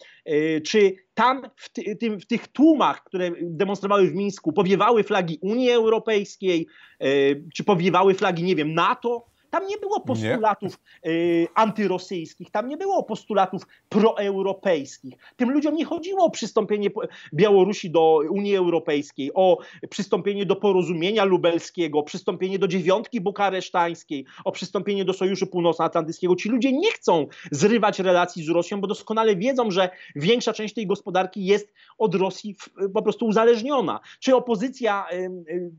czy 0.65 0.95
tam 1.21 1.41
w, 1.55 1.69
ty, 1.69 2.17
w, 2.19 2.25
tych 2.25 2.47
tłumach, 2.47 3.03
które 3.03 3.31
demonstrowały 3.41 4.07
w 4.07 4.15
Mińsku, 4.15 4.53
powiewały 4.53 5.03
flagi 5.03 5.39
Unii 5.41 5.71
Europejskiej, 5.71 6.67
e, 6.99 7.05
czy 7.53 7.63
powiewały 7.63 8.13
flagi, 8.13 8.43
nie 8.43 8.55
wiem, 8.55 8.73
NATO, 8.73 9.25
tam 9.51 9.67
nie 9.67 9.77
było 9.77 9.99
postulatów. 9.99 10.79
Y, 11.07 11.47
antyrosyjskich, 11.55 12.51
tam 12.51 12.67
nie 12.67 12.77
było 12.77 13.03
postulatów 13.03 13.67
proeuropejskich. 13.89 15.13
Tym 15.35 15.51
ludziom 15.51 15.75
nie 15.75 15.85
chodziło 15.85 16.25
o 16.25 16.29
przystąpienie 16.29 16.89
Białorusi 17.33 17.91
do 17.91 18.19
Unii 18.29 18.55
Europejskiej, 18.55 19.31
o 19.33 19.57
przystąpienie 19.89 20.45
do 20.45 20.55
porozumienia 20.55 21.23
lubelskiego, 21.23 21.99
o 21.99 22.03
przystąpienie 22.03 22.59
do 22.59 22.67
dziewiątki 22.67 23.21
bukaresztańskiej, 23.21 24.25
o 24.45 24.51
przystąpienie 24.51 25.05
do 25.05 25.13
Sojuszu 25.13 25.47
Północnoatlantyckiego. 25.47 26.35
Ci 26.35 26.49
ludzie 26.49 26.71
nie 26.71 26.91
chcą 26.91 27.27
zrywać 27.51 27.99
relacji 27.99 28.43
z 28.43 28.49
Rosją, 28.49 28.81
bo 28.81 28.87
doskonale 28.87 29.35
wiedzą, 29.35 29.71
że 29.71 29.89
większa 30.15 30.53
część 30.53 30.73
tej 30.73 30.87
gospodarki 30.87 31.45
jest 31.45 31.73
od 31.97 32.15
Rosji 32.15 32.55
po 32.93 33.01
prostu 33.01 33.25
uzależniona. 33.25 33.99
Czy 34.19 34.35
opozycja, 34.35 35.05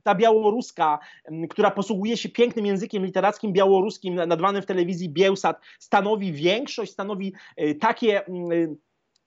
ta 0.03 0.15
białoruska, 0.15 0.99
która 1.51 1.71
posługuje 1.71 2.17
się 2.17 2.29
pięknym 2.29 2.67
językiem 2.67 3.05
literackim, 3.05 3.53
białoruskim 3.62 4.14
nadwanym 4.14 4.62
w 4.62 4.66
telewizji 4.66 5.09
Bielsat 5.09 5.61
stanowi 5.79 6.33
większość, 6.33 6.92
stanowi 6.92 7.33
e, 7.57 7.75
takie 7.75 8.27
mm, 8.27 8.77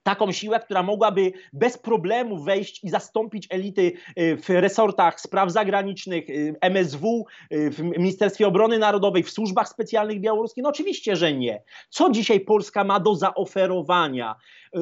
taką 0.05 0.31
siłę, 0.31 0.59
która 0.59 0.83
mogłaby 0.83 1.31
bez 1.53 1.77
problemu 1.77 2.43
wejść 2.43 2.83
i 2.83 2.89
zastąpić 2.89 3.47
elity 3.49 3.91
y, 4.19 4.37
w 4.37 4.49
resortach 4.49 5.21
spraw 5.21 5.51
zagranicznych, 5.51 6.29
y, 6.29 6.55
MSW, 6.61 7.25
y, 7.53 7.71
w 7.71 7.79
Ministerstwie 7.79 8.47
Obrony 8.47 8.79
Narodowej, 8.79 9.23
w 9.23 9.29
służbach 9.29 9.69
specjalnych 9.69 10.19
białoruskich? 10.19 10.63
No 10.63 10.69
oczywiście, 10.69 11.15
że 11.15 11.33
nie. 11.33 11.63
Co 11.89 12.09
dzisiaj 12.09 12.39
Polska 12.39 12.83
ma 12.83 12.99
do 12.99 13.15
zaoferowania 13.15 14.35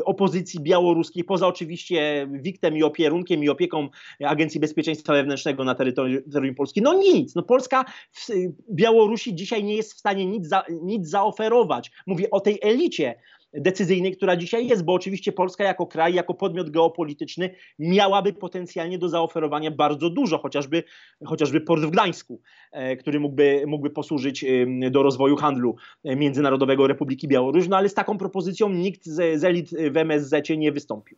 opozycji 0.05 0.59
białoruskiej, 0.59 1.23
poza 1.23 1.47
oczywiście 1.47 2.27
wiktem 2.31 2.77
i 2.77 2.83
opierunkiem 2.83 3.43
i 3.43 3.49
opieką 3.49 3.89
Agencji 4.25 4.59
Bezpieczeństwa 4.59 5.13
Wewnętrznego 5.13 5.63
na 5.63 5.75
terytorium 5.75 6.55
Polski? 6.55 6.81
No 6.81 6.93
nic. 6.93 7.36
No 7.36 7.43
Polska 7.43 7.86
w 8.12 8.27
Białorusi 8.71 9.36
dzisiaj 9.36 9.63
nie 9.63 9.75
jest 9.75 9.93
w 9.93 9.99
stanie 9.99 10.25
nic, 10.25 10.47
za, 10.47 10.63
nic 10.81 11.09
zaoferować. 11.09 11.91
Mówię 12.07 12.29
o 12.29 12.39
tej 12.39 12.59
elicie 12.62 13.15
decyzyjnej, 13.53 14.15
która 14.15 14.35
dzisiaj 14.35 14.67
jest, 14.67 14.83
bo 14.83 14.93
oczywiście 14.93 15.31
Polska 15.31 15.63
jako 15.63 15.87
kraj, 15.87 16.13
jako 16.13 16.33
podmiot 16.33 16.69
geopolityczny 16.69 17.49
miałaby 17.79 18.33
potencjalnie 18.33 18.97
do 18.97 19.09
zaoferowania 19.09 19.71
bardzo 19.71 20.09
dużo, 20.09 20.37
chociażby, 20.37 20.83
chociażby 21.25 21.61
port 21.61 21.83
w 21.83 21.89
Gdańsku, 21.89 22.41
e, 22.71 22.97
który 22.97 23.19
mógłby, 23.19 23.63
mógłby 23.67 23.89
posłużyć 23.89 24.45
do 24.91 25.03
rozwoju 25.03 25.35
handlu 25.35 25.75
e, 26.03 26.15
międzynarodowego 26.15 26.87
Republiki 26.87 27.27
Białorusi, 27.27 27.69
no 27.69 27.77
ale 27.77 27.89
z 27.89 27.93
taką 27.93 28.17
propozycją 28.17 28.69
nikt 28.69 29.05
z, 29.05 29.39
z 29.39 29.43
elit 29.43 29.69
w 29.91 29.97
MSZ 29.97 30.49
nie 30.57 30.71
wystąpił. 30.71 31.17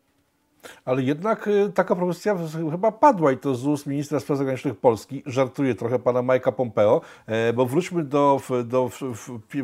Ale 0.86 1.04
jednak 1.04 1.48
y, 1.48 1.72
taka 1.74 1.96
propozycja 1.96 2.36
chyba 2.72 2.92
padła 2.92 3.32
i 3.32 3.38
to 3.38 3.56
z 3.56 3.66
ust 3.66 3.86
ministra 3.88 4.20
spraw 4.20 4.38
zagranicznych 4.38 4.78
Polski. 4.78 5.24
Żartuje 5.26 5.76
trochę 5.76 6.00
pana 6.00 6.22
Majka 6.22 6.52
Pompeo, 6.52 7.02
e, 7.28 7.54
bo 7.54 7.66
wróćmy 7.66 8.04
do, 8.04 8.42
do 8.66 8.90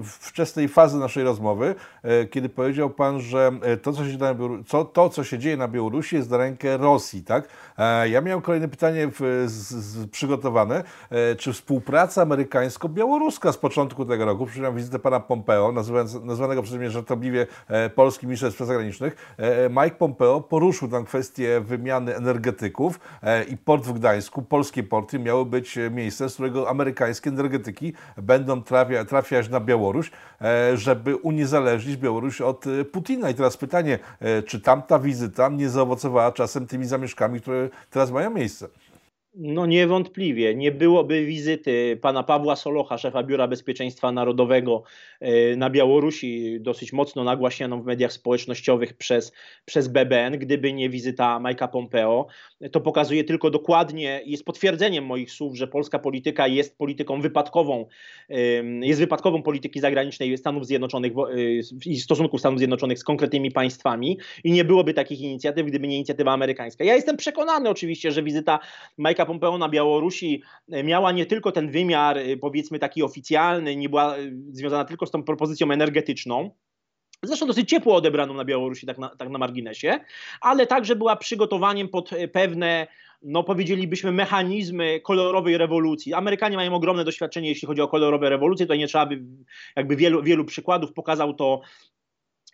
wczesnej 0.04 0.68
fazy 0.68 0.98
naszej 0.98 1.24
rozmowy, 1.24 1.76
e, 2.04 2.26
kiedy 2.26 2.50
powiedział 2.50 2.90
pan, 2.90 3.20
że 3.20 3.52
e, 3.62 3.78
to, 3.78 3.94
co 3.94 4.06
się, 4.06 4.18
na 4.18 4.36
co, 4.68 4.86
to, 4.86 5.10
co 5.10 5.24
się 5.24 5.40
dzieje 5.40 5.58
na 5.58 5.68
Białorusi 5.68 6.16
jest 6.16 6.32
na 6.32 6.38
rękę 6.38 6.78
Rosji, 6.78 7.24
tak? 7.24 7.48
Ja 8.06 8.22
miałem 8.22 8.42
kolejne 8.42 8.68
pytanie 8.68 9.10
przygotowane. 10.12 10.84
Czy 11.38 11.54
współpraca 11.54 12.22
amerykańsko-białoruska 12.22 13.52
z 13.52 13.58
początku 13.58 14.06
tego 14.06 14.26
roku, 14.26 14.46
przypominam 14.46 14.76
wizytę 14.76 15.00
pana 15.00 15.20
Pompeo, 15.20 15.72
nazwanego 16.24 16.64
przez 16.64 16.78
mnie 16.78 16.90
żartobliwie 16.90 17.48
polskim 17.96 18.30
ministrem 18.30 18.52
spraw 18.52 18.68
zagranicznych, 18.68 19.36
Mike 19.70 19.96
Pompeo 19.96 20.42
poruszył 20.42 20.88
tam 20.92 21.06
kwestię 21.06 21.62
wymiany 21.62 22.16
energetyków 22.16 23.00
e, 23.24 23.44
i 23.44 23.58
port 23.58 23.86
w 23.86 23.94
Gdańsku, 23.94 24.42
polskie 24.42 24.84
porty 24.84 25.20
miały 25.20 25.46
być 25.46 25.80
miejscem, 25.92 26.30
z 26.30 26.34
którego 26.34 26.70
amerykańskie 26.70 27.30
energetyki 27.30 27.94
będą 28.18 28.64
trafia, 28.64 29.06
trafiać 29.06 29.50
na 29.50 29.60
Białoruś, 29.60 30.12
e, 30.42 30.78
żeby 30.78 31.16
uniezależnić 31.16 31.98
Białoruś 31.98 32.42
od 32.42 32.68
e, 32.68 32.86
Putina. 32.86 33.30
I 33.30 33.34
teraz 33.34 33.58
pytanie, 33.58 34.00
czy 34.46 34.62
tamta 34.62 35.00
wizyta 35.00 35.50
nie 35.50 35.70
zaowocowała 35.70 36.32
czasem 36.32 36.68
tymi 36.68 36.86
zamieszkami, 36.86 37.42
które 37.42 37.70
teraz 37.90 38.12
mają 38.12 38.30
miejsce? 38.30 38.68
No 39.36 39.66
niewątpliwie. 39.66 40.56
Nie 40.56 40.72
byłoby 40.72 41.26
wizyty 41.26 42.00
pana 42.02 42.24
Pawła 42.24 42.56
Solocha, 42.56 42.98
szefa 42.98 43.24
Biura 43.24 43.48
Bezpieczeństwa 43.48 44.12
Narodowego 44.12 44.84
e, 45.20 45.56
na 45.56 45.70
Białorusi, 45.70 46.58
dosyć 46.62 46.94
mocno 46.94 47.24
nagłaśnianą 47.24 47.82
w 47.82 47.86
mediach 47.86 48.14
społecznościowych 48.14 48.94
przez, 48.94 49.32
przez 49.66 49.88
BBN, 49.88 50.38
gdyby 50.38 50.74
nie 50.74 50.90
wizyta 50.90 51.40
Majka 51.40 51.68
Pompeo. 51.68 52.28
To 52.72 52.82
pokazuje 52.82 53.24
tylko 53.24 53.50
dokładnie, 53.50 54.22
jest 54.26 54.46
potwierdzeniem 54.46 55.06
moich 55.06 55.32
słów, 55.32 55.58
że 55.58 55.68
polska 55.68 56.00
polityka 56.00 56.48
jest 56.48 56.78
polityką 56.78 57.22
wypadkową, 57.22 57.86
jest 58.82 59.00
wypadkową 59.00 59.44
polityki 59.44 59.80
zagranicznej 59.80 60.38
Stanów 60.38 60.66
Zjednoczonych 60.66 61.12
e, 61.12 61.42
i 61.86 62.00
stosunków 62.00 62.40
Stanów 62.40 62.60
Zjednoczonych 62.60 63.00
z 63.00 63.04
konkretnymi 63.04 63.52
państwami 63.52 64.18
i 64.44 64.52
nie 64.52 64.66
byłoby 64.66 64.94
takich 64.94 65.22
inicjatyw, 65.22 65.68
gdyby 65.68 65.88
nie 65.88 65.96
inicjatywa 65.96 66.32
amerykańska. 66.32 66.84
Ja 66.84 66.96
jestem 66.96 67.18
przekonany 67.18 67.70
oczywiście, 67.70 68.12
że 68.12 68.24
wizyta 68.24 68.60
Majka 68.98 69.21
Majka 69.22 69.26
Pompeo 69.26 69.58
na 69.58 69.70
Białorusi 69.70 70.42
e, 70.72 70.84
miała 70.84 71.12
nie 71.12 71.26
tylko 71.26 71.52
ten 71.52 71.72
wymiar, 71.72 72.18
e, 72.18 72.38
powiedzmy 72.38 72.80
taki 72.80 73.04
oficjalny, 73.04 73.76
nie 73.76 73.90
była 73.90 74.18
e, 74.18 74.20
związana 74.52 74.86
tylko 74.86 75.06
z 75.06 75.12
tą 75.12 75.24
propozycją 75.24 75.72
energetyczną, 75.72 76.52
Zresztą 77.24 77.48
dosyć 77.48 77.70
ciepło 77.70 77.96
odebraną 77.96 78.34
na 78.34 78.46
Białorusi, 78.46 78.86
tak 78.86 78.98
na, 78.98 79.10
tak 79.10 79.30
na 79.30 79.38
marginesie, 79.38 80.00
ale 80.42 80.68
także 80.68 80.96
była 80.96 81.16
przygotowaniem 81.16 81.90
pod 81.90 82.10
pewne 82.32 82.88
no 83.22 83.44
powiedzielibyśmy, 83.44 84.12
mechanizmy 84.12 85.00
kolorowej 85.00 85.58
rewolucji. 85.58 86.14
Amerykanie 86.14 86.56
mają 86.58 86.74
ogromne 86.74 87.04
doświadczenie, 87.04 87.50
jeśli 87.50 87.68
chodzi 87.68 87.82
o 87.82 87.88
kolorowe 87.88 88.30
rewolucje, 88.30 88.66
tutaj 88.66 88.80
nie 88.80 88.88
trzeba 88.88 89.06
by 89.06 89.22
jakby 89.76 89.96
wielu, 89.96 90.24
wielu 90.24 90.46
przykładów, 90.46 90.94
pokazał 90.94 91.34
to 91.34 91.62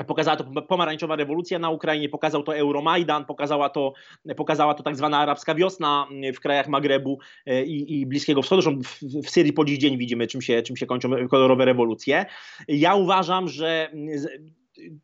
Pokazała 0.06 0.38
to 0.38 0.62
pomarańczowa 0.62 1.16
rewolucja 1.16 1.60
na 1.60 1.70
Ukrainie, 1.70 2.10
pokazał 2.10 2.44
to 2.44 2.58
Euromajdan, 2.58 3.26
pokazała 3.26 3.70
to, 3.70 3.94
pokazała 4.36 4.74
to 4.74 4.84
tak 4.84 4.96
zwana 4.96 5.18
arabska 5.18 5.56
wiosna 5.56 6.08
w 6.36 6.40
krajach 6.40 6.68
Magrebu 6.68 7.20
e, 7.46 7.64
i, 7.64 8.02
i 8.02 8.06
Bliskiego 8.06 8.42
Wschodu. 8.42 8.62
Zresztą 8.62 8.82
w, 8.84 9.26
w 9.26 9.30
Syrii 9.30 9.54
po 9.54 9.66
dziś 9.66 9.78
dzień 9.78 9.98
widzimy, 9.98 10.28
czym 10.28 10.42
się, 10.42 10.62
czym 10.62 10.78
się 10.78 10.86
kończą 10.86 11.10
kolorowe 11.28 11.66
rewolucje. 11.66 12.26
Ja 12.68 12.96
uważam, 12.96 13.48
że 13.48 13.92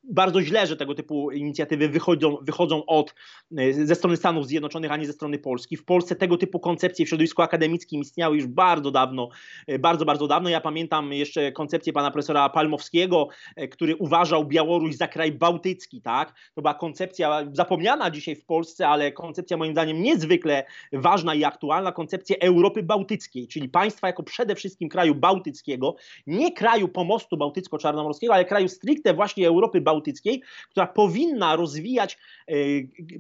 bardzo 0.04 0.42
źle, 0.42 0.68
że 0.68 0.78
tego 0.78 0.96
typu 0.96 1.32
inicjatywy 1.32 1.90
wychodzą, 1.90 2.38
wychodzą 2.42 2.86
od, 2.86 3.16
e, 3.58 3.74
ze 3.74 3.96
strony 3.96 4.18
Stanów 4.18 4.48
Zjednoczonych, 4.48 4.92
a 4.92 4.98
nie 4.98 5.06
ze 5.06 5.14
strony 5.14 5.40
Polski. 5.40 5.78
W 5.78 5.86
Polsce 5.86 6.16
tego 6.16 6.38
typu 6.38 6.60
koncepcje 6.60 7.06
w 7.06 7.10
środowisku 7.10 7.42
akademickim 7.42 8.02
istniały 8.02 8.36
już 8.36 8.48
bardzo 8.48 8.91
dawno, 8.91 9.30
e, 9.68 9.80
bardzo, 9.80 10.06
bardzo 10.06 10.28
dawno. 10.28 10.50
Ja 10.50 10.62
pamiętam 10.62 11.14
jeszcze 11.14 11.52
koncepcję 11.52 11.93
pana 11.93 12.12
profesora 12.12 12.50
Palmowskiego, 12.50 13.28
e, 13.56 13.68
który 13.68 13.95
uważał 13.95 14.45
Białoruś 14.45 14.95
za 14.95 15.08
kraj 15.08 15.32
bałtycki, 15.32 16.02
tak? 16.02 16.34
To 16.56 16.62
była 16.62 16.74
koncepcja 16.74 17.47
zapomniana 17.54 18.12
dzisiaj 18.12 18.36
w 18.36 18.45
Polsce, 18.45 18.88
ale 18.88 19.12
koncepcja 19.12 19.58
moim 19.58 19.72
zdaniem 19.72 20.02
niezwykle 20.02 20.66
ważna 20.93 21.36
i 21.36 21.43
aktualna, 21.43 21.91
koncepcja 21.91 22.36
Europy 22.41 22.84
Bałtyckiej, 22.84 23.47
czyli 23.47 23.70
państwa 23.70 24.08
jako 24.08 24.24
przede 24.24 24.56
wszystkim 24.56 24.89
kraju 24.89 25.16
bałtyckiego, 25.16 25.95
nie 26.28 26.52
kraju 26.52 26.88
pomostu 26.88 27.38
bałtycko-czarnomorskiego, 27.38 28.34
ale 28.34 28.45
kraju 28.45 28.68
stricte 28.68 29.14
właśnie 29.14 29.47
Europy 29.47 29.62
Europy 29.64 29.82
Bałtyckiej, 29.82 30.41
która 30.70 30.88
powinna 30.88 31.55
rozwijać 31.55 32.18
e, 32.47 32.53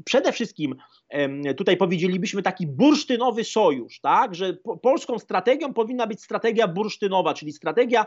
przede 0.05 0.31
wszystkim, 0.31 0.75
tutaj 1.57 1.77
powiedzielibyśmy 1.77 2.41
taki 2.41 2.67
bursztynowy 2.67 3.43
sojusz, 3.43 3.99
tak, 3.99 4.35
że 4.35 4.57
polską 4.81 5.19
strategią 5.19 5.73
powinna 5.73 6.07
być 6.07 6.21
strategia 6.21 6.67
bursztynowa, 6.67 7.33
czyli 7.33 7.51
strategia 7.51 8.01
e, 8.01 8.05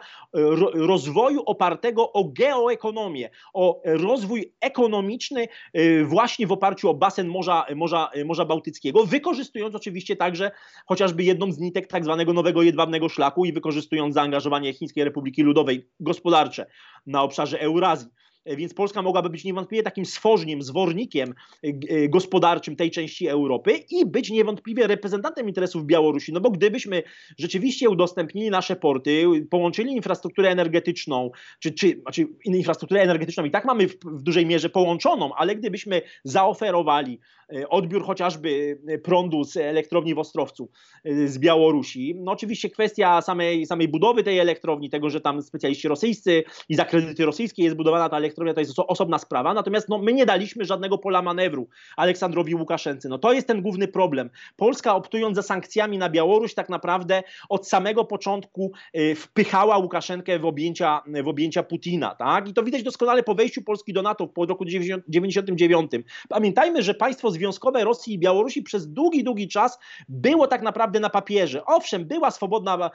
rozwoju 0.74 1.42
opartego 1.46 2.12
o 2.12 2.24
geoekonomię, 2.24 3.30
o 3.54 3.82
rozwój 3.84 4.52
ekonomiczny 4.60 5.48
e, 5.72 6.04
właśnie 6.04 6.46
w 6.46 6.52
oparciu 6.52 6.90
o 6.90 6.94
basen 6.94 7.28
Morza, 7.28 7.66
Morza, 7.76 8.10
Morza 8.24 8.44
Bałtyckiego, 8.44 9.06
wykorzystując 9.06 9.74
oczywiście 9.74 10.16
także 10.16 10.50
chociażby 10.86 11.24
jedną 11.24 11.52
z 11.52 11.58
nitek 11.58 11.86
tak 11.86 12.04
zwanego 12.04 12.32
nowego 12.32 12.62
jedwabnego 12.62 13.08
szlaku 13.08 13.44
i 13.44 13.52
wykorzystując 13.52 14.14
zaangażowanie 14.14 14.72
Chińskiej 14.72 15.04
Republiki 15.04 15.42
Ludowej 15.42 15.88
gospodarcze 16.00 16.66
na 17.06 17.22
obszarze 17.22 17.60
Eurazji. 17.60 18.08
E, 18.46 18.56
więc 18.56 18.74
Polska 18.74 19.02
mogłaby 19.02 19.30
być 19.30 19.44
niewątpliwie 19.44 19.82
takim 19.82 20.06
stworzeniem, 20.06 20.62
zwornikiem 20.62 21.30
e, 21.64 21.68
e, 21.68 22.08
gospodarczym 22.08 22.76
tej 22.76 22.90
części 22.90 23.28
Europy 23.28 23.72
i 23.90 24.06
być 24.06 24.30
niewątpliwie 24.30 24.86
reprezentantem 24.86 25.48
interesów 25.48 25.86
Białorusi. 25.86 26.32
No 26.32 26.40
bo 26.40 26.50
gdybyśmy 26.50 27.02
rzeczywiście 27.38 27.90
udostępnili 27.90 28.50
nasze 28.50 28.76
porty, 28.76 29.24
połączyli 29.50 29.92
infrastrukturę 29.92 30.50
energetyczną, 30.50 31.30
czy, 31.58 31.72
czy 31.72 32.00
znaczy 32.02 32.26
infrastrukturę 32.44 33.02
energetyczną 33.02 33.44
i 33.44 33.50
tak 33.50 33.64
mamy 33.64 33.88
w, 33.88 33.98
w 34.04 34.22
dużej 34.22 34.46
mierze 34.46 34.68
połączoną, 34.68 35.34
ale 35.34 35.56
gdybyśmy 35.56 36.02
zaoferowali 36.24 37.20
odbiór 37.68 38.04
chociażby 38.04 38.78
prądu 39.02 39.44
z 39.44 39.56
elektrowni 39.56 40.14
w 40.14 40.18
Ostrowcu 40.18 40.70
z 41.04 41.38
Białorusi, 41.38 42.14
no 42.14 42.32
oczywiście 42.32 42.70
kwestia 42.70 43.22
samej, 43.22 43.66
samej 43.66 43.88
budowy 43.88 44.22
tej 44.22 44.38
elektrowni, 44.38 44.90
tego, 44.90 45.10
że 45.10 45.20
tam 45.20 45.42
specjaliści 45.42 45.88
rosyjscy 45.88 46.44
i 46.68 46.74
za 46.74 46.84
kredyty 46.84 47.24
rosyjskie 47.24 47.62
jest 47.62 47.76
budowana 47.76 48.08
ta 48.08 48.16
elektrownia, 48.16 48.35
to 48.36 48.60
jest 48.60 48.72
osobna 48.76 49.18
sprawa, 49.18 49.54
natomiast 49.54 49.88
no, 49.88 49.98
my 49.98 50.12
nie 50.12 50.26
daliśmy 50.26 50.64
żadnego 50.64 50.98
pola 50.98 51.22
manewru 51.22 51.68
Aleksandrowi 51.96 52.54
Łukaszence. 52.54 53.08
No 53.08 53.18
to 53.18 53.32
jest 53.32 53.46
ten 53.46 53.62
główny 53.62 53.88
problem. 53.88 54.30
Polska 54.56 54.94
optując 54.94 55.36
za 55.36 55.42
sankcjami 55.42 55.98
na 55.98 56.10
Białoruś 56.10 56.54
tak 56.54 56.68
naprawdę 56.68 57.22
od 57.48 57.68
samego 57.68 58.04
początku 58.04 58.72
y, 58.96 59.14
wpychała 59.14 59.78
Łukaszenkę 59.78 60.38
w 60.38 60.44
objęcia, 60.44 61.02
w 61.24 61.28
objęcia 61.28 61.62
Putina, 61.62 62.14
tak? 62.14 62.48
I 62.48 62.54
to 62.54 62.62
widać 62.62 62.82
doskonale 62.82 63.22
po 63.22 63.34
wejściu 63.34 63.62
Polski 63.62 63.92
do 63.92 64.02
NATO 64.02 64.26
po 64.26 64.46
roku 64.46 64.64
1999. 64.64 65.90
Pamiętajmy, 66.28 66.82
że 66.82 66.94
państwo 66.94 67.30
związkowe 67.30 67.84
Rosji 67.84 68.14
i 68.14 68.18
Białorusi 68.18 68.62
przez 68.62 68.92
długi, 68.92 69.24
długi 69.24 69.48
czas 69.48 69.78
było 70.08 70.46
tak 70.46 70.62
naprawdę 70.62 71.00
na 71.00 71.10
papierze. 71.10 71.64
Owszem, 71.64 72.04
była 72.04 72.30
swobodna, 72.30 72.90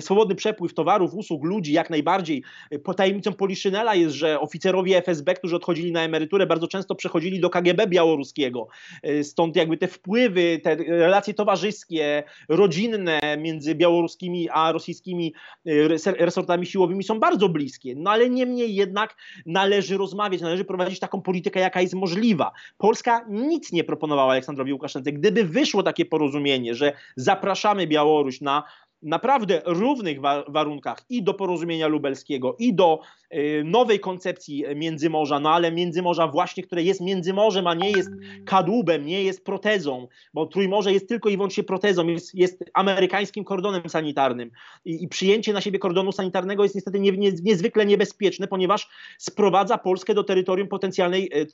swobodny 0.00 0.34
przepływ 0.34 0.74
towarów, 0.74 1.14
usług, 1.14 1.44
ludzi, 1.44 1.72
jak 1.72 1.90
najbardziej. 1.90 2.42
Po 2.84 2.94
tajemnicą 2.94 3.32
Poliszynela 3.32 3.94
jest, 3.94 4.14
że 4.14 4.40
oficerowie 4.40 4.67
oficerowie 4.68 4.98
FSB, 4.98 5.34
którzy 5.34 5.56
odchodzili 5.56 5.92
na 5.92 6.02
emeryturę, 6.02 6.46
bardzo 6.46 6.68
często 6.68 6.94
przechodzili 6.94 7.40
do 7.40 7.50
KGB 7.50 7.86
białoruskiego. 7.86 8.68
E, 9.02 9.24
stąd 9.24 9.56
jakby 9.56 9.76
te 9.76 9.88
wpływy, 9.88 10.60
te 10.62 10.76
relacje 10.76 11.34
towarzyskie, 11.34 12.22
rodzinne 12.48 13.20
między 13.38 13.74
białoruskimi 13.74 14.48
a 14.50 14.72
rosyjskimi 14.72 15.34
e, 15.66 16.14
resortami 16.18 16.66
siłowymi 16.66 17.04
są 17.04 17.20
bardzo 17.20 17.48
bliskie. 17.48 17.94
No 17.96 18.10
ale 18.10 18.30
niemniej 18.30 18.74
jednak 18.74 19.16
należy 19.46 19.96
rozmawiać, 19.96 20.40
należy 20.40 20.64
prowadzić 20.64 21.00
taką 21.00 21.22
politykę, 21.22 21.60
jaka 21.60 21.80
jest 21.80 21.94
możliwa. 21.94 22.52
Polska 22.78 23.26
nic 23.30 23.72
nie 23.72 23.84
proponowała 23.84 24.32
Aleksandrowi 24.32 24.72
Łukaszence. 24.72 25.12
Gdyby 25.12 25.44
wyszło 25.44 25.82
takie 25.82 26.04
porozumienie, 26.04 26.74
że 26.74 26.92
zapraszamy 27.16 27.86
Białoruś 27.86 28.40
na 28.40 28.62
naprawdę 29.02 29.62
równych 29.64 30.20
warunkach 30.48 30.98
i 31.08 31.22
do 31.22 31.34
porozumienia 31.34 31.86
lubelskiego, 31.86 32.56
i 32.58 32.74
do 32.74 33.00
y, 33.34 33.62
nowej 33.64 34.00
koncepcji 34.00 34.64
Międzymorza, 34.76 35.40
no 35.40 35.50
ale 35.50 35.72
Międzymorza 35.72 36.28
właśnie, 36.28 36.62
które 36.62 36.82
jest 36.82 37.00
Międzymorzem, 37.00 37.66
a 37.66 37.74
nie 37.74 37.90
jest 37.90 38.10
kadłubem, 38.44 39.06
nie 39.06 39.22
jest 39.22 39.44
protezą, 39.44 40.08
bo 40.34 40.46
Trójmorze 40.46 40.92
jest 40.92 41.08
tylko 41.08 41.28
i 41.28 41.36
wyłącznie 41.36 41.64
protezą, 41.64 42.06
jest, 42.06 42.34
jest 42.34 42.64
amerykańskim 42.74 43.44
kordonem 43.44 43.88
sanitarnym 43.88 44.50
I, 44.84 45.04
i, 45.04 45.08
przyjęcie 45.08 45.52
na 45.52 45.60
siebie 45.60 45.78
kordonu 45.78 46.12
sanitarnego 46.12 46.62
jest 46.62 46.74
niestety 46.74 47.00
nie, 47.00 47.12
nie, 47.12 47.32
niezwykle 47.42 47.86
niebezpieczne, 47.86 48.48
ponieważ 48.48 48.88
sprowadza 49.18 49.78
Polskę 49.78 50.14
do 50.14 50.24
terytorium 50.24 50.68
potencjalnej, 50.68 51.30
e, 51.34 51.46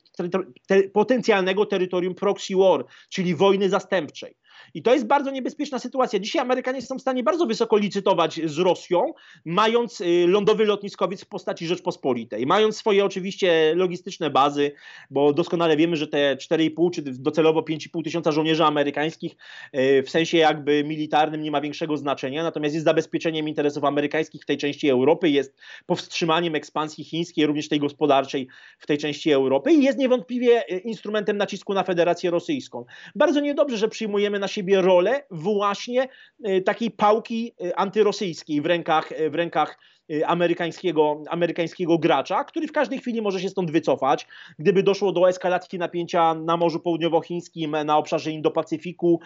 te, 0.67 0.83
potencjalnego 0.83 1.67
terytorium 1.67 2.15
proxy 2.15 2.57
war, 2.57 2.85
czyli 3.09 3.35
wojny 3.35 3.69
zastępczej. 3.69 4.35
I 4.75 4.83
to 4.83 4.95
jest 4.95 5.07
bardzo 5.07 5.31
niebezpieczna 5.31 5.79
sytuacja. 5.79 6.19
Dzisiaj 6.19 6.43
Amerykanie 6.43 6.83
są 6.83 6.99
w 6.99 7.01
stanie 7.01 7.23
bardzo 7.23 7.47
wysoko 7.47 7.77
licytować 7.77 8.41
z 8.45 8.59
Rosją, 8.59 9.13
mając 9.45 10.01
y, 10.01 10.27
lądowy 10.29 10.65
lotniskowiec 10.65 11.25
w 11.25 11.29
postaci 11.29 11.67
Rzeczpospolitej, 11.67 12.47
mając 12.47 12.77
swoje 12.77 13.05
oczywiście 13.05 13.75
logistyczne 13.75 14.31
bazy, 14.31 14.73
bo 15.11 15.33
doskonale 15.33 15.77
wiemy, 15.77 15.97
że 15.97 16.07
te 16.07 16.37
4,5 16.37 16.91
czy 16.91 17.03
docelowo 17.03 17.61
5,5 17.61 18.05
tysiąca 18.05 18.33
żołnierzy 18.33 18.65
amerykańskich 18.65 19.37
y, 19.77 20.03
w 20.03 20.11
sensie 20.11 20.39
jakby 20.39 20.85
militarnym 20.85 21.43
nie 21.43 21.51
ma 21.51 21.61
większego 21.61 21.97
znaczenia, 21.97 22.43
natomiast 22.43 22.75
jest 22.75 22.85
zabezpieczeniem 22.85 23.49
interesów 23.49 23.85
amerykańskich 23.85 24.43
w 24.43 24.47
tej 24.47 24.57
części 24.57 24.89
Europy, 24.89 25.31
jest 25.31 25.57
powstrzymaniem 25.87 26.55
ekspansji 26.55 27.05
chińskiej, 27.05 27.47
również 27.47 27.69
tej 27.69 27.81
gospodarczej 27.81 28.49
w 28.79 28.87
tej 28.87 28.99
części 28.99 29.31
Europy 29.31 29.73
i 29.73 29.83
jest 29.83 29.99
niewątpliwie 29.99 30.63
y, 30.73 30.79
instrumentem 30.79 31.37
nacisku 31.37 31.75
na 31.75 31.83
Federację 31.83 32.31
Rosyjską. 32.31 32.85
Bardzo 33.15 33.41
niedobrze, 33.41 33.77
że 33.77 33.89
przyjmujemy 33.89 34.39
na 34.39 34.49
siebie 34.49 34.64
rolę 34.73 35.23
właśnie 35.31 36.09
e, 36.45 36.61
takiej 36.61 36.91
pałki 36.91 37.53
e, 37.61 37.79
antyrosyjskiej 37.79 38.61
w 38.61 38.67
rękach, 38.67 39.13
e, 39.13 39.31
w 39.31 39.35
rękach 39.35 39.79
amerykańskiego, 40.27 41.23
amerykańskiego 41.29 41.99
gracza, 41.99 42.45
który 42.45 42.67
w 42.67 42.73
każdej 42.73 42.99
chwili 42.99 43.23
może 43.23 43.41
się 43.41 43.49
stąd 43.49 43.71
wycofać. 43.71 44.27
Gdyby 44.59 44.83
doszło 44.83 45.13
do 45.13 45.29
eskalacji 45.29 45.79
napięcia 45.79 46.35
na 46.35 46.57
Morzu 46.57 46.81
Południowochińskim, 46.81 47.77
na 47.85 47.99
obszarze 47.99 48.31
Indo-Pacyfiku, 48.31 49.19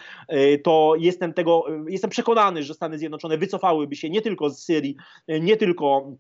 to 0.65 0.95
jestem 0.99 1.35
tego, 1.35 1.65
jestem 1.89 2.11
przekonany, 2.11 2.63
że 2.63 2.75
Stany 2.75 2.99
Zjednoczone 2.99 3.39
wycofałyby 3.39 3.97
się 3.97 4.11
nie 4.11 4.23
tylko 4.23 4.51
z 4.51 4.65
Syrii, 4.65 4.97
nie 5.29 5.57
tylko 5.57 6.17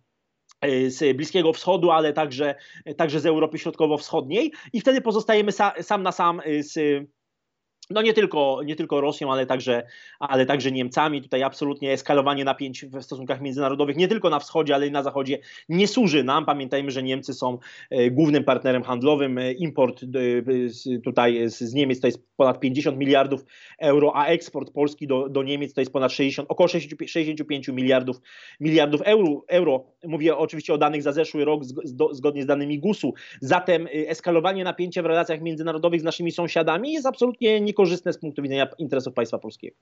z 0.86 1.16
Bliskiego 1.16 1.52
Wschodu, 1.52 1.90
ale 1.90 2.12
także, 2.12 2.54
także 2.96 3.20
z 3.20 3.26
Europy 3.26 3.58
Środkowo-Wschodniej 3.58 4.52
i 4.72 4.80
wtedy 4.80 5.00
pozostajemy 5.00 5.52
sa, 5.52 5.82
sam 5.82 6.02
na 6.02 6.12
sam 6.12 6.40
z 6.60 6.78
no 7.90 8.02
nie 8.02 8.12
tylko, 8.12 8.60
nie 8.64 8.76
tylko 8.76 9.00
Rosją, 9.00 9.32
ale 9.32 9.46
także, 9.46 9.82
ale 10.18 10.46
także 10.46 10.72
Niemcami. 10.72 11.22
Tutaj 11.22 11.42
absolutnie 11.42 11.92
eskalowanie 11.92 12.44
napięć 12.44 12.84
w 12.84 13.02
stosunkach 13.02 13.40
międzynarodowych, 13.40 13.96
nie 13.96 14.08
tylko 14.08 14.30
na 14.30 14.38
wschodzie, 14.38 14.74
ale 14.74 14.86
i 14.86 14.90
na 14.90 15.02
zachodzie, 15.02 15.38
nie 15.68 15.88
służy 15.88 16.24
nam. 16.24 16.44
Pamiętajmy, 16.44 16.90
że 16.90 17.02
Niemcy 17.02 17.34
są 17.34 17.58
e, 17.90 18.10
głównym 18.10 18.44
partnerem 18.44 18.82
handlowym. 18.82 19.38
E, 19.38 19.52
import 19.52 20.02
e, 20.02 20.06
tutaj 21.00 21.48
z 21.50 21.74
Niemiec 21.74 22.00
to 22.00 22.06
jest 22.06 22.18
ponad 22.36 22.60
50 22.60 22.98
miliardów 22.98 23.44
euro, 23.78 24.12
a 24.16 24.26
eksport 24.26 24.70
Polski 24.72 25.06
do, 25.06 25.28
do 25.28 25.42
Niemiec 25.42 25.74
to 25.74 25.80
jest 25.80 25.92
ponad 25.92 26.12
60, 26.12 26.50
około 26.50 26.68
65 26.68 27.68
miliardów, 27.68 28.20
miliardów 28.60 29.02
euro, 29.02 29.44
euro. 29.48 29.84
Mówię 30.04 30.36
oczywiście 30.36 30.74
o 30.74 30.78
danych 30.78 31.02
za 31.02 31.12
zeszły 31.12 31.44
rok, 31.44 31.62
zgodnie 32.12 32.42
z 32.42 32.46
danymi 32.46 32.78
GUS-u. 32.78 33.14
Zatem 33.40 33.88
eskalowanie 33.92 34.64
napięcia 34.64 35.02
w 35.02 35.06
relacjach 35.06 35.40
międzynarodowych 35.40 36.00
z 36.00 36.04
naszymi 36.04 36.32
sąsiadami 36.32 36.92
jest 36.92 37.06
absolutnie 37.06 37.60
nie 37.60 37.74
korzystne 37.78 38.12
z 38.12 38.18
punktu 38.18 38.42
widzenia 38.42 38.68
interesów 38.78 39.14
państwa 39.14 39.38
polskiego. 39.38 39.76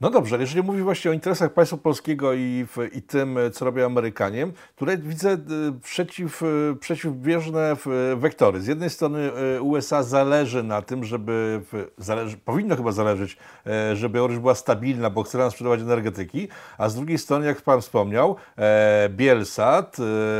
No 0.00 0.10
dobrze, 0.10 0.38
jeżeli 0.38 0.62
mówisz 0.62 0.82
właśnie 0.82 1.10
o 1.10 1.14
interesach 1.14 1.52
państwa 1.52 1.76
polskiego 1.76 2.34
i, 2.34 2.66
i 2.92 3.02
tym, 3.02 3.38
co 3.52 3.64
robią 3.64 3.86
Amerykanie, 3.86 4.46
tutaj 4.76 4.98
widzę 4.98 5.30
e, 5.30 5.38
przeciw, 5.82 6.42
e, 6.42 6.46
przeciwbieżne 6.80 7.76
wektory. 8.16 8.60
Z 8.60 8.66
jednej 8.66 8.90
strony 8.90 9.30
e, 9.56 9.62
USA 9.62 10.02
zależy 10.02 10.62
na 10.62 10.82
tym, 10.82 11.04
żeby, 11.04 11.60
zależy, 11.98 12.36
powinno 12.36 12.76
chyba 12.76 12.92
zależeć, 12.92 13.36
żeby 13.94 14.14
Białoruś 14.14 14.38
była 14.38 14.54
stabilna, 14.54 15.10
bo 15.10 15.22
chce 15.22 15.38
nam 15.38 15.50
sprzedawać 15.50 15.80
energetyki, 15.80 16.48
a 16.78 16.88
z 16.88 16.94
drugiej 16.94 17.18
strony, 17.18 17.46
jak 17.46 17.62
Pan 17.62 17.80
wspomniał, 17.80 18.36
Bielsat 19.08 19.96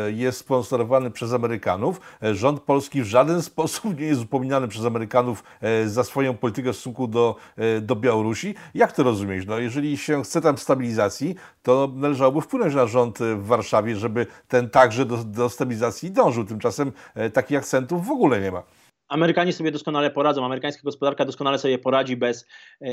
jest 0.07 0.38
sponsorowany 0.38 1.11
przez 1.11 1.32
Amerykanów. 1.32 2.00
Rząd 2.32 2.61
polski 2.61 3.02
w 3.02 3.07
żaden 3.07 3.42
sposób 3.52 3.98
nie 3.98 4.07
jest 4.07 4.22
upominany 4.22 4.68
przez 4.68 4.84
Amerykanów 4.84 5.44
za 5.86 6.05
swoją 6.05 6.34
politykę 6.34 6.72
w 6.72 6.76
stosunku 6.76 7.09
do, 7.09 7.36
do 7.82 7.96
Białorusi. 7.96 8.55
Jak 8.74 8.92
to 8.92 9.02
rozumieć? 9.02 9.43
No, 9.47 9.59
jeżeli 9.59 9.99
się 9.99 10.22
chce 10.22 10.40
tam 10.40 10.59
stabilizacji, 10.59 11.34
to 11.62 11.92
należałoby 11.95 12.40
wpłynąć 12.40 12.74
na 12.74 12.86
rząd 12.86 13.18
w 13.18 13.47
Warszawie, 13.47 13.97
żeby 13.97 14.26
ten 14.49 14.70
także 14.70 15.05
do, 15.05 15.16
do 15.16 15.49
stabilizacji 15.49 16.11
dążył. 16.11 16.45
Tymczasem 16.45 16.92
e, 17.14 17.30
takich 17.30 17.59
akcentów 17.59 18.07
w 18.07 18.11
ogóle 18.11 18.40
nie 18.40 18.53
ma. 18.53 18.62
Amerykanie 19.09 19.52
sobie 19.52 19.70
doskonale 19.70 20.11
poradzą, 20.11 20.44
amerykańska 20.44 20.82
gospodarka 20.84 21.24
doskonale 21.24 21.59
sobie 21.59 21.78
poradzi 21.78 22.16
bez 22.16 22.46
e, 22.80 22.86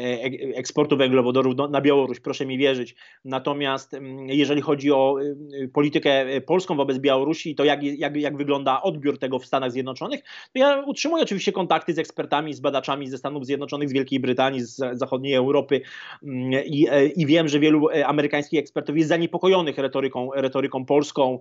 eksportu 0.56 0.98
węglowodorów 0.98 1.56
na 1.70 1.82
Białoruś, 1.82 2.20
proszę 2.20 2.46
mi 2.46 2.58
wierzyć. 2.58 2.96
Natomiast 3.26 3.94
mm, 3.94 4.30
jeżeli 4.30 4.62
chodzi 4.62 4.92
o 4.92 5.16
y, 5.54 5.70
politykę 5.74 6.42
polską 6.42 6.76
wobec 6.76 6.98
Białorusi, 6.98 7.56
to 7.56 7.64
jak, 7.64 7.84
jak, 7.84 8.18
jak 8.18 8.38
wygląda 8.38 8.82
odbiór 8.82 9.20
tego 9.20 9.40
w 9.40 9.46
Stanach 9.46 9.72
Zjednoczonych, 9.72 10.20
to 10.24 10.60
ja 10.60 10.84
utrzymuję 10.86 11.24
oczywiście 11.24 11.52
kontakty 11.52 11.94
z 11.94 12.00
ekspertami, 12.00 12.54
z 12.54 12.60
badaczami 12.60 13.08
ze 13.08 13.18
Stanów 13.18 13.46
Zjednoczonych, 13.46 13.90
z 13.90 13.94
Wielkiej 13.94 14.20
Brytanii, 14.20 14.62
z 14.62 14.82
zachodniej 14.94 15.34
Europy 15.34 15.82
mm, 16.24 16.52
i, 16.66 16.88
e, 16.90 17.06
i 17.06 17.26
wiem, 17.26 17.48
że 17.48 17.60
wielu 17.60 17.90
e, 17.90 18.08
amerykańskich 18.08 18.60
ekspertów 18.60 18.98
jest 18.98 19.10
zaniepokojonych 19.10 19.78
retoryką, 19.78 20.30
retoryką 20.36 20.86
polską. 20.86 21.40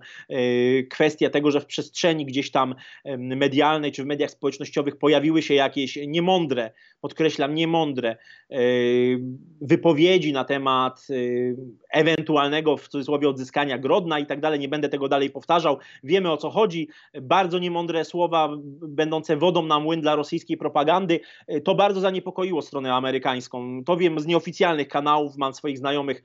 Kwestia 0.89 1.29
tego, 1.29 1.51
że 1.51 1.61
w 1.61 1.65
przestrzeni 1.65 2.25
gdzieś 2.25 2.51
tam 2.51 2.75
medialnej 3.17 3.91
czy 3.91 4.03
w 4.03 4.05
mediach 4.05 4.31
społecznościowych 4.31 4.60
społecznościowych 4.61 4.97
pojawiły 4.97 5.41
się 5.41 5.53
jakieś 5.53 5.99
niemądre, 6.07 6.71
podkreślam, 7.01 7.55
niemądre 7.55 8.09
e, 8.49 8.55
wypowiedzi 9.61 10.33
na 10.33 10.43
temat 10.43 11.07
e, 11.09 11.13
ewentualnego 11.89 12.77
w 12.77 12.87
cudzysłowie 12.87 13.29
odzyskania 13.29 13.77
Grodna 13.77 14.19
i 14.19 14.25
tak 14.25 14.39
dalej. 14.39 14.59
Nie 14.59 14.69
będę 14.69 14.89
tego 14.89 15.07
dalej 15.07 15.29
powtarzał. 15.29 15.77
Wiemy 16.03 16.31
o 16.31 16.37
co 16.37 16.49
chodzi. 16.49 16.87
Bardzo 17.21 17.59
niemądre 17.59 18.05
słowa, 18.05 18.49
będące 18.81 19.37
wodą 19.37 19.65
na 19.65 19.79
młyn 19.79 20.01
dla 20.01 20.15
rosyjskiej 20.15 20.57
propagandy. 20.57 21.19
E, 21.47 21.61
to 21.61 21.75
bardzo 21.75 21.99
zaniepokoiło 21.99 22.61
stronę 22.61 22.93
amerykańską. 22.93 23.83
To 23.85 23.97
wiem 23.97 24.19
z 24.19 24.25
nieoficjalnych 24.25 24.87
kanałów, 24.87 25.37
mam 25.37 25.53
swoich 25.53 25.77
znajomych 25.77 26.23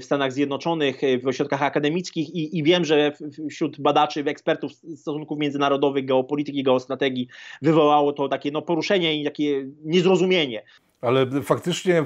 w 0.00 0.04
Stanach 0.04 0.32
Zjednoczonych, 0.32 1.00
w 1.22 1.26
ośrodkach 1.26 1.62
akademickich 1.62 2.34
i, 2.34 2.58
i 2.58 2.62
wiem, 2.62 2.84
że 2.84 3.12
wśród 3.50 3.80
badaczy, 3.80 4.24
ekspertów 4.26 4.72
stosunków 4.96 5.38
międzynarodowych, 5.38 6.04
geopolityki, 6.04 6.62
geostrategii 6.62 7.28
wywołało 7.62 8.12
to 8.12 8.28
takie 8.28 8.50
no, 8.50 8.62
poruszenie 8.62 9.20
i 9.20 9.24
takie 9.24 9.66
niezrozumienie. 9.84 10.62
Ale 11.00 11.26
faktycznie, 11.42 12.04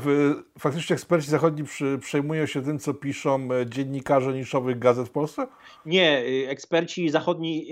faktycznie 0.59 0.95
eksperci 0.95 1.31
zachodni 1.31 1.65
przejmują 2.01 2.47
się 2.47 2.63
tym, 2.63 2.79
co 2.79 2.95
piszą 2.95 3.49
e, 3.53 3.67
dziennikarze 3.67 4.33
niszowych 4.33 4.79
gazet 4.79 5.09
w 5.09 5.11
Polsce? 5.11 5.47
Nie, 5.87 6.23
eksperci 6.49 7.09
zachodni 7.09 7.67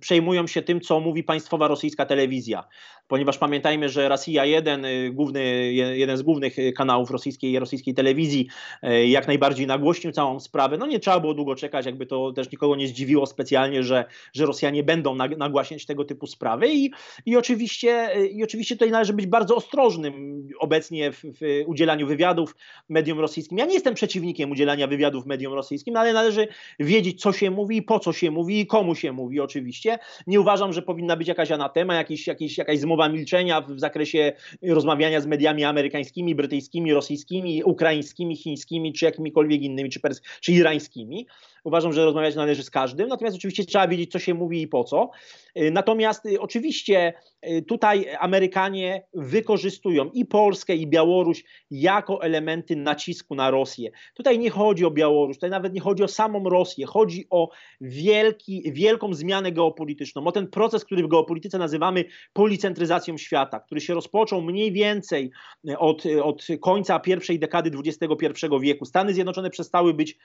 przejmują 0.00 0.46
się 0.46 0.62
tym, 0.62 0.80
co 0.80 1.00
mówi 1.00 1.24
państwowa 1.24 1.68
rosyjska 1.68 2.06
telewizja 2.06 2.64
ponieważ 3.08 3.38
pamiętajmy, 3.38 3.88
że 3.88 4.08
Rosja 4.08 4.44
1, 4.44 4.84
y, 4.84 5.10
główny, 5.12 5.72
jeden 5.72 6.16
z 6.16 6.22
głównych 6.22 6.56
kanałów 6.76 7.10
rosyjskiej, 7.10 7.58
rosyjskiej 7.58 7.94
telewizji, 7.94 8.48
y, 8.84 9.06
jak 9.06 9.26
najbardziej 9.26 9.66
nagłośnił 9.66 10.12
całą 10.12 10.40
sprawę. 10.40 10.78
No 10.78 10.86
nie 10.86 11.00
trzeba 11.00 11.20
było 11.20 11.34
długo 11.34 11.54
czekać, 11.54 11.86
jakby 11.86 12.06
to 12.06 12.32
też 12.32 12.52
nikogo 12.52 12.76
nie 12.76 12.88
zdziwiło 12.88 13.26
specjalnie, 13.26 13.82
że, 13.82 14.04
że 14.32 14.46
Rosjanie 14.46 14.82
będą 14.82 15.14
nagłaśniać 15.14 15.86
tego 15.86 16.04
typu 16.04 16.26
sprawy 16.26 16.68
i, 16.72 16.90
i, 17.26 17.36
oczywiście, 17.36 18.16
y, 18.16 18.26
i 18.26 18.44
oczywiście 18.44 18.74
tutaj 18.74 18.90
należy 18.90 19.12
być 19.12 19.26
bardzo 19.26 19.56
ostrożnym 19.56 20.46
obecnie 20.58 21.12
w, 21.12 21.22
w 21.22 21.62
udzielaniu 21.66 22.06
wywiadów 22.06 22.56
mediom 22.88 23.20
rosyjskim. 23.20 23.58
Ja 23.58 23.66
nie 23.66 23.74
jestem 23.74 23.94
przeciwnikiem 23.94 24.50
udzielania 24.50 24.86
wywiadów 24.86 25.26
mediom 25.26 25.54
rosyjskim, 25.54 25.96
ale 25.96 26.12
należy 26.12 26.48
wiedzieć, 26.80 27.20
co 27.20 27.32
się 27.32 27.50
mówi, 27.50 27.82
po 27.82 28.00
co 28.00 28.12
się 28.12 28.30
mówi 28.30 28.60
i 28.60 28.66
komu 28.66 28.94
się 28.94 29.12
mówi 29.12 29.40
oczywiście. 29.40 29.98
Nie 30.26 30.40
uważam, 30.40 30.72
że 30.72 30.82
powinna 30.82 31.16
być 31.16 31.28
jakaś 31.28 31.50
anatema, 31.50 31.94
jakiś, 31.94 32.26
jakiś, 32.26 32.58
jakaś 32.58 32.78
zmowa 32.78 32.95
umowa 32.96 33.08
milczenia 33.08 33.60
w 33.60 33.80
zakresie 33.80 34.32
rozmawiania 34.62 35.20
z 35.20 35.26
mediami 35.26 35.64
amerykańskimi, 35.64 36.34
brytyjskimi, 36.34 36.92
rosyjskimi, 36.92 37.64
ukraińskimi, 37.64 38.36
chińskimi, 38.36 38.92
czy 38.92 39.04
jakimikolwiek 39.04 39.62
innymi, 39.62 39.90
czy, 39.90 40.00
pers- 40.00 40.20
czy 40.40 40.52
irańskimi. 40.52 41.26
Uważam, 41.64 41.92
że 41.92 42.04
rozmawiać 42.04 42.34
należy 42.34 42.62
z 42.62 42.70
każdym, 42.70 43.08
natomiast 43.08 43.36
oczywiście 43.36 43.64
trzeba 43.64 43.88
wiedzieć, 43.88 44.12
co 44.12 44.18
się 44.18 44.34
mówi 44.34 44.62
i 44.62 44.68
po 44.68 44.84
co. 44.84 45.10
Y, 45.58 45.70
natomiast 45.70 46.26
y, 46.26 46.40
oczywiście 46.40 47.12
y, 47.48 47.62
tutaj 47.62 48.06
Amerykanie 48.18 49.02
wykorzystują 49.14 50.10
i 50.14 50.24
Polskę, 50.24 50.76
i 50.76 50.86
Białoruś 50.86 51.44
jako 51.70 52.22
elementy 52.22 52.76
nacisku 52.76 53.34
na 53.34 53.50
Rosję. 53.50 53.90
Tutaj 54.14 54.38
nie 54.38 54.50
chodzi 54.50 54.84
o 54.84 54.90
Białoruś, 54.90 55.36
tutaj 55.36 55.50
nawet 55.50 55.74
nie 55.74 55.80
chodzi 55.80 56.02
o 56.02 56.08
samą 56.08 56.44
Rosję, 56.44 56.86
chodzi 56.86 57.26
o 57.30 57.48
wielki, 57.80 58.72
wielką 58.72 59.14
zmianę 59.14 59.52
geopolityczną, 59.52 60.26
o 60.26 60.32
ten 60.32 60.46
proces, 60.46 60.84
który 60.84 61.02
w 61.02 61.08
geopolityce 61.08 61.58
nazywamy 61.58 62.04
policentryzacją 62.32 62.85
świata, 63.16 63.60
który 63.60 63.80
się 63.80 63.94
rozpoczął 63.94 64.42
mniej 64.42 64.72
więcej 64.72 65.30
od, 65.78 66.02
od 66.22 66.46
końca 66.60 67.00
pierwszej 67.00 67.38
dekady 67.38 67.70
XXI 67.78 68.46
wieku. 68.60 68.84
Stany 68.84 69.14
Zjednoczone 69.14 69.50
przestały 69.50 69.94
być 69.94 70.18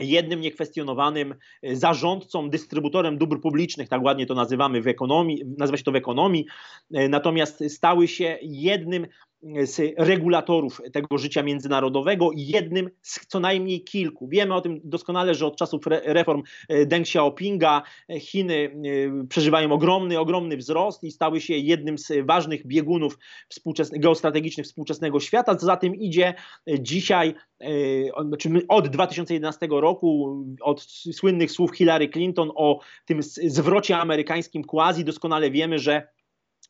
jednym 0.00 0.40
niekwestionowanym 0.40 1.34
e, 1.62 1.76
zarządcą, 1.76 2.50
dystrybutorem 2.50 3.18
dóbr 3.18 3.40
publicznych, 3.40 3.88
tak 3.88 4.02
ładnie 4.02 4.26
to 4.26 4.34
nazywamy 4.34 4.82
w 4.82 4.86
ekonomii, 4.86 5.42
nazywa 5.58 5.76
się 5.76 5.84
to 5.84 5.92
w 5.92 5.96
ekonomii, 5.96 6.46
e, 6.94 7.08
natomiast 7.08 7.64
stały 7.68 8.08
się 8.08 8.38
jednym 8.42 9.06
z 9.62 9.94
regulatorów 9.98 10.80
tego 10.92 11.18
życia 11.18 11.42
międzynarodowego 11.42 12.30
jednym 12.34 12.90
z 13.02 13.26
co 13.26 13.40
najmniej 13.40 13.84
kilku. 13.84 14.28
Wiemy 14.28 14.54
o 14.54 14.60
tym 14.60 14.80
doskonale, 14.84 15.34
że 15.34 15.46
od 15.46 15.56
czasów 15.56 15.82
reform 15.86 16.42
e, 16.68 16.86
Deng 16.86 17.06
Xiaopinga 17.06 17.82
Chiny 18.20 18.76
przeżywają 19.28 19.72
ogromny, 19.72 20.18
ogromny 20.18 20.56
wzrost 20.56 21.04
i 21.04 21.10
stały 21.10 21.40
się 21.40 21.54
jednym 21.54 21.98
z 21.98 22.12
ważnych 22.26 22.66
biegunów 22.66 23.18
współczesnych, 23.48 24.00
geostrategicznych 24.00 24.66
współczesnego 24.66 25.20
świata. 25.20 25.56
Co 25.56 25.66
za 25.66 25.76
tym 25.76 25.94
idzie 25.94 26.34
dzisiaj 26.80 27.34
od 28.68 28.88
2011 28.88 29.68
roku, 29.70 30.36
od 30.60 30.82
słynnych 31.12 31.52
słów 31.52 31.76
Hillary 31.76 32.08
Clinton 32.08 32.50
o 32.54 32.80
tym 33.04 33.22
zwrocie 33.22 33.98
amerykańskim 33.98 34.64
quasi, 34.64 35.04
doskonale 35.04 35.50
wiemy, 35.50 35.78
że 35.78 36.13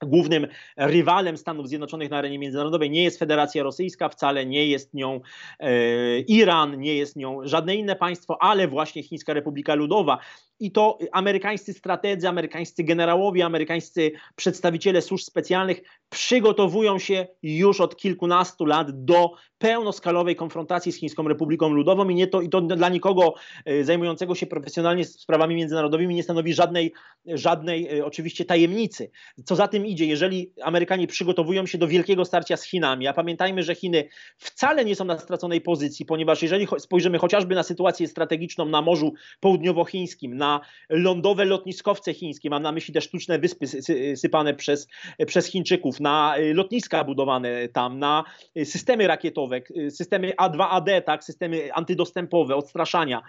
Głównym 0.03 0.47
rywalem 0.77 1.37
Stanów 1.37 1.69
Zjednoczonych 1.69 2.11
na 2.11 2.17
arenie 2.17 2.39
międzynarodowej 2.39 2.91
nie 2.91 3.05
jest 3.05 3.19
Federacja 3.19 3.63
Rosyjska, 3.63 4.09
wcale 4.09 4.47
nie 4.47 4.67
jest 4.67 4.95
nią 4.95 5.21
e, 5.61 6.19
Iran, 6.21 6.81
nie 6.81 6.95
jest 6.95 7.17
nią 7.17 7.41
żadne 7.43 7.77
inne 7.77 7.97
państwo, 7.97 8.43
ale 8.43 8.69
właśnie 8.69 9.03
Chińska 9.03 9.35
Republika 9.35 9.75
Ludowa. 9.75 10.19
I 10.61 10.73
to 10.73 10.99
amerykańscy 11.13 11.73
strategzy, 11.73 12.29
amerykańscy 12.29 12.85
generałowie, 12.85 13.45
amerykańscy 13.45 14.13
przedstawiciele 14.37 15.03
służb 15.03 15.25
specjalnych 15.25 15.83
przygotowują 16.15 16.99
się 16.99 17.27
już 17.43 17.81
od 17.81 17.97
kilkunastu 17.97 18.65
lat 18.67 19.05
do 19.05 19.31
pełnoskalowej 19.59 20.37
konfrontacji 20.37 20.93
z 20.93 20.97
Chińską 20.97 21.29
Republiką 21.29 21.69
Ludową 21.69 22.09
i, 22.09 22.15
nie 22.15 22.27
to, 22.27 22.41
i 22.41 22.49
to 22.49 22.61
dla 22.61 22.89
nikogo 22.89 23.35
e, 23.65 23.85
zajmującego 23.85 24.35
się 24.35 24.47
profesjonalnie 24.47 25.05
sprawami 25.05 25.55
międzynarodowymi 25.55 26.15
nie 26.15 26.23
stanowi 26.23 26.55
żadnej, 26.55 26.93
żadnej 27.27 27.99
e, 27.99 28.05
oczywiście 28.05 28.45
tajemnicy. 28.45 29.11
Co 29.45 29.57
za 29.57 29.69
tym 29.69 29.87
idzie, 29.87 30.07
jeżeli 30.07 30.53
Amerykanie 30.63 31.07
przygotowują 31.07 31.67
się 31.67 31.79
do 31.79 31.89
wielkiego 31.89 32.25
starcia 32.25 32.57
z 32.57 32.65
Chinami, 32.65 33.07
a 33.07 33.13
pamiętajmy, 33.13 33.63
że 33.63 33.75
Chiny 33.75 34.09
wcale 34.37 34.85
nie 34.85 34.97
są 34.97 35.05
na 35.05 35.19
straconej 35.19 35.61
pozycji, 35.61 36.07
ponieważ 36.07 36.43
jeżeli 36.43 36.67
spojrzymy 36.79 37.19
chociażby 37.19 37.55
na 37.55 37.63
sytuację 37.63 38.09
strategiczną 38.09 38.65
na 38.65 38.83
Morzu 38.83 39.15
Południowochińskim, 39.41 40.37
na 40.37 40.61
lądowe 40.89 41.45
lotniskowce 41.45 42.15
chińskie, 42.15 42.51
mam 42.51 42.63
na 42.63 42.73
myśli 42.73 42.95
te 42.95 43.01
sztuczne 43.01 43.39
wyspy 43.39 43.67
sypane 44.17 44.55
przez, 44.55 44.89
przez 45.27 45.47
Chińczyków, 45.47 46.01
na 46.05 46.39
y, 46.39 46.55
lotniska 46.55 47.05
budowane 47.05 47.69
tam, 47.69 47.99
na 47.99 48.25
y, 48.57 48.65
systemy 48.65 49.07
rakietowe, 49.07 49.61
y, 49.77 49.91
systemy 49.91 50.33
A2AD, 50.33 51.03
tak, 51.03 51.25
systemy 51.25 51.73
antydostępowe, 51.73 52.57
odstraszania, 52.57 53.23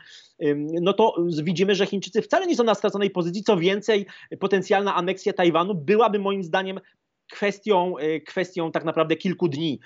no 0.81 0.93
to 0.93 1.15
widzimy, 1.43 1.75
że 1.75 1.85
Chińczycy 1.85 2.21
wcale 2.21 2.47
nie 2.47 2.55
są 2.55 2.63
na 2.63 2.75
straconej 2.75 3.09
pozycji. 3.09 3.43
Co 3.43 3.57
więcej, 3.57 4.05
potencjalna 4.39 4.95
aneksja 4.95 5.33
Tajwanu 5.33 5.75
byłaby 5.75 6.19
moim 6.19 6.43
zdaniem 6.43 6.79
kwestią, 7.31 7.93
kwestią 8.25 8.71
tak 8.71 8.85
naprawdę 8.85 9.15
kilku 9.15 9.47
dni, 9.47 9.79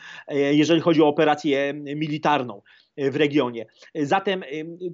jeżeli 0.52 0.82
chodzi 0.82 1.02
o 1.02 1.08
operację 1.08 1.74
militarną. 1.74 2.62
W 3.12 3.16
regionie. 3.16 3.66
Zatem 3.96 4.44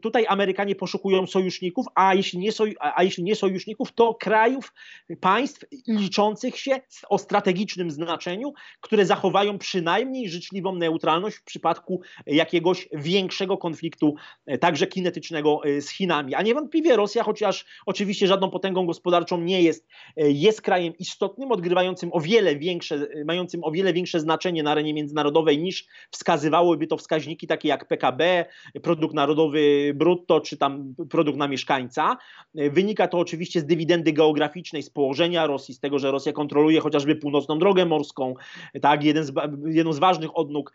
tutaj 0.01 0.25
Amerykanie 0.27 0.75
poszukują 0.75 1.27
sojuszników, 1.27 1.85
a 1.95 2.15
jeśli 2.15 2.39
nie, 2.39 2.51
soj, 2.51 2.75
a 2.79 3.03
jeśli 3.03 3.23
nie 3.23 3.35
sojuszników, 3.35 3.91
to 3.93 4.13
krajów, 4.13 4.73
państw 5.19 5.65
liczących 5.87 6.59
się 6.59 6.71
o 7.09 7.17
strategicznym 7.17 7.91
znaczeniu, 7.91 8.53
które 8.81 9.05
zachowają 9.05 9.57
przynajmniej 9.57 10.29
życzliwą 10.29 10.75
neutralność 10.75 11.37
w 11.37 11.43
przypadku 11.43 12.01
jakiegoś 12.25 12.89
większego 12.93 13.57
konfliktu, 13.57 14.15
także 14.59 14.87
kinetycznego 14.87 15.61
z 15.79 15.89
Chinami. 15.89 16.35
A 16.35 16.41
niewątpliwie 16.41 16.95
Rosja, 16.95 17.23
chociaż 17.23 17.65
oczywiście 17.85 18.27
żadną 18.27 18.49
potęgą 18.49 18.85
gospodarczą 18.85 19.41
nie 19.41 19.61
jest, 19.61 19.87
jest 20.17 20.61
krajem 20.61 20.97
istotnym, 20.97 21.51
odgrywającym 21.51 22.09
o 22.13 22.19
wiele 22.19 22.55
większe, 22.55 23.07
mającym 23.25 23.63
o 23.63 23.71
wiele 23.71 23.93
większe 23.93 24.19
znaczenie 24.19 24.63
na 24.63 24.71
arenie 24.71 24.93
międzynarodowej 24.93 25.59
niż 25.59 25.85
wskazywałyby 26.11 26.87
to 26.87 26.97
wskaźniki 26.97 27.47
takie 27.47 27.69
jak 27.69 27.87
PKB, 27.95 28.45
produkt 28.81 29.13
narodowy 29.13 29.91
brutto 29.95 30.41
czy 30.41 30.57
tam 30.57 30.95
produkt 31.09 31.37
na 31.37 31.47
mieszkańca. 31.47 32.17
Wynika 32.53 33.07
to 33.07 33.19
oczywiście 33.19 33.59
z 33.59 33.65
dywidendy 33.65 34.13
geograficznej, 34.13 34.83
z 34.83 34.89
położenia 34.89 35.47
Rosji, 35.47 35.73
z 35.73 35.79
tego, 35.79 35.99
że 35.99 36.11
Rosja 36.11 36.33
kontroluje 36.33 36.79
chociażby 36.79 37.15
północną 37.15 37.59
drogę 37.59 37.85
morską, 37.85 38.35
tak, 38.81 39.03
jeden 39.03 39.23
z, 39.23 39.31
jedną 39.65 39.93
z 39.93 39.99
ważnych 39.99 40.37
odnóg 40.37 40.73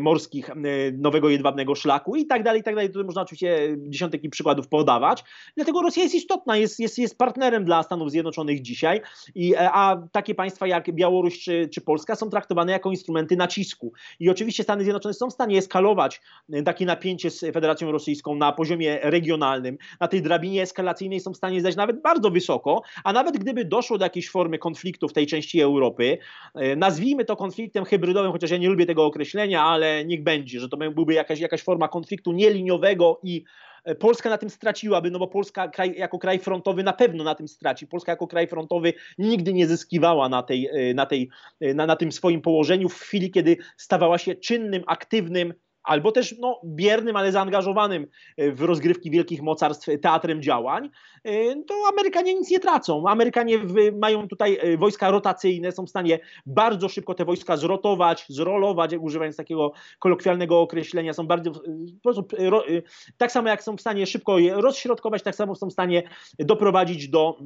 morskich 0.00 0.50
nowego 0.92 1.28
jedwabnego 1.28 1.74
szlaku 1.74 2.16
i 2.16 2.26
tak 2.26 2.42
dalej, 2.42 2.60
i 2.60 2.64
tak 2.64 2.74
dalej. 2.74 2.88
Tutaj 2.88 3.04
można 3.04 3.22
oczywiście 3.22 3.76
dziesiątki 3.78 4.30
przykładów 4.30 4.68
podawać. 4.68 5.24
Dlatego 5.56 5.82
Rosja 5.82 6.02
jest 6.02 6.14
istotna, 6.14 6.56
jest, 6.56 6.80
jest, 6.80 6.98
jest 6.98 7.18
partnerem 7.18 7.64
dla 7.64 7.82
Stanów 7.82 8.10
Zjednoczonych 8.10 8.62
dzisiaj, 8.62 9.00
i, 9.34 9.54
a 9.56 10.02
takie 10.12 10.34
państwa 10.34 10.66
jak 10.66 10.94
Białoruś 10.94 11.38
czy, 11.38 11.68
czy 11.68 11.80
Polska 11.80 12.16
są 12.16 12.30
traktowane 12.30 12.72
jako 12.72 12.90
instrumenty 12.90 13.36
nacisku. 13.36 13.92
I 14.20 14.30
oczywiście 14.30 14.62
Stany 14.62 14.82
Zjednoczone 14.82 15.14
są 15.14 15.30
w 15.30 15.32
stanie 15.32 15.58
eskalować 15.58 16.20
takie 16.64 16.86
napięcie 16.86 17.30
z 17.30 17.40
Federacją 17.40 17.92
Rosyjską 17.92 18.34
na 18.34 18.52
poziomie 18.52 18.98
regionalnym. 19.02 19.78
Na 20.00 20.08
tej 20.08 20.22
drabinie 20.22 20.62
eskalacyjnej 20.62 21.20
są 21.20 21.32
w 21.32 21.36
stanie 21.36 21.60
zejść 21.60 21.76
nawet 21.76 22.02
bardzo 22.02 22.30
wysoko, 22.30 22.82
a 23.04 23.12
nawet 23.12 23.38
gdyby 23.38 23.64
doszło 23.64 23.98
do 23.98 24.04
jakiejś 24.04 24.30
formy 24.30 24.58
konfliktu 24.58 25.08
w 25.08 25.12
tej 25.12 25.26
części 25.26 25.60
Europy, 25.60 26.18
e, 26.54 26.76
nazwijmy 26.76 27.24
to 27.24 27.36
konfliktem 27.36 27.84
hybrydowym, 27.84 28.32
chociaż 28.32 28.50
ja 28.50 28.56
nie 28.56 28.68
lubię 28.68 28.86
tego 28.86 29.04
określenia, 29.04 29.62
ale 29.62 30.04
niech 30.04 30.22
będzie, 30.22 30.60
że 30.60 30.68
to 30.68 30.76
byłby 30.76 31.14
jakaś, 31.14 31.40
jakaś 31.40 31.62
forma 31.62 31.88
konfliktu 31.88 32.32
nieliniowego 32.32 33.20
i 33.22 33.44
E, 33.84 33.94
Polska 33.94 34.30
na 34.30 34.38
tym 34.38 34.50
straciłaby, 34.50 35.10
no 35.10 35.18
bo 35.18 35.28
Polska 35.28 35.68
kraj, 35.68 35.94
jako 35.96 36.18
kraj 36.18 36.38
frontowy 36.38 36.82
na 36.82 36.92
pewno 36.92 37.24
na 37.24 37.34
tym 37.34 37.48
straci. 37.48 37.86
Polska 37.86 38.12
jako 38.12 38.26
kraj 38.26 38.48
frontowy 38.48 38.92
nigdy 39.18 39.52
nie 39.52 39.66
zyskiwała 39.66 40.28
na, 40.28 40.42
tej, 40.42 40.68
e, 40.72 40.94
na, 40.94 41.06
tej, 41.06 41.28
na, 41.60 41.86
na 41.86 41.96
tym 41.96 42.12
swoim 42.12 42.40
położeniu 42.40 42.88
w 42.88 43.00
chwili, 43.00 43.30
kiedy 43.30 43.56
stawała 43.76 44.18
się 44.18 44.34
czynnym, 44.34 44.82
aktywnym 44.86 45.54
albo 45.82 46.12
też 46.12 46.34
no, 46.38 46.60
biernym, 46.64 47.16
ale 47.16 47.32
zaangażowanym 47.32 48.06
e, 48.36 48.52
w 48.52 48.62
rozgrywki 48.62 49.10
wielkich 49.10 49.42
mocarstw 49.42 49.88
teatrem 50.02 50.42
działań, 50.42 50.90
e, 51.24 51.64
to 51.64 51.74
Amerykanie 51.92 52.34
nic 52.34 52.50
nie 52.50 52.60
tracą. 52.60 53.04
Amerykanie 53.08 53.58
mają 53.98 54.28
tutaj 54.28 54.58
e, 54.60 54.76
wojska 54.76 55.10
rotacyjne, 55.10 55.72
są 55.72 55.86
w 55.86 55.90
stanie 55.90 56.18
bardzo 56.46 56.88
szybko 56.88 57.14
te 57.14 57.24
wojska 57.24 57.56
zrotować, 57.56 58.24
zrolować, 58.28 58.94
używając 59.00 59.36
takiego 59.36 59.72
kolokwialnego 59.98 60.60
określenia, 60.60 61.12
są 61.12 61.26
bardzo, 61.26 61.50
tak 63.16 63.32
samo 63.32 63.48
jak 63.48 63.62
są 63.62 63.76
w 63.76 63.80
stanie 63.80 64.06
szybko 64.06 64.38
je 64.38 64.54
rozśrodkować, 64.54 65.22
tak 65.22 65.34
samo 65.34 65.54
są 65.54 65.68
w 65.68 65.72
stanie 65.72 66.02
doprowadzić 66.38 67.08
do 67.08 67.38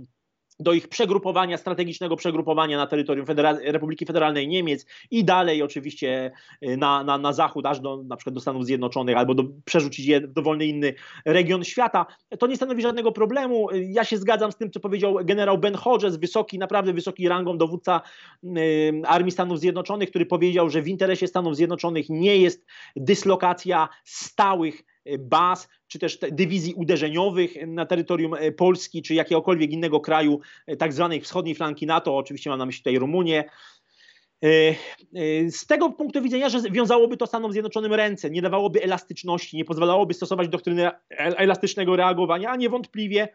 do 0.61 0.73
ich 0.73 0.89
przegrupowania, 0.89 1.59
strategicznego 1.59 2.17
przegrupowania 2.17 2.77
na 2.77 2.87
terytorium 2.87 3.27
Federal 3.27 3.59
Republiki 3.63 4.07
Federalnej 4.07 4.49
Niemiec 4.49 4.87
i 5.11 5.25
dalej 5.25 5.63
oczywiście 5.63 6.33
y, 6.63 6.77
na, 6.77 7.05
na, 7.05 7.19
na 7.19 7.33
zachód, 7.33 7.67
aż 7.67 7.81
do, 7.81 8.03
na 8.03 8.17
przykład 8.17 8.35
do 8.35 8.41
Stanów 8.41 8.67
Zjednoczonych, 8.67 9.17
albo 9.17 9.35
do, 9.35 9.45
przerzucić 9.65 10.07
je 10.07 10.21
w 10.21 10.33
dowolny 10.33 10.67
inny 10.67 10.95
region 11.25 11.65
świata, 11.65 12.07
to 12.39 12.47
nie 12.47 12.57
stanowi 12.57 12.83
żadnego 12.83 13.13
problemu. 13.13 13.69
Ja 13.73 14.05
się 14.05 14.17
zgadzam 14.17 14.53
z 14.53 14.57
tym, 14.57 14.71
co 14.71 14.81
powiedział 14.81 15.17
generał 15.25 15.59
Ben 15.59 15.75
Hodges, 15.75 16.17
wysoki, 16.17 16.59
naprawdę 16.59 16.93
wysoki 16.93 17.29
rangą 17.29 17.59
dowódca 17.59 18.01
y, 18.45 19.03
Armii 19.07 19.33
Stanów 19.33 19.61
Zjednoczonych, 19.61 20.11
który 20.11 20.27
powiedział, 20.27 20.71
że 20.71 20.83
w 20.83 20.89
interesie 20.89 21.27
Stanów 21.27 21.57
Zjednoczonych 21.57 22.07
nie 22.09 22.37
jest 22.37 22.67
dyslokacja 22.97 23.89
stałych 24.05 24.94
baz, 25.19 25.69
czy 25.89 25.99
też 25.99 26.19
dywizji 26.33 26.75
uderzeniowych 26.75 27.67
na 27.67 27.87
terytorium 27.87 28.35
e, 28.35 28.53
Polski, 28.53 29.03
czy 29.03 29.15
jakiegokolwiek 29.15 29.71
innego 29.71 30.01
kraju 30.01 30.41
e, 30.67 30.77
tak 30.77 30.93
zwanej 30.93 31.21
wschodniej 31.21 31.55
flanki 31.55 31.87
NATO, 31.87 32.17
oczywiście 32.17 32.51
mam 32.51 32.59
na 32.59 32.67
myśli 32.67 32.81
tutaj 32.81 32.99
Rumunię, 32.99 33.45
e, 34.43 34.75
z 35.51 35.67
tego 35.67 35.91
punktu 35.91 36.23
widzenia, 36.23 36.49
że 36.49 36.61
wiązałoby 36.71 37.17
to 37.17 37.27
Stanom 37.27 37.53
Zjednoczonym 37.53 37.95
ręce, 37.95 38.31
nie 38.31 38.43
dawałoby 38.43 38.83
elastyczności, 38.83 39.57
nie 39.57 39.65
pozwalałoby 39.65 40.15
stosować 40.15 40.49
doktryny 40.49 40.91
elastycznego 41.19 41.97
reagowania, 41.97 42.51
a 42.51 42.57
niewątpliwie 42.57 43.29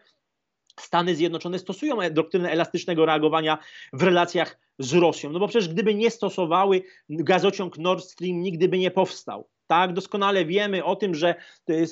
Stany 0.80 1.14
Zjednoczone 1.14 1.58
stosują 1.58 1.96
doktrynę 2.10 2.50
elastycznego 2.50 3.06
reagowania 3.06 3.58
w 3.92 4.02
relacjach 4.02 4.58
z 4.78 4.94
Rosją. 4.94 5.30
No 5.30 5.38
bo 5.38 5.48
przecież 5.48 5.68
gdyby 5.68 5.94
nie 5.94 6.10
stosowały, 6.10 6.82
gazociąg 7.08 7.78
Nord 7.78 8.04
Stream 8.04 8.40
nigdy 8.40 8.68
by 8.68 8.78
nie 8.78 8.90
powstał. 8.90 9.48
Tak, 9.70 9.92
doskonale 9.92 10.44
wiemy 10.44 10.84
o 10.84 10.96
tym, 10.96 11.14
że 11.14 11.34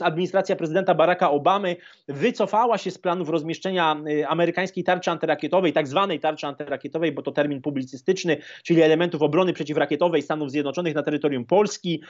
administracja 0.00 0.56
prezydenta 0.56 0.94
Baracka 0.94 1.30
Obamy 1.30 1.76
wycofała 2.08 2.78
się 2.78 2.90
z 2.90 2.98
planów 2.98 3.28
rozmieszczenia 3.28 3.96
y, 4.08 4.28
amerykańskiej 4.28 4.84
tarczy 4.84 5.10
antyrakietowej, 5.10 5.72
tak 5.72 5.88
zwanej 5.88 6.20
tarczy 6.20 6.46
antyrakietowej, 6.46 7.12
bo 7.12 7.22
to 7.22 7.32
termin 7.32 7.62
publicystyczny, 7.62 8.36
czyli 8.64 8.82
elementów 8.82 9.22
obrony 9.22 9.52
przeciwrakietowej 9.52 10.22
Stanów 10.22 10.50
Zjednoczonych 10.50 10.94
na 10.94 11.02
terytorium 11.02 11.44
Polski 11.44 12.02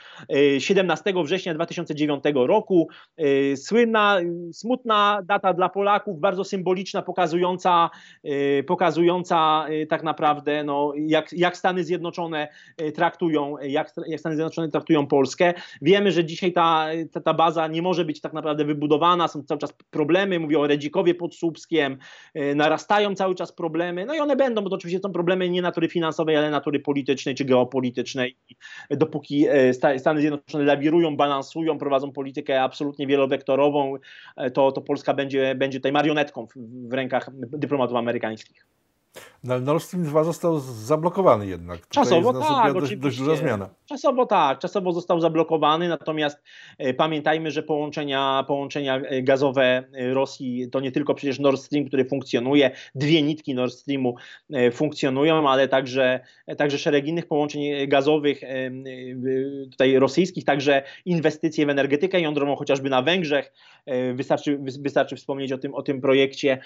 17 0.58 1.10
y, 1.10 1.24
września 1.24 1.54
2009 1.54 2.24
roku. 2.34 2.88
Y, 3.20 3.56
słynna, 3.56 4.20
smutna 4.52 5.20
data 5.24 5.54
dla 5.54 5.68
Polaków, 5.68 6.20
bardzo 6.20 6.44
symboliczna, 6.44 7.02
pokazująca, 7.02 7.90
pokazująca 8.66 9.66
tak 9.88 10.02
naprawdę, 10.02 10.64
no, 10.64 10.92
jak, 10.96 11.32
jak 11.32 11.56
Stany 11.56 11.84
Zjednoczone 11.84 12.48
traktują, 12.94 13.58
jak, 13.58 13.92
jak 14.06 14.20
Stany 14.20 14.36
Zjednoczone 14.36 14.68
traktują 14.68 15.06
Polskę. 15.06 15.54
Wiemy, 15.82 16.12
że 16.12 16.24
dzisiaj 16.24 16.52
ta, 16.52 16.86
ta, 17.12 17.20
ta, 17.20 17.34
baza 17.34 17.66
nie 17.66 17.82
może 17.82 18.04
być 18.04 18.20
tak 18.20 18.32
naprawdę 18.32 18.64
wybudowana, 18.64 19.28
są 19.28 19.42
cały 19.42 19.61
czas 19.61 19.72
problemy, 19.90 20.38
mówię 20.40 20.59
o 20.59 20.66
Redzikowie 20.66 21.14
pod 21.14 21.36
Słupskiem, 21.36 21.98
e, 22.34 22.54
narastają 22.54 23.14
cały 23.14 23.34
czas 23.34 23.52
problemy, 23.52 24.06
no 24.06 24.14
i 24.14 24.18
one 24.18 24.36
będą, 24.36 24.62
bo 24.62 24.70
to 24.70 24.76
oczywiście 24.76 25.00
są 25.00 25.12
problemy 25.12 25.48
nie 25.48 25.62
natury 25.62 25.88
finansowej, 25.88 26.36
ale 26.36 26.50
natury 26.50 26.80
politycznej 26.80 27.34
czy 27.34 27.44
geopolitycznej. 27.44 28.36
Dopóki 28.90 29.46
e, 29.48 29.74
Stany 29.98 30.20
Zjednoczone 30.20 30.64
lawirują, 30.64 31.16
balansują, 31.16 31.78
prowadzą 31.78 32.12
politykę 32.12 32.62
absolutnie 32.62 33.06
wielowektorową, 33.06 33.94
e, 34.36 34.50
to, 34.50 34.72
to 34.72 34.80
Polska 34.80 35.14
będzie, 35.14 35.54
będzie 35.54 35.78
tutaj 35.78 35.92
marionetką 35.92 36.46
w, 36.46 36.52
w 36.88 36.92
rękach 36.92 37.30
dyplomatów 37.34 37.96
amerykańskich. 37.96 38.66
No, 39.45 39.61
Nord 39.61 39.82
Stream 39.82 40.05
2 40.05 40.24
został 40.24 40.59
zablokowany 40.61 41.47
jednak. 41.47 41.80
Tutaj 41.80 42.05
czasowo 42.05 42.32
tak, 42.32 42.72
dość, 42.72 42.97
dość 42.97 43.18
duża 43.18 43.36
zmiana. 43.36 43.68
Czasowo 43.86 44.26
tak, 44.26 44.59
czasowo 44.59 44.93
został 44.93 45.20
zablokowany, 45.20 45.89
natomiast 45.89 46.43
e, 46.78 46.95
pamiętajmy, 46.95 47.51
że 47.51 47.62
połączenia, 47.62 48.45
połączenia 48.49 48.97
e, 48.97 49.22
gazowe 49.22 49.62
e, 49.62 50.14
Rosji 50.14 50.70
to 50.70 50.80
nie 50.80 50.93
tylko 50.93 51.14
przecież 51.14 51.39
Nord 51.39 51.61
Stream, 51.61 51.84
który 51.84 52.05
funkcjonuje, 52.05 52.70
dwie 52.95 53.22
nitki 53.22 53.55
Nord 53.55 53.72
Streamu 53.72 54.14
e, 54.53 54.70
funkcjonują, 54.70 55.49
ale 55.51 55.68
także, 55.68 56.20
także 56.57 56.78
szereg 56.78 57.07
innych 57.07 57.26
połączeń 57.26 57.89
gazowych 57.89 58.45
e, 58.45 58.70
tutaj 59.70 59.99
rosyjskich, 59.99 60.45
także 60.45 60.82
inwestycje 61.05 61.66
w 61.66 61.70
energetykę 61.70 62.20
jądrową, 62.20 62.57
chociażby 62.57 62.91
na 62.91 63.03
Węgrzech, 63.03 63.53
wystarczy, 64.14 64.59
wystarczy 64.59 65.16
wspomnieć 65.16 65.53
o 65.53 65.59
tym, 65.59 65.74
o 65.74 65.82
tym 65.82 66.01
projekcie, 66.01 66.59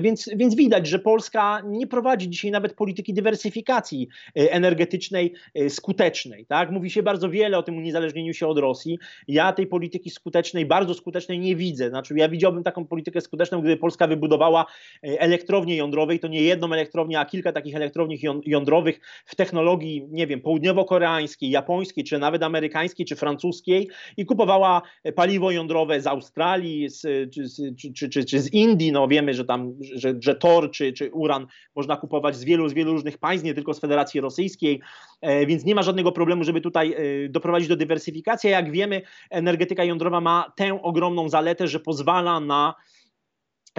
więc, 0.00 0.30
więc 0.36 0.54
widać, 0.54 0.86
że 0.86 0.98
Polska 0.98 1.62
nie 1.64 1.86
prowadzi 1.96 2.30
dzisiaj 2.30 2.50
nawet 2.50 2.74
polityki 2.74 3.14
dywersyfikacji 3.14 4.08
e, 4.36 4.52
energetycznej 4.52 5.32
e, 5.54 5.70
skutecznej. 5.70 6.46
Tak? 6.46 6.70
Mówi 6.70 6.90
się 6.90 7.02
bardzo 7.02 7.30
wiele 7.30 7.58
o 7.58 7.62
tym 7.62 7.76
uniezależnieniu 7.76 8.34
się 8.34 8.46
od 8.46 8.58
Rosji. 8.58 8.98
Ja 9.28 9.52
tej 9.52 9.66
polityki 9.66 10.10
skutecznej, 10.10 10.66
bardzo 10.66 10.94
skutecznej 10.94 11.38
nie 11.38 11.56
widzę. 11.56 11.88
Znaczy, 11.88 12.14
ja 12.16 12.28
widziałbym 12.28 12.62
taką 12.62 12.86
politykę 12.86 13.20
skuteczną, 13.20 13.60
gdyby 13.60 13.76
Polska 13.76 14.06
wybudowała 14.06 14.66
e, 15.04 15.20
elektrownię 15.20 15.76
jądrowej, 15.76 16.20
to 16.20 16.28
nie 16.28 16.42
jedną 16.42 16.72
elektrownię, 16.72 17.20
a 17.20 17.24
kilka 17.24 17.52
takich 17.52 17.76
elektrowni 17.76 18.18
jądrowych 18.46 19.00
w 19.26 19.34
technologii, 19.34 20.06
nie 20.10 20.26
wiem, 20.26 20.40
południowo-koreańskiej, 20.40 21.50
japońskiej, 21.50 22.04
czy 22.04 22.18
nawet 22.18 22.42
amerykańskiej, 22.42 23.06
czy 23.06 23.16
francuskiej 23.16 23.88
i 24.16 24.26
kupowała 24.26 24.82
paliwo 25.14 25.50
jądrowe 25.50 26.00
z 26.00 26.06
Australii, 26.06 26.88
z, 26.88 27.00
czy, 27.34 27.48
czy, 27.92 28.08
czy, 28.10 28.24
czy, 28.24 28.40
z 28.40 28.52
Indii. 28.52 28.92
No 28.92 29.08
wiemy, 29.08 29.34
że 29.34 29.44
tam, 29.44 29.74
że, 29.94 30.14
że 30.20 30.34
tor 30.34 30.70
czy, 30.70 30.92
czy 30.92 31.10
uran 31.10 31.46
można 31.76 31.85
kupować 31.94 32.36
z 32.36 32.44
wielu, 32.44 32.68
z 32.68 32.72
wielu 32.72 32.92
różnych 32.92 33.18
państw, 33.18 33.44
nie 33.44 33.54
tylko 33.54 33.74
z 33.74 33.80
Federacji 33.80 34.20
Rosyjskiej, 34.20 34.80
e, 35.20 35.46
więc 35.46 35.64
nie 35.64 35.74
ma 35.74 35.82
żadnego 35.82 36.12
problemu, 36.12 36.44
żeby 36.44 36.60
tutaj 36.60 36.92
e, 36.92 37.28
doprowadzić 37.28 37.68
do 37.68 37.76
dywersyfikacji. 37.76 38.50
Jak 38.50 38.70
wiemy, 38.70 39.02
energetyka 39.30 39.84
jądrowa 39.84 40.20
ma 40.20 40.52
tę 40.56 40.82
ogromną 40.82 41.28
zaletę, 41.28 41.68
że 41.68 41.80
pozwala 41.80 42.40
na 42.40 42.74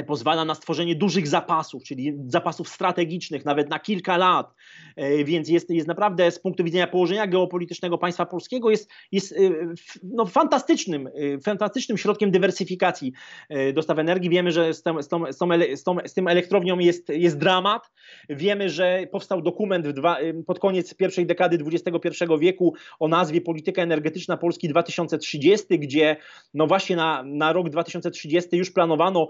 pozwala 0.04 0.46
na 0.46 0.56
stworzenie 0.56 0.96
dużych 0.96 1.28
zapasów, 1.28 1.84
czyli 1.84 2.14
zapasów 2.28 2.70
strategicznych, 2.70 3.46
nawet 3.46 3.70
na 3.70 3.80
kilka 3.80 4.18
lat, 4.18 4.54
e, 4.96 5.24
więc 5.24 5.50
jest, 5.50 5.70
jest 5.70 5.88
naprawdę 5.88 6.32
z 6.32 6.40
punktu 6.40 6.64
widzenia 6.64 6.88
położenia 6.88 7.28
geopolitycznego 7.28 7.98
państwa 7.98 8.26
polskiego 8.26 8.70
jest, 8.70 8.90
jest 9.12 9.32
e, 9.32 9.38
no, 10.04 10.26
fantastycznym, 10.26 11.08
e, 11.08 11.40
fantastycznym 11.40 11.98
środkiem 11.98 12.32
dywersyfikacji 12.32 13.14
dostaw 13.74 14.00
energii. 14.00 14.30
Wiemy, 14.30 14.52
że 14.52 14.74
z, 14.74 14.84
tą, 14.84 15.02
z, 15.02 15.08
tą, 15.08 15.24
z, 15.76 15.84
tą, 15.84 15.98
z 16.06 16.14
tym 16.14 16.28
elektrownią 16.28 16.80
jest, 16.80 17.10
jest 17.10 17.38
dramat. 17.38 17.92
Wiemy, 18.30 18.70
że 18.70 19.08
powstał 19.12 19.42
dokument 19.42 19.88
dwa, 19.88 20.18
pod 20.46 20.60
koniec 20.60 20.94
pierwszej 20.94 21.26
dekady 21.26 21.58
XXI 21.66 22.24
wieku 22.40 22.74
o 23.00 23.08
nazwie 23.08 23.42
Polityka 23.42 23.82
Energetyczna 23.82 24.38
Polski 24.38 24.70
2030, 24.70 25.80
gdzie 25.80 26.18
no 26.54 26.68
właśnie 26.68 26.96
na, 26.96 27.24
na 27.24 27.54
rok 27.54 27.70
2030 27.70 28.58
już 28.58 28.72
planowano 28.72 29.30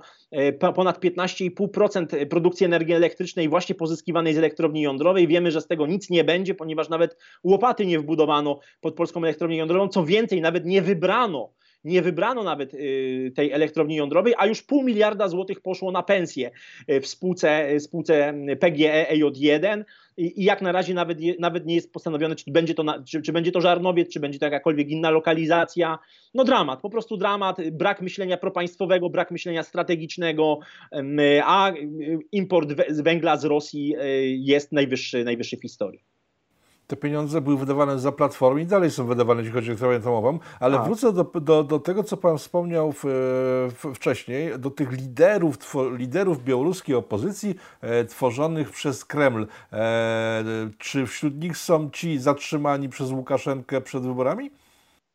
ponad 0.76 1.00
15,5% 1.00 2.26
produkcji 2.26 2.66
energii 2.66 2.94
elektrycznej 2.94 3.50
właśnie 3.50 3.76
pozyskiwanej 3.76 4.34
z 4.34 4.38
elektrowni 4.38 4.82
jądrowej. 4.82 5.28
Wiemy, 5.28 5.52
że 5.52 5.62
z 5.62 5.68
tego 5.68 5.88
nic 5.88 6.10
nie 6.10 6.24
będzie, 6.24 6.56
ponieważ 6.56 6.90
nawet 6.90 7.18
łopaty 7.44 7.86
nie 7.86 8.00
wbudowano 8.00 8.60
pod 8.82 8.96
polską 8.96 9.24
elektrownię 9.24 9.58
jądrową. 9.58 9.88
Co 9.88 10.06
więcej, 10.06 10.42
nawet 10.42 10.66
nie 10.66 10.82
wybrano 10.82 11.54
nie 11.84 12.02
wybrano 12.02 12.44
nawet 12.44 12.74
y, 12.74 13.32
tej 13.36 13.52
elektrowni 13.52 13.96
jądrowej, 13.96 14.34
a 14.38 14.46
już 14.46 14.64
pół 14.64 14.84
miliarda 14.84 15.28
złotych 15.28 15.62
poszło 15.62 15.92
na 15.92 16.04
pensję 16.04 16.52
y, 16.90 17.02
w 17.02 17.08
spółce, 17.08 17.72
y, 17.72 17.80
spółce 17.80 18.34
PGE 18.60 19.06
EJ1 19.12 19.84
i, 20.18 20.44
jak 20.44 20.62
na 20.62 20.72
razie 20.72 20.94
nawet, 20.94 21.20
nawet 21.40 21.66
nie 21.66 21.76
jest 21.76 21.94
postanowione, 21.94 22.36
czy 22.36 22.52
będzie, 22.52 22.74
to 22.74 23.04
czy, 23.04 23.22
czy 23.22 23.34
będzie 23.34 23.52
to 23.52 23.62
Żarnowiec, 23.62 24.14
czy 24.14 24.20
będzie 24.20 24.40
to 24.40 24.46
jakakolwiek 24.46 24.90
inna 24.90 25.10
lokalizacja. 25.10 26.00
No 26.34 26.44
dramat, 26.44 26.82
po 26.82 26.90
prostu 26.90 27.18
dramat, 27.18 27.58
brak 27.72 28.02
myślenia 28.02 28.38
propaństwowego, 28.38 29.10
brak 29.10 29.32
myślenia 29.32 29.64
strategicznego, 29.64 30.60
a 31.44 31.72
import 32.32 32.74
węgla 32.90 33.38
z 33.38 33.46
Rosji 33.46 33.96
jest 34.26 34.72
najwyższy, 34.72 35.24
najwyższy 35.24 35.58
w 35.58 35.62
historii 35.62 36.17
te 36.88 36.96
pieniądze 36.96 37.42
były 37.42 37.58
wydawane 37.58 38.00
za 38.00 38.12
platformy 38.12 38.62
i 38.62 38.66
dalej 38.66 38.92
są 38.92 39.06
wydawane, 39.06 39.42
jeśli 39.42 39.54
chodzi 39.54 39.68
o 39.68 39.72
elektrownię 39.72 39.98
atomową, 39.98 40.40
ale 40.60 40.80
A. 40.80 40.84
wrócę 40.84 41.14
do, 41.14 41.24
do, 41.24 41.64
do, 41.64 41.80
tego, 41.80 42.04
co 42.04 42.18
Pan 42.18 42.38
wspomniał 42.38 42.92
w, 42.92 43.04
w, 43.84 43.96
wcześniej, 43.96 44.60
do 44.60 44.70
tych 44.70 44.92
liderów, 44.92 45.58
tw, 45.58 45.76
liderów 45.98 46.44
białoruskiej 46.44 46.96
opozycji 46.96 47.56
e, 47.82 48.06
tworzonych 48.06 48.72
przez 48.72 49.06
Kreml. 49.06 49.48
E, 49.74 50.44
czy 50.78 51.06
wśród 51.06 51.42
nich 51.42 51.58
są 51.58 51.90
ci 51.90 52.20
zatrzymani 52.20 52.90
przez 52.90 53.12
Łukaszenkę 53.12 53.82
przed 53.82 54.04
wyborami? 54.04 54.52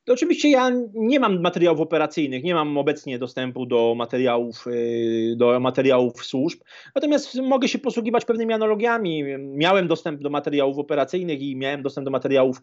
To 0.05 0.13
oczywiście 0.13 0.51
ja 0.51 0.71
nie 0.95 1.21
mam 1.21 1.41
materiałów 1.41 1.81
operacyjnych, 1.81 2.45
nie 2.45 2.55
mam 2.55 2.79
obecnie 2.79 3.19
dostępu 3.19 3.67
do 3.67 3.95
materiałów, 3.97 4.67
y, 4.67 5.35
do 5.37 5.61
materiałów 5.61 6.25
służb, 6.25 6.61
natomiast 6.95 7.35
mogę 7.43 7.69
się 7.69 7.79
posługiwać 7.79 8.25
pewnymi 8.25 8.53
analogiami. 8.53 9.25
Miałem 9.39 9.89
dostęp 9.89 10.23
do 10.23 10.31
materiałów 10.31 10.79
operacyjnych 10.79 11.43
i 11.43 11.57
miałem 11.57 11.83
dostęp 11.83 12.05
do 12.05 12.11
materiałów 12.11 12.63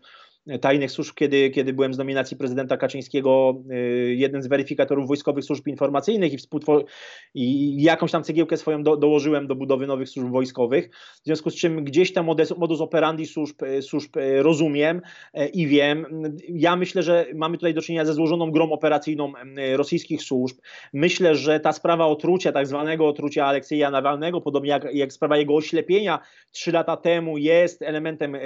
tajnych 0.62 0.92
służb, 0.92 1.14
kiedy, 1.16 1.50
kiedy 1.50 1.74
byłem 1.74 1.94
z 1.94 1.98
nominacji 1.98 2.38
prezydenta 2.38 2.78
Kaczyńskiego 2.78 3.64
y, 3.72 4.16
jeden 4.16 4.42
z 4.42 4.48
weryfikatorów 4.48 5.08
wojskowych 5.08 5.44
służb 5.44 5.68
informacyjnych 5.68 6.34
i, 6.34 6.38
współtwor- 6.38 6.84
i 7.34 7.84
jakąś 7.84 8.12
tam 8.12 8.24
cegiełkę 8.24 8.58
swoją 8.58 8.84
do, 8.84 8.98
dołożyłem 8.98 9.48
do 9.48 9.56
budowy 9.56 9.88
nowych 9.88 10.10
służb 10.10 10.32
wojskowych, 10.32 10.90
w 10.96 11.26
związku 11.26 11.50
z 11.50 11.56
czym 11.56 11.84
gdzieś 11.84 12.14
tam 12.14 12.26
modus, 12.58 12.82
operandi 12.82 13.26
służb, 13.26 13.64
y, 13.64 13.82
służb 13.82 14.18
y, 14.18 14.44
rozumiem 14.44 15.02
i 15.54 15.68
wiem. 15.68 16.06
Ja 16.50 16.76
myślę, 16.76 17.04
że 17.04 17.26
mamy 17.36 17.58
tutaj 17.58 17.74
do 17.74 17.82
czynienia 17.82 18.06
ze 18.06 18.14
złożoną 18.14 18.52
grą 18.52 18.72
operacyjną 18.72 19.34
rosyjskich 19.76 20.24
służb. 20.24 20.58
Myślę, 20.94 21.36
że 21.36 21.60
ta 21.60 21.72
sprawa 21.72 22.06
otrucia, 22.06 22.52
tak 22.52 22.68
zwanego 22.68 23.08
otrucia 23.08 23.46
Aleksieja 23.46 23.92
Nawalnego, 23.92 24.42
podobnie 24.42 24.70
jak, 24.70 24.94
jak 24.94 25.14
sprawa 25.14 25.38
jego 25.38 25.56
oślepienia 25.56 26.20
trzy 26.52 26.72
lata 26.72 26.98
temu 26.98 27.38
jest 27.38 27.82
elementem 27.82 28.38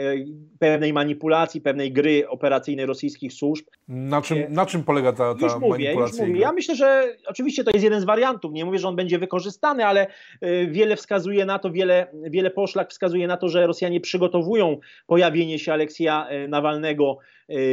pewnej 0.60 0.94
manipulacji, 0.94 1.62
pewnej 1.62 1.83
gry 1.92 2.30
operacyjnej 2.30 2.86
rosyjskich 2.86 3.34
służb. 3.34 3.66
Na 3.88 4.22
czym, 4.22 4.38
na 4.50 4.66
czym 4.66 4.84
polega 4.84 5.14
ta, 5.14 5.36
ta 5.36 5.46
już 5.46 5.56
mówię, 5.56 5.94
już 5.94 6.14
mówię. 6.14 6.40
Ja 6.40 6.52
myślę, 6.52 6.76
że 6.76 7.16
oczywiście 7.28 7.64
to 7.64 7.72
jest 7.74 7.84
jeden 7.84 8.02
z 8.02 8.04
wariantów. 8.04 8.54
Nie 8.54 8.66
mówię, 8.66 8.80
że 8.80 8.88
on 8.88 8.96
będzie 8.96 9.20
wykorzystany, 9.20 9.86
ale 9.86 10.08
y, 10.44 10.68
wiele 10.72 10.96
wskazuje 10.96 11.46
na 11.46 11.60
to, 11.60 11.72
wiele, 11.72 12.08
wiele 12.14 12.52
poszlak 12.52 12.90
wskazuje 12.90 13.28
na 13.28 13.38
to, 13.38 13.50
że 13.50 13.68
Rosjanie 13.68 14.02
przygotowują 14.02 14.78
pojawienie 15.08 15.60
się 15.60 15.74
Aleksja 15.74 16.28
y, 16.32 16.48
Nawalnego 16.48 17.18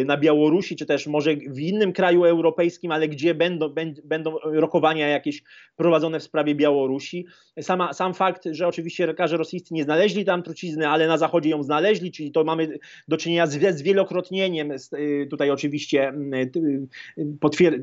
na 0.07 0.17
Białorusi, 0.17 0.77
czy 0.77 0.87
też 0.87 1.07
może 1.07 1.37
w 1.37 1.61
innym 1.61 1.93
kraju 1.93 2.25
europejskim, 2.25 2.93
ale 2.93 3.09
gdzie 3.09 3.35
będą, 3.35 3.75
będą 4.05 4.37
rokowania 4.45 5.09
jakieś 5.09 5.43
prowadzone 5.77 6.21
w 6.21 6.23
sprawie 6.23 6.55
Białorusi. 6.55 7.27
Sama, 7.61 7.93
sam 7.93 8.15
fakt, 8.15 8.45
że 8.51 8.69
oczywiście 8.69 9.07
lekarze 9.07 9.37
rosyjscy 9.37 9.75
nie 9.75 9.83
znaleźli 9.83 10.25
tam 10.25 10.43
trucizny, 10.43 10.89
ale 10.89 11.07
na 11.07 11.19
zachodzie 11.19 11.51
ją 11.51 11.63
znaleźli, 11.63 12.13
czyli 12.13 12.33
to 12.33 12.45
mamy 12.45 12.79
do 13.09 13.17
czynienia 13.17 13.47
z, 13.47 13.77
z 13.77 13.83
wielokrotnieniem, 13.83 14.73
y, 14.73 15.27
tutaj 15.31 15.51
oczywiście 15.51 16.13
y, 16.35 16.53
potwier- 17.41 17.81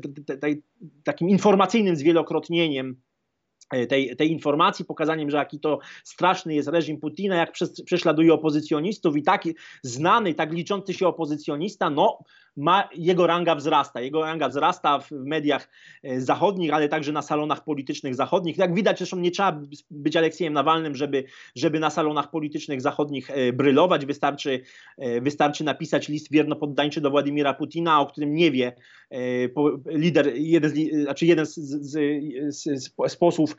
takim 1.04 1.28
informacyjnym 1.28 1.96
zwielokrotnieniem 1.96 2.96
tej, 3.88 4.16
tej 4.16 4.32
informacji, 4.32 4.84
pokazaniem, 4.84 5.30
że 5.30 5.36
jaki 5.36 5.60
to 5.60 5.78
straszny 6.04 6.54
jest 6.54 6.68
reżim 6.68 7.00
Putina, 7.00 7.36
jak 7.36 7.52
prześladuje 7.84 8.34
opozycjonistów 8.34 9.16
i 9.16 9.22
taki 9.22 9.54
znany, 9.82 10.34
tak 10.34 10.52
liczący 10.52 10.94
się 10.94 11.08
opozycjonista, 11.08 11.90
no 11.90 12.18
ma, 12.58 12.88
jego 12.94 13.26
ranga 13.26 13.54
wzrasta. 13.54 14.00
Jego 14.00 14.22
ranga 14.22 14.48
wzrasta 14.48 14.98
w 14.98 15.10
mediach 15.10 15.68
e, 16.02 16.20
zachodnich, 16.20 16.74
ale 16.74 16.88
także 16.88 17.12
na 17.12 17.22
salonach 17.22 17.64
politycznych 17.64 18.14
zachodnich. 18.14 18.58
Jak 18.58 18.74
widać, 18.74 18.98
zresztą 18.98 19.16
nie 19.16 19.30
trzeba 19.30 19.60
być 19.90 20.16
Aleksiejem 20.16 20.52
Nawalnym, 20.52 20.94
żeby, 20.94 21.24
żeby 21.56 21.80
na 21.80 21.90
salonach 21.90 22.30
politycznych 22.30 22.80
zachodnich 22.80 23.30
e, 23.30 23.52
brylować. 23.52 24.06
Wystarczy, 24.06 24.60
e, 24.98 25.20
wystarczy 25.20 25.64
napisać 25.64 26.08
list 26.08 26.30
wiernopoddańczy 26.30 27.00
do 27.00 27.10
Władimira 27.10 27.54
Putina, 27.54 28.00
o 28.00 28.06
którym 28.06 28.34
nie 28.34 28.50
wie 28.50 28.72
lider, 29.86 30.32
jeden, 30.34 30.70
z, 30.70 31.02
znaczy 31.04 31.26
jeden 31.26 31.46
z, 31.46 31.54
z, 31.54 32.56
z, 32.56 32.92
z 33.08 33.16
posłów 33.16 33.56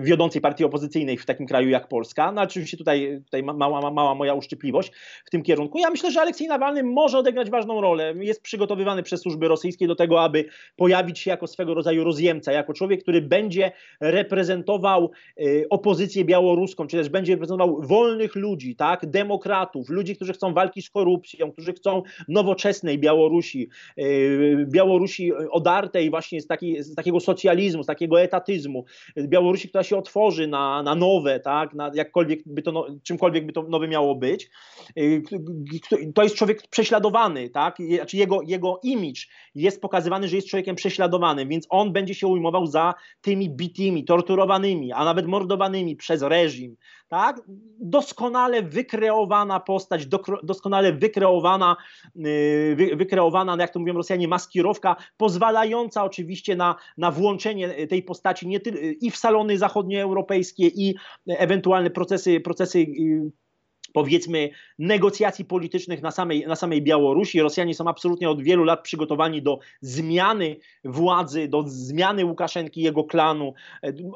wiodącej 0.00 0.40
partii 0.40 0.64
opozycyjnej 0.64 1.18
w 1.18 1.26
takim 1.26 1.46
kraju 1.46 1.68
jak 1.68 1.88
Polska. 1.88 2.32
No 2.32 2.42
oczywiście 2.42 2.76
tutaj, 2.76 3.20
tutaj 3.24 3.42
mała, 3.42 3.90
mała 3.90 4.14
moja 4.14 4.34
uszczypliwość 4.34 4.92
w 5.24 5.30
tym 5.30 5.42
kierunku. 5.42 5.78
Ja 5.78 5.90
myślę, 5.90 6.10
że 6.10 6.20
Aleksiej 6.20 6.48
Nawalny 6.48 6.82
może 6.82 7.18
odegrać 7.18 7.50
ważną 7.50 7.80
rolę 7.80 8.14
jest 8.26 8.42
przygotowywany 8.42 9.02
przez 9.02 9.20
służby 9.20 9.48
rosyjskie 9.48 9.86
do 9.86 9.96
tego, 9.96 10.22
aby 10.22 10.44
pojawić 10.76 11.18
się 11.18 11.30
jako 11.30 11.46
swego 11.46 11.74
rodzaju 11.74 12.04
rozjemca, 12.04 12.52
jako 12.52 12.72
człowiek, 12.72 13.02
który 13.02 13.22
będzie 13.22 13.72
reprezentował 14.00 15.10
y, 15.40 15.66
opozycję 15.70 16.24
białoruską, 16.24 16.86
czy 16.86 16.96
też 16.96 17.08
będzie 17.08 17.32
reprezentował 17.32 17.82
wolnych 17.82 18.34
ludzi, 18.34 18.76
tak, 18.76 19.06
demokratów, 19.06 19.88
ludzi, 19.88 20.16
którzy 20.16 20.32
chcą 20.32 20.54
walki 20.54 20.82
z 20.82 20.90
korupcją, 20.90 21.52
którzy 21.52 21.72
chcą 21.72 22.02
nowoczesnej 22.28 22.98
Białorusi, 22.98 23.68
y, 23.98 24.66
Białorusi 24.68 25.32
odartej 25.34 26.10
właśnie 26.10 26.40
z, 26.40 26.46
taki, 26.46 26.82
z 26.82 26.94
takiego 26.94 27.20
socjalizmu, 27.20 27.82
z 27.82 27.86
takiego 27.86 28.20
etatyzmu, 28.20 28.84
Białorusi, 29.18 29.68
która 29.68 29.84
się 29.84 29.96
otworzy 29.96 30.46
na, 30.46 30.82
na 30.82 30.94
nowe, 30.94 31.40
tak, 31.40 31.74
na 31.74 31.90
jakkolwiek 31.94 32.40
by 32.46 32.62
to, 32.62 32.72
no, 32.72 32.86
czymkolwiek 33.02 33.46
by 33.46 33.52
to 33.52 33.62
nowe 33.62 33.88
miało 33.88 34.14
być. 34.14 34.50
Y, 34.98 35.22
to 36.14 36.22
jest 36.22 36.36
człowiek 36.36 36.66
prześladowany, 36.66 37.50
tak, 37.50 37.76
znaczy 38.06 38.16
jego, 38.16 38.42
jego 38.42 38.80
image 38.82 39.20
jest 39.54 39.80
pokazywany, 39.80 40.28
że 40.28 40.36
jest 40.36 40.48
człowiekiem 40.48 40.76
prześladowanym, 40.76 41.48
więc 41.48 41.66
on 41.68 41.92
będzie 41.92 42.14
się 42.14 42.26
ujmował 42.26 42.66
za 42.66 42.94
tymi 43.20 43.50
bitymi, 43.50 44.04
torturowanymi, 44.04 44.92
a 44.92 45.04
nawet 45.04 45.26
mordowanymi 45.26 45.96
przez 45.96 46.22
reżim. 46.22 46.76
Tak? 47.08 47.40
Doskonale 47.80 48.62
wykreowana 48.62 49.60
postać, 49.60 50.06
doskonale 50.42 50.92
wykreowana, 50.92 51.76
y, 52.26 52.96
wykreowana, 52.96 53.56
jak 53.58 53.72
to 53.72 53.78
mówią 53.78 53.94
Rosjanie, 53.94 54.28
maskirowka, 54.28 54.96
pozwalająca 55.16 56.04
oczywiście 56.04 56.56
na, 56.56 56.74
na 56.98 57.10
włączenie 57.10 57.86
tej 57.86 58.02
postaci 58.02 58.48
nie 58.48 58.60
tylko 58.60 58.80
i 59.00 59.10
w 59.10 59.16
salony 59.16 59.58
zachodnioeuropejskie, 59.58 60.66
i 60.66 60.94
ewentualne 61.26 61.90
procesy, 61.90 62.40
procesy 62.40 62.78
y, 62.78 63.45
powiedzmy 63.96 64.50
negocjacji 64.78 65.44
politycznych 65.44 66.02
na 66.02 66.10
samej, 66.10 66.46
na 66.46 66.56
samej 66.56 66.82
Białorusi. 66.82 67.40
Rosjanie 67.40 67.74
są 67.74 67.88
absolutnie 67.88 68.30
od 68.30 68.42
wielu 68.42 68.64
lat 68.64 68.82
przygotowani 68.82 69.42
do 69.42 69.58
zmiany 69.80 70.56
władzy, 70.84 71.48
do 71.48 71.64
zmiany 71.66 72.24
Łukaszenki, 72.24 72.80
jego 72.80 73.04
klanu. 73.04 73.54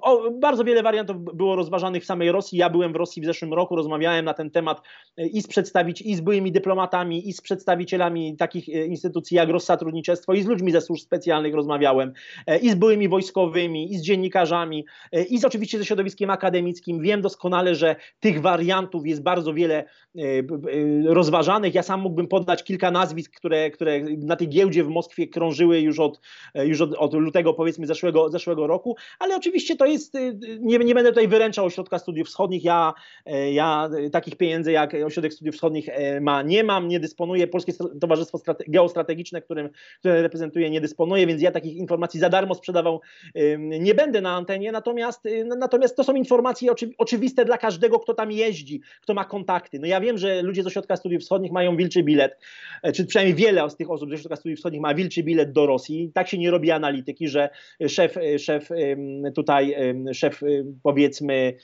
O, 0.03 0.31
bardzo 0.31 0.65
wiele 0.65 0.83
wariantów 0.83 1.17
było 1.35 1.57
rozważanych 1.57 2.03
w 2.03 2.07
samej 2.07 2.33
Rosji. 2.33 2.59
Ja 2.59 2.71
byłem 2.71 2.93
w 2.93 2.97
Rosji 2.97 3.23
w 3.23 3.25
zeszłym 3.25 3.53
roku, 3.53 3.77
rozmawiałem 3.77 4.25
na 4.25 4.35
ten 4.35 4.51
temat 4.51 4.83
e, 5.17 5.27
i 5.27 5.43
z 5.43 5.47
przedstawić, 5.47 6.03
i 6.03 6.15
z 6.15 6.21
byłymi 6.21 6.53
dyplomatami, 6.53 7.29
i 7.29 7.33
z 7.33 7.41
przedstawicielami 7.41 8.37
takich 8.37 8.69
e, 8.69 8.87
instytucji 8.87 9.37
jak 9.37 9.49
Rozsatrudniczestwo, 9.49 10.35
i 10.35 10.43
z 10.43 10.47
ludźmi 10.47 10.73
ze 10.73 10.81
służb 10.81 11.03
specjalnych 11.03 11.55
rozmawiałem, 11.55 12.13
e, 12.47 12.59
i 12.59 12.71
z 12.71 12.75
byłymi 12.75 13.09
wojskowymi, 13.09 13.93
i 13.93 13.99
z 13.99 14.03
dziennikarzami, 14.03 14.85
i 15.31 15.39
z 15.39 15.45
oczywiście 15.45 15.79
ze 15.79 15.85
środowiskiem 15.85 16.31
akademickim. 16.31 17.01
Wiem 17.01 17.21
doskonale, 17.21 17.75
że 17.75 17.97
tych 18.21 18.41
wariantów 18.41 19.07
jest 19.07 19.23
bardzo 19.23 19.55
wiele 19.55 19.70
wiele 19.71 19.85
rozważanych. 21.05 21.75
Ja 21.75 21.83
sam 21.83 22.01
mógłbym 22.01 22.29
podać 22.29 22.65
kilka 22.65 22.91
nazwisk, 22.91 23.37
które, 23.37 23.71
które 23.71 24.01
na 24.03 24.37
tej 24.37 24.49
giełdzie 24.49 24.85
w 24.85 24.89
Moskwie 24.89 25.29
krążyły 25.29 25.81
już 25.81 25.99
od, 25.99 26.21
już 26.55 26.81
od, 26.81 26.95
od 26.95 27.15
lutego 27.15 27.55
powiedzmy 27.55 27.87
zeszłego, 27.87 28.31
zeszłego 28.31 28.67
roku, 28.67 28.97
ale 29.19 29.37
oczywiście 29.37 29.77
to 29.77 29.87
jest, 29.87 30.15
nie, 30.61 30.79
nie 30.79 30.95
będę 30.95 31.11
tutaj 31.11 31.29
wyręczał 31.29 31.67
Ośrodka 31.67 31.99
Studiów 31.99 32.29
Wschodnich, 32.29 32.65
ja, 32.65 32.95
ja 33.53 33.91
takich 34.13 34.37
pieniędzy 34.37 34.73
jak 34.73 34.95
Ośrodek 35.07 35.33
Studiów 35.33 35.55
Wschodnich 35.55 35.89
ma, 36.21 36.43
nie 36.43 36.65
mam, 36.65 36.89
nie 36.89 37.01
dysponuję, 37.01 37.47
Polskie 37.47 37.73
Towarzystwo 38.01 38.39
Strate 38.39 38.65
Geostrategiczne, 38.69 39.43
którym, 39.43 39.69
które 39.99 40.23
reprezentuję, 40.23 40.71
nie 40.71 40.81
dysponuję, 40.81 41.27
więc 41.27 41.43
ja 41.43 41.51
takich 41.51 41.77
informacji 41.77 42.21
za 42.21 42.29
darmo 42.29 42.55
sprzedawał 42.55 43.01
nie 43.57 43.95
będę 43.95 44.21
na 44.21 44.35
antenie, 44.35 44.73
natomiast, 44.73 45.25
natomiast 45.59 45.97
to 45.97 46.05
są 46.05 46.15
informacje 46.15 46.73
oczywiste 46.99 47.45
dla 47.45 47.59
każdego, 47.59 48.01
kto 48.01 48.15
tam 48.15 48.33
jeździ, 48.33 48.81
kto 49.03 49.15
ma 49.15 49.25
kontakty. 49.51 49.79
No 49.79 49.87
ja 49.87 50.01
wiem, 50.01 50.19
że 50.19 50.43
ludzie 50.43 50.63
z 50.63 50.67
Ośrodka 50.67 50.97
Studiów 50.97 51.23
Wschodnich 51.23 51.53
mają 51.53 51.77
wilczy 51.77 52.03
bilet, 52.03 52.39
e, 52.83 52.93
czy 52.93 53.07
przynajmniej 53.07 53.37
wiele 53.37 53.71
z 53.71 53.77
tych 53.77 53.91
osób 53.91 54.11
z 54.11 54.13
Ośrodka 54.13 54.37
Studiów 54.37 54.59
Wschodnich 54.59 54.83
ma 54.83 54.95
wilczy 54.95 55.23
bilet 55.23 55.53
do 55.53 55.67
Rosji. 55.67 56.11
Tak 56.15 56.29
się 56.29 56.39
nie 56.39 56.51
robi 56.51 56.71
analityki, 56.71 57.29
że 57.29 57.49
szef, 57.89 58.15
szef 58.39 58.69
tutaj, 59.35 59.75
szef 60.15 60.41
powiedzmy 60.83 61.55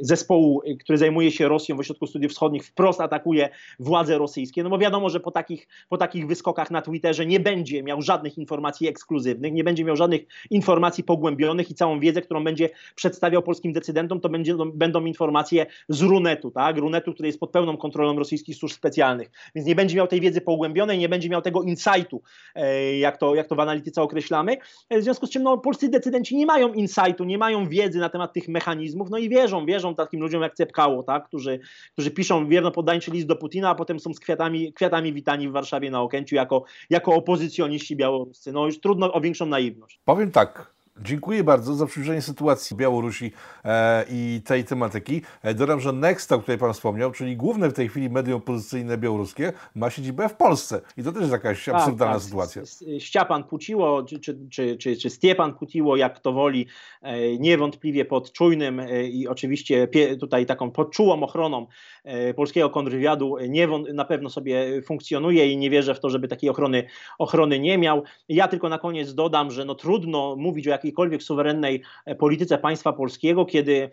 zespołu, 0.00 0.62
który 0.80 0.98
zajmuje 0.98 1.30
się 1.30 1.48
Rosją 1.48 1.76
w 1.76 1.80
Ośrodku 1.80 2.06
Studiów 2.06 2.32
Wschodnich 2.32 2.64
wprost 2.64 3.00
atakuje 3.00 3.48
władze 3.78 4.18
rosyjskie, 4.18 4.62
no 4.62 4.70
bo 4.70 4.78
wiadomo, 4.78 5.10
że 5.10 5.20
po 5.20 5.30
takich, 5.30 5.68
po 5.88 5.96
takich 5.96 6.26
wyskokach 6.26 6.70
na 6.70 6.82
Twitterze 6.82 7.26
nie 7.26 7.40
będzie 7.40 7.82
miał 7.82 8.02
żadnych 8.02 8.38
informacji 8.38 8.88
ekskluzywnych, 8.88 9.52
nie 9.52 9.64
będzie 9.64 9.84
miał 9.84 9.96
żadnych 9.96 10.20
informacji 10.50 11.04
pogłębionych 11.04 11.70
i 11.70 11.74
całą 11.74 12.00
wiedzę, 12.00 12.22
którą 12.22 12.44
będzie 12.44 12.70
przedstawiał 12.94 13.42
polskim 13.42 13.72
decydentom, 13.72 14.20
to 14.20 14.28
będzie, 14.28 14.54
no, 14.54 14.66
będą 14.66 15.04
informacje 15.04 15.66
z 15.88 16.00
Runetu, 16.02 16.50
tak? 16.50 16.69
Runetu, 16.78 17.14
który 17.14 17.26
jest 17.26 17.40
pod 17.40 17.50
pełną 17.50 17.76
kontrolą 17.76 18.18
rosyjskich 18.18 18.56
służb 18.56 18.74
specjalnych, 18.74 19.30
więc 19.54 19.68
nie 19.68 19.74
będzie 19.74 19.96
miał 19.96 20.06
tej 20.06 20.20
wiedzy 20.20 20.40
pogłębionej, 20.40 20.98
nie 20.98 21.08
będzie 21.08 21.28
miał 21.28 21.42
tego 21.42 21.62
insightu, 21.62 22.22
e, 22.54 22.98
jak 22.98 23.16
to, 23.16 23.34
jak 23.34 23.48
to 23.48 23.56
w 23.56 23.60
analityce 23.60 24.02
określamy, 24.02 24.56
e, 24.88 24.98
w 24.98 25.02
związku 25.02 25.26
z 25.26 25.30
czym 25.30 25.42
no, 25.42 25.58
polscy 25.58 25.88
decydenci 25.88 26.36
nie 26.36 26.46
mają 26.46 26.72
insightu, 26.72 27.24
nie 27.24 27.38
mają 27.38 27.68
wiedzy 27.68 27.98
na 27.98 28.08
temat 28.08 28.32
tych 28.32 28.48
mechanizmów, 28.48 29.10
no 29.10 29.18
i 29.18 29.28
wierzą, 29.28 29.66
wierzą 29.66 29.94
takim 29.94 30.20
ludziom 30.20 30.42
jak 30.42 30.54
Cepkało, 30.54 31.02
tak? 31.02 31.24
którzy, 31.24 31.60
którzy 31.92 32.10
piszą 32.10 32.48
wierno 32.48 32.70
poddańczy 32.70 33.10
list 33.10 33.26
do 33.26 33.36
Putina, 33.36 33.70
a 33.70 33.74
potem 33.74 34.00
są 34.00 34.14
z 34.14 34.20
kwiatami, 34.20 34.72
kwiatami 34.72 35.12
witani 35.12 35.48
w 35.48 35.52
Warszawie 35.52 35.90
na 35.90 36.02
Okęciu 36.02 36.34
jako, 36.34 36.64
jako 36.90 37.14
opozycjoniści 37.14 37.96
białoruscy. 37.96 38.52
No 38.52 38.66
już 38.66 38.80
trudno 38.80 39.12
o 39.12 39.20
większą 39.20 39.46
naiwność. 39.46 40.00
Powiem 40.04 40.30
tak, 40.30 40.69
Dziękuję 41.04 41.44
bardzo 41.44 41.74
za 41.74 41.86
przybliżenie 41.86 42.22
sytuacji 42.22 42.76
Białorusi 42.76 43.32
e, 43.64 44.04
i 44.10 44.40
tej 44.44 44.64
tematyki. 44.64 45.22
E, 45.42 45.54
dodam, 45.54 45.80
że 45.80 45.92
Next, 45.92 46.32
o 46.32 46.38
której 46.38 46.58
Pan 46.58 46.72
wspomniał, 46.72 47.12
czyli 47.12 47.36
główne 47.36 47.68
w 47.68 47.72
tej 47.72 47.88
chwili 47.88 48.10
medium 48.10 48.36
opozycyjne 48.36 48.98
białoruskie, 48.98 49.52
ma 49.74 49.90
siedzibę 49.90 50.28
w 50.28 50.34
Polsce. 50.34 50.80
I 50.96 51.02
to 51.02 51.12
też 51.12 51.20
jest 51.20 51.32
jakaś 51.32 51.64
tak, 51.64 51.74
absurdalna 51.74 52.14
tak. 52.14 52.22
sytuacja. 52.22 52.62
Ściapan 52.98 53.44
Puciło, 53.44 54.02
czy, 54.02 54.18
czy, 54.18 54.38
czy, 54.50 54.76
czy, 54.76 54.96
czy 54.96 55.10
Stiepan 55.10 55.54
Putiło, 55.54 55.96
jak 55.96 56.20
to 56.20 56.32
woli, 56.32 56.66
e, 57.02 57.38
niewątpliwie 57.38 58.04
pod 58.04 58.32
czujnym 58.32 58.80
e, 58.80 59.04
i 59.04 59.28
oczywiście 59.28 59.88
pie, 59.88 60.16
tutaj 60.16 60.46
taką 60.46 60.70
podczułą 60.70 61.22
ochroną 61.22 61.66
e, 62.04 62.34
polskiego 62.34 62.70
kontrwywiadu 62.70 63.36
nie, 63.48 63.68
na 63.94 64.04
pewno 64.04 64.30
sobie 64.30 64.82
funkcjonuje 64.82 65.52
i 65.52 65.56
nie 65.56 65.70
wierzę 65.70 65.94
w 65.94 66.00
to, 66.00 66.10
żeby 66.10 66.28
takiej 66.28 66.50
ochrony, 66.50 66.84
ochrony 67.18 67.58
nie 67.58 67.78
miał. 67.78 68.02
Ja 68.28 68.48
tylko 68.48 68.68
na 68.68 68.78
koniec 68.78 69.14
dodam, 69.14 69.50
że 69.50 69.64
no 69.64 69.74
trudno 69.74 70.36
mówić 70.36 70.66
o 70.66 70.70
jakiejś 70.70 70.89
jakiejkolwiek 70.90 71.22
suwerennej 71.22 71.82
e, 72.06 72.14
polityce 72.14 72.58
państwa 72.58 72.92
polskiego, 72.92 73.44
kiedy 73.44 73.90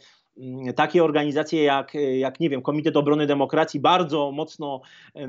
takie 0.75 1.03
organizacje 1.03 1.63
jak, 1.63 1.93
jak, 2.17 2.39
nie 2.39 2.49
wiem, 2.49 2.61
Komitet 2.61 2.97
Obrony 2.97 3.27
Demokracji 3.27 3.79
bardzo 3.79 4.31
mocno 4.31 4.81
e, 5.15 5.27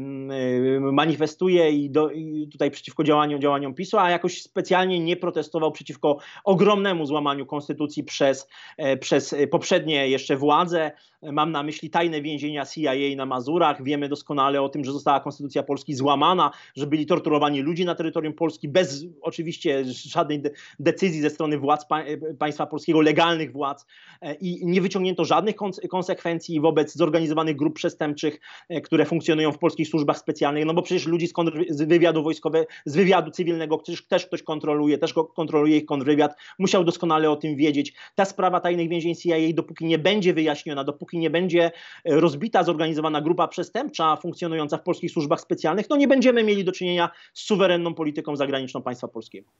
manifestuje 0.80 1.70
i, 1.70 1.90
do, 1.90 2.10
i 2.10 2.48
tutaj 2.52 2.70
przeciwko 2.70 3.04
działaniom, 3.04 3.40
działaniom 3.40 3.74
PiSu, 3.74 3.98
a 3.98 4.10
jakoś 4.10 4.42
specjalnie 4.42 5.00
nie 5.00 5.16
protestował 5.16 5.72
przeciwko 5.72 6.18
ogromnemu 6.44 7.06
złamaniu 7.06 7.46
konstytucji 7.46 8.04
przez, 8.04 8.48
e, 8.76 8.96
przez 8.96 9.34
poprzednie 9.50 10.08
jeszcze 10.08 10.36
władze. 10.36 10.90
Mam 11.22 11.52
na 11.52 11.62
myśli 11.62 11.90
tajne 11.90 12.22
więzienia 12.22 12.66
CIA 12.66 12.92
na 13.16 13.26
Mazurach. 13.26 13.84
Wiemy 13.84 14.08
doskonale 14.08 14.62
o 14.62 14.68
tym, 14.68 14.84
że 14.84 14.92
została 14.92 15.20
konstytucja 15.20 15.62
Polski 15.62 15.94
złamana, 15.94 16.50
że 16.76 16.86
byli 16.86 17.06
torturowani 17.06 17.60
ludzie 17.60 17.84
na 17.84 17.94
terytorium 17.94 18.32
Polski 18.32 18.68
bez 18.68 19.04
oczywiście 19.20 19.84
żadnej 19.84 20.40
de 20.40 20.50
decyzji 20.78 21.20
ze 21.20 21.30
strony 21.30 21.58
władz 21.58 21.86
pa 21.86 22.04
państwa 22.38 22.66
polskiego, 22.66 23.00
legalnych 23.00 23.52
władz 23.52 23.86
e, 24.20 24.34
i 24.34 24.66
nie 24.66 24.80
wyciągnięto 24.80 24.97
żadnych 25.18 25.54
konsekwencji 25.90 26.60
wobec 26.60 26.96
zorganizowanych 26.96 27.56
grup 27.56 27.74
przestępczych, 27.74 28.40
e, 28.68 28.80
które 28.80 29.04
funkcjonują 29.04 29.52
w 29.52 29.58
polskich 29.58 29.88
służbach 29.88 30.18
specjalnych. 30.18 30.64
No 30.64 30.74
bo 30.74 30.82
przecież 30.82 31.06
ludzi 31.06 31.28
z, 31.28 31.32
z 31.70 31.82
wywiadu 31.82 32.22
wojskowego, 32.22 32.66
z 32.84 32.96
wywiadu 32.96 33.30
cywilnego 33.30 33.76
też, 33.78 34.06
też 34.06 34.26
ktoś 34.26 34.42
kontroluje, 34.42 34.98
też 34.98 35.14
kontroluje 35.36 35.76
ich 35.76 35.86
kontrwywiad, 35.86 36.34
musiał 36.58 36.84
doskonale 36.84 37.30
o 37.30 37.36
tym 37.36 37.56
wiedzieć. 37.56 37.94
Ta 38.14 38.24
sprawa 38.24 38.60
tajnych 38.60 38.88
więzień 38.88 39.14
CIA, 39.14 39.36
dopóki 39.54 39.84
nie 39.84 39.98
będzie 39.98 40.34
wyjaśniona, 40.34 40.84
dopóki 40.84 41.08
dopóki 41.08 41.18
nie 41.18 41.30
będzie 41.30 41.70
e, 42.04 42.20
rozbita, 42.20 42.64
zorganizowana 42.64 43.20
grupa 43.20 43.48
przestępcza 43.48 44.16
funkcjonująca 44.16 44.76
w 44.76 44.82
polskich 44.82 45.10
służbach 45.10 45.40
specjalnych, 45.40 45.90
no 45.90 45.96
nie 45.96 46.08
będziemy 46.08 46.44
mieli 46.44 46.64
do 46.64 46.72
czynienia 46.72 47.10
z 47.34 47.42
suwerenną 47.42 47.94
polityką 47.94 48.36
zagraniczną 48.36 48.82
państwa 48.82 49.08
polskiego. 49.08 49.50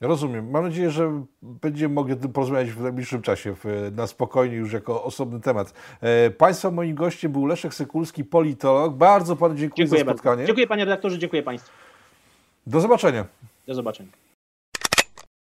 Rozumiem. 0.00 0.50
Mam 0.50 0.64
nadzieję, 0.64 0.90
że 0.90 1.24
będziemy 1.42 1.94
mogli 1.94 2.16
porozmawiać 2.16 2.70
w 2.70 2.82
najbliższym 2.82 3.22
czasie, 3.22 3.54
na 3.92 4.06
spokojnie, 4.06 4.56
już 4.56 4.72
jako 4.72 5.04
osobny 5.04 5.40
temat. 5.40 5.74
E, 6.00 6.30
państwa 6.30 6.70
moim 6.70 6.94
gościem 6.94 7.32
był 7.32 7.46
Leszek 7.46 7.74
Sekulski, 7.74 8.24
politolog. 8.24 8.94
Bardzo 8.94 9.36
Panu 9.36 9.54
dziękuję, 9.54 9.86
dziękuję 9.86 10.04
za 10.04 10.10
spotkanie. 10.10 10.36
Bardzo. 10.36 10.46
Dziękuję 10.46 10.66
Panie 10.66 10.84
redaktorze, 10.84 11.18
dziękuję 11.18 11.42
Państwu. 11.42 11.70
Do 12.66 12.80
zobaczenia. 12.80 13.26
Do 13.66 13.74
zobaczenia. 13.74 14.29